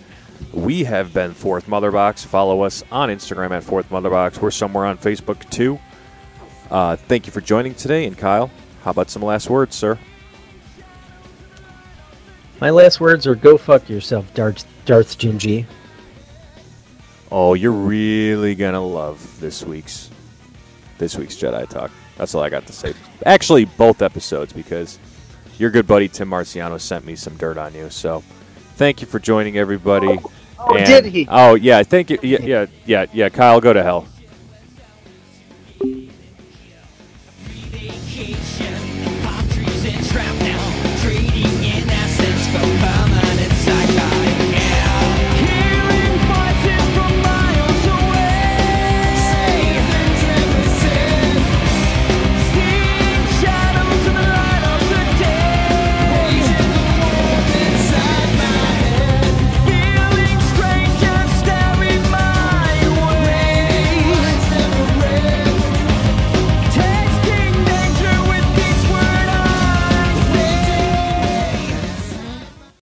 We 0.52 0.84
have 0.84 1.12
been 1.12 1.32
Fourth 1.32 1.66
Motherbox. 1.66 2.26
Follow 2.26 2.62
us 2.62 2.82
on 2.90 3.08
Instagram 3.08 3.50
at 3.52 3.64
Fourth 3.64 3.88
Motherbox. 3.90 4.40
We're 4.40 4.50
somewhere 4.50 4.86
on 4.86 4.98
Facebook 4.98 5.48
too. 5.50 5.78
Uh, 6.70 6.96
thank 6.96 7.26
you 7.26 7.32
for 7.32 7.40
joining 7.40 7.74
today. 7.74 8.06
And 8.06 8.16
Kyle, 8.16 8.50
how 8.82 8.90
about 8.90 9.10
some 9.10 9.22
last 9.22 9.50
words, 9.50 9.76
sir? 9.76 9.98
My 12.60 12.70
last 12.70 13.00
words 13.00 13.26
are 13.26 13.34
go 13.34 13.56
fuck 13.56 13.88
yourself, 13.88 14.32
Darth 14.34 14.66
Darth 14.84 15.18
Gingy. 15.18 15.66
Oh, 17.32 17.54
you're 17.54 17.72
really 17.72 18.54
gonna 18.54 18.84
love 18.84 19.40
this 19.40 19.64
week's 19.64 20.10
this 20.98 21.16
week's 21.16 21.36
Jedi 21.36 21.68
Talk. 21.68 21.90
That's 22.18 22.34
all 22.34 22.42
I 22.42 22.50
got 22.50 22.66
to 22.66 22.72
say. 22.72 22.92
Actually, 23.24 23.64
both 23.64 24.02
episodes 24.02 24.52
because 24.52 24.98
your 25.58 25.70
good 25.70 25.86
buddy 25.86 26.08
Tim 26.08 26.28
Marciano 26.28 26.78
sent 26.78 27.06
me 27.06 27.16
some 27.16 27.36
dirt 27.36 27.56
on 27.56 27.72
you. 27.74 27.88
So, 27.88 28.22
thank 28.76 29.00
you 29.00 29.06
for 29.06 29.18
joining 29.18 29.56
everybody. 29.56 30.18
Oh, 30.58 30.76
did 30.76 31.06
he? 31.06 31.26
Oh 31.28 31.54
yeah, 31.54 31.82
thank 31.82 32.10
you. 32.10 32.18
Yeah, 32.22 32.38
yeah, 32.42 32.66
yeah, 32.84 33.06
yeah. 33.12 33.28
Kyle, 33.28 33.60
go 33.60 33.72
to 33.72 33.82
hell. 33.82 34.06